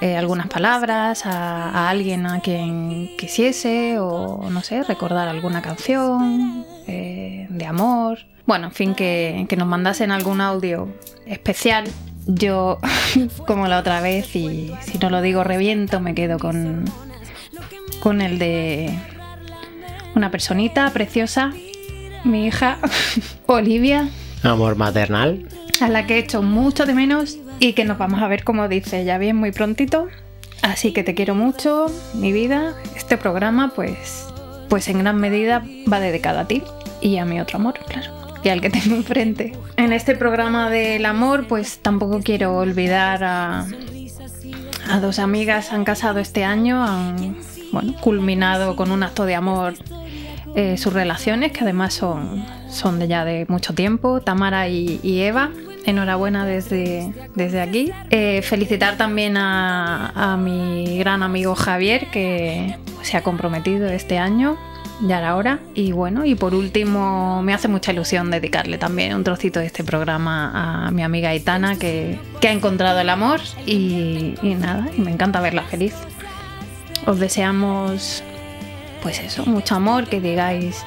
eh, 0.00 0.16
algunas 0.16 0.48
palabras 0.48 1.26
a, 1.26 1.88
alguien 1.88 2.26
a 2.26 2.40
quien 2.40 3.10
quisiese 3.16 3.98
o, 3.98 4.48
no 4.50 4.62
sé, 4.62 4.82
recordar 4.82 5.28
alguna 5.28 5.62
canción 5.62 6.64
eh, 6.86 7.46
de 7.48 7.66
amor. 7.66 8.18
Bueno, 8.46 8.66
en 8.68 8.72
fin, 8.72 8.94
que, 8.94 9.46
que 9.48 9.56
nos 9.56 9.68
mandasen 9.68 10.10
algún 10.10 10.40
audio 10.40 10.88
especial. 11.26 11.84
Yo, 12.26 12.78
como 13.46 13.68
la 13.68 13.78
otra 13.78 14.00
vez, 14.00 14.34
y 14.36 14.72
si 14.82 14.98
no 14.98 15.10
lo 15.10 15.22
digo 15.22 15.44
reviento, 15.44 16.00
me 16.00 16.14
quedo 16.14 16.38
con, 16.38 16.84
con 18.00 18.20
el 18.20 18.38
de 18.38 18.96
una 20.14 20.30
personita 20.30 20.90
preciosa, 20.90 21.52
mi 22.24 22.46
hija 22.46 22.78
Olivia, 23.46 24.08
Amor 24.42 24.74
maternal. 24.74 25.46
A 25.80 25.88
la 25.88 26.06
que 26.06 26.14
he 26.14 26.18
hecho 26.18 26.42
mucho 26.42 26.86
de 26.86 26.94
menos 26.94 27.38
y 27.58 27.72
que 27.72 27.84
nos 27.84 27.98
vamos 27.98 28.22
a 28.22 28.28
ver 28.28 28.44
como 28.44 28.68
dice 28.68 29.00
ella 29.00 29.18
bien 29.18 29.36
muy 29.36 29.52
prontito. 29.52 30.08
Así 30.62 30.92
que 30.92 31.02
te 31.02 31.14
quiero 31.14 31.34
mucho, 31.34 31.86
mi 32.14 32.32
vida. 32.32 32.74
Este 32.94 33.18
programa, 33.18 33.72
pues, 33.74 34.28
pues 34.68 34.88
en 34.88 35.00
gran 35.00 35.16
medida 35.16 35.64
va 35.92 35.98
dedicado 35.98 36.38
a 36.38 36.46
ti 36.46 36.62
y 37.00 37.18
a 37.18 37.24
mi 37.24 37.40
otro 37.40 37.58
amor, 37.58 37.74
claro, 37.88 38.12
y 38.44 38.48
al 38.48 38.60
que 38.60 38.70
tengo 38.70 38.94
enfrente. 38.94 39.52
En 39.76 39.92
este 39.92 40.14
programa 40.14 40.70
del 40.70 41.04
amor, 41.04 41.48
pues 41.48 41.78
tampoco 41.80 42.20
quiero 42.20 42.56
olvidar 42.56 43.24
a, 43.24 43.66
a 44.88 45.00
dos 45.00 45.18
amigas 45.18 45.72
han 45.72 45.84
casado 45.84 46.20
este 46.20 46.44
año, 46.44 46.84
han 46.84 47.36
bueno, 47.72 47.94
culminado 48.00 48.76
con 48.76 48.92
un 48.92 49.02
acto 49.02 49.24
de 49.24 49.34
amor 49.34 49.74
eh, 50.54 50.76
sus 50.76 50.92
relaciones, 50.92 51.50
que 51.50 51.64
además 51.64 51.94
son, 51.94 52.44
son 52.72 52.98
de 52.98 53.06
ya 53.06 53.24
de 53.24 53.44
mucho 53.48 53.74
tiempo, 53.74 54.20
Tamara 54.20 54.68
y, 54.68 55.20
Eva. 55.20 55.50
Enhorabuena 55.84 56.46
desde, 56.46 57.12
desde 57.34 57.60
aquí. 57.60 57.92
Eh, 58.10 58.40
felicitar 58.42 58.96
también 58.96 59.36
a, 59.36 60.36
mi 60.40 60.98
gran 60.98 61.22
amigo 61.22 61.54
Javier, 61.54 62.08
que 62.10 62.76
se 63.02 63.16
ha 63.16 63.22
comprometido 63.22 63.88
este 63.88 64.18
año. 64.18 64.56
Ya 65.04 65.18
era 65.18 65.34
hora. 65.34 65.58
Y 65.74 65.90
bueno, 65.90 66.24
y 66.24 66.36
por 66.36 66.54
último, 66.54 67.42
me 67.42 67.52
hace 67.52 67.66
mucha 67.66 67.92
ilusión 67.92 68.30
dedicarle 68.30 68.78
también 68.78 69.14
un 69.16 69.24
trocito 69.24 69.58
de 69.58 69.66
este 69.66 69.82
programa 69.82 70.86
a 70.86 70.90
mi 70.92 71.02
amiga 71.02 71.30
Aitana, 71.30 71.76
que, 71.76 72.18
que 72.40 72.48
ha 72.48 72.52
encontrado 72.52 73.00
el 73.00 73.08
amor. 73.08 73.40
Y, 73.66 74.34
y 74.40 74.54
nada, 74.54 74.88
y 74.96 75.00
me 75.00 75.10
encanta 75.10 75.40
verla 75.40 75.62
feliz. 75.64 75.94
Os 77.06 77.18
deseamos, 77.18 78.22
pues 79.02 79.18
eso, 79.18 79.44
mucho 79.46 79.74
amor, 79.74 80.06
que 80.06 80.20
digáis 80.20 80.84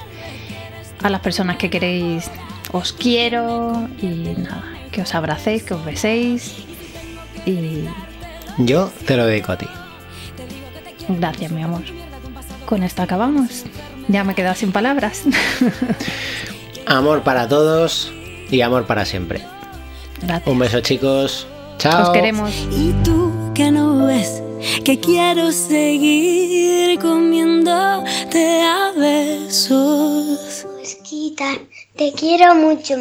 a 1.06 1.10
las 1.12 1.22
personas 1.22 1.58
que 1.58 1.70
queréis, 1.70 2.32
os 2.72 2.92
quiero 2.92 3.88
y 4.02 4.34
nada, 4.40 4.64
que 4.92 5.04
os 5.04 5.14
abracéis, 5.14 5.62
que 5.62 5.76
os 5.76 5.86
beséis 5.86 6.56
y 7.46 7.86
Yo 8.58 8.90
te 9.06 9.16
lo 9.16 9.28
dedico 9.28 9.52
a 9.52 9.58
ti. 9.58 9.68
gracias, 11.08 11.52
mi 11.52 11.62
amor. 11.62 11.84
Con 12.66 12.82
esto 12.82 13.04
acabamos. 13.04 13.66
Ya 14.08 14.24
me 14.24 14.32
he 14.32 14.36
quedado 14.36 14.56
sin 14.56 14.72
palabras. 14.72 15.22
Amor 16.88 17.22
para 17.22 17.48
todos 17.48 18.12
y 18.50 18.62
amor 18.62 18.86
para 18.86 19.06
siempre. 19.06 19.42
Gracias. 20.22 20.48
Un 20.48 20.60
beso 20.60 20.80
chicos. 20.82 21.48
Chao. 21.78 22.04
Os 22.04 22.10
queremos. 22.10 22.52
Y 22.72 22.94
tú 23.04 23.52
que 23.54 23.72
no 23.72 24.06
ves 24.08 24.42
que 24.84 25.00
quiero 25.00 25.52
seguir 25.52 27.00
comiéndote 27.00 28.62
a 28.64 28.92
besos. 28.98 30.66
Te 31.96 32.12
quiero 32.14 32.56
mucho. 32.56 32.96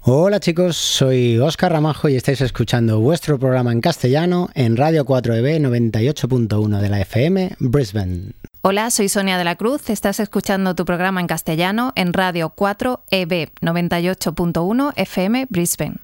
Hola 0.00 0.40
chicos, 0.40 0.76
soy 0.76 1.38
Óscar 1.38 1.72
Ramajo 1.72 2.08
y 2.08 2.14
estáis 2.14 2.40
escuchando 2.40 3.00
vuestro 3.00 3.38
programa 3.38 3.72
en 3.72 3.80
castellano 3.80 4.50
en 4.54 4.76
Radio 4.76 5.04
4EB 5.04 5.60
98.1 5.60 6.80
de 6.80 6.88
la 6.88 7.00
FM, 7.00 7.56
Brisbane. 7.58 8.32
Hola, 8.62 8.90
soy 8.90 9.08
Sonia 9.08 9.38
de 9.38 9.44
la 9.44 9.56
Cruz. 9.56 9.90
Estás 9.90 10.20
escuchando 10.20 10.74
tu 10.74 10.84
programa 10.84 11.20
en 11.20 11.26
castellano 11.26 11.92
en 11.96 12.12
Radio 12.12 12.50
4 12.50 13.04
EB 13.10 13.50
98.1 13.60 14.92
FM 14.94 15.46
Brisbane. 15.48 15.96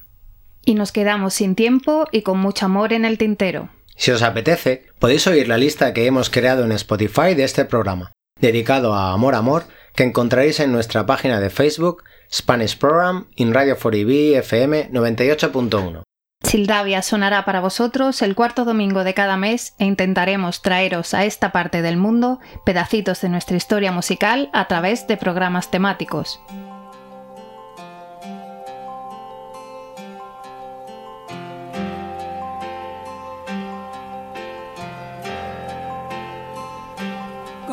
Y 0.65 0.73
nos 0.73 0.91
quedamos 0.91 1.33
sin 1.35 1.55
tiempo 1.55 2.05
y 2.11 2.23
con 2.23 2.39
mucho 2.39 2.65
amor 2.65 2.93
en 2.93 3.05
el 3.05 3.17
tintero. 3.17 3.69
Si 3.95 4.11
os 4.11 4.21
apetece, 4.21 4.85
podéis 4.97 5.27
oír 5.27 5.47
la 5.47 5.57
lista 5.57 5.93
que 5.93 6.07
hemos 6.07 6.29
creado 6.29 6.65
en 6.65 6.71
Spotify 6.71 7.35
de 7.35 7.43
este 7.43 7.65
programa, 7.65 8.11
dedicado 8.39 8.93
a 8.93 9.13
Amor 9.13 9.35
Amor, 9.35 9.65
que 9.93 10.03
encontraréis 10.03 10.59
en 10.59 10.71
nuestra 10.71 11.05
página 11.05 11.39
de 11.39 11.49
Facebook, 11.49 12.03
Spanish 12.31 12.77
Program 12.77 13.27
in 13.35 13.53
Radio 13.53 13.77
4EB 13.77 14.37
FM 14.39 14.91
98.1. 14.91 16.03
Sildavia 16.43 17.01
sonará 17.01 17.45
para 17.45 17.61
vosotros 17.61 18.21
el 18.21 18.35
cuarto 18.35 18.65
domingo 18.65 19.03
de 19.03 19.13
cada 19.13 19.37
mes 19.37 19.75
e 19.79 19.85
intentaremos 19.85 20.61
traeros 20.61 21.13
a 21.13 21.23
esta 21.23 21.51
parte 21.51 21.81
del 21.81 21.97
mundo 21.97 22.39
pedacitos 22.65 23.21
de 23.21 23.29
nuestra 23.29 23.55
historia 23.55 23.91
musical 23.91 24.49
a 24.51 24.67
través 24.67 25.07
de 25.07 25.17
programas 25.17 25.71
temáticos. 25.71 26.41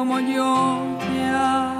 como 0.00 0.18
yo 0.18 0.96
te 0.98 1.79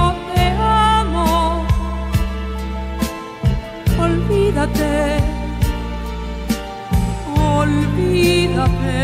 olvídate, 4.61 5.21
olvídate. 7.35 9.01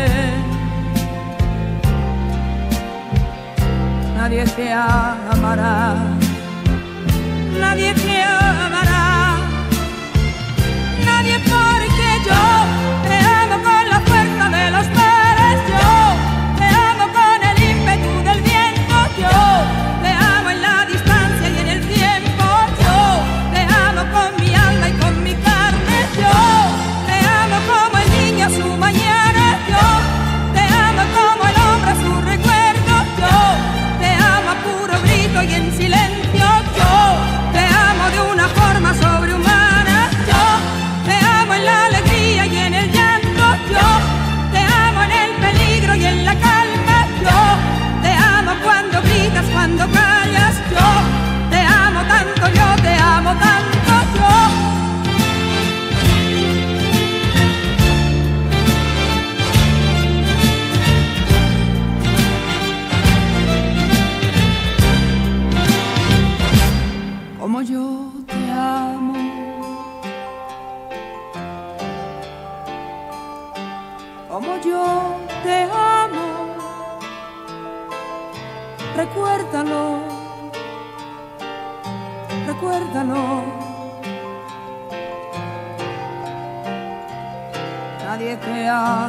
Nadie 4.14 4.44
te 4.44 4.72
amará, 4.72 5.96
nadie 7.58 7.94
te 7.94 8.22
amará. 8.22 8.77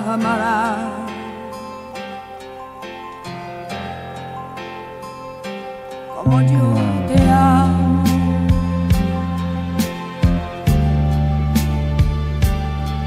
amarás. 0.10 0.78
Como 6.16 6.42
yo 6.42 6.74
te 7.08 7.30
amo. 7.30 8.04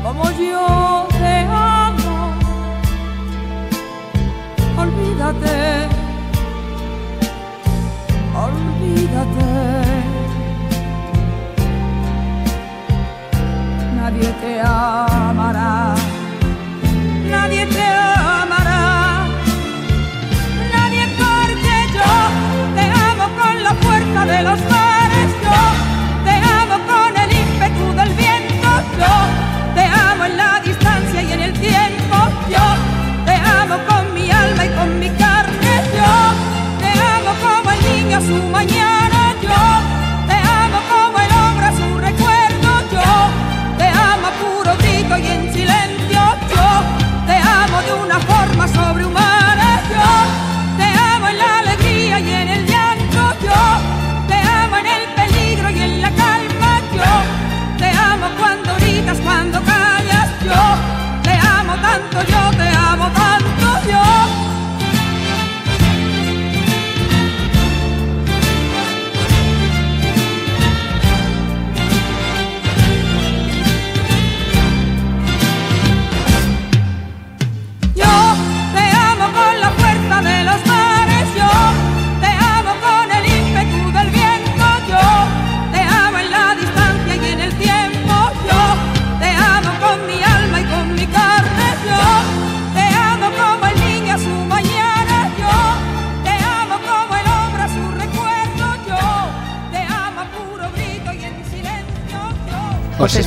Como 0.03 0.25
yo 0.31 1.07
te 1.19 1.35
amo. 1.51 2.15
Olvídate. 4.79 5.89
Olvídate. 8.45 9.93
nadie 14.03 14.33
te 14.41 14.61
ama. 14.61 15.02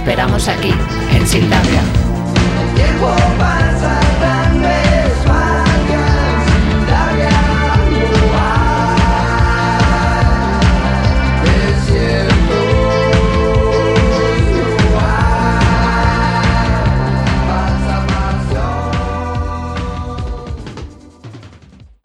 esperamos 0.06 0.48
aquí, 0.48 0.72
en 1.16 1.26
Sildavia. 1.26 1.82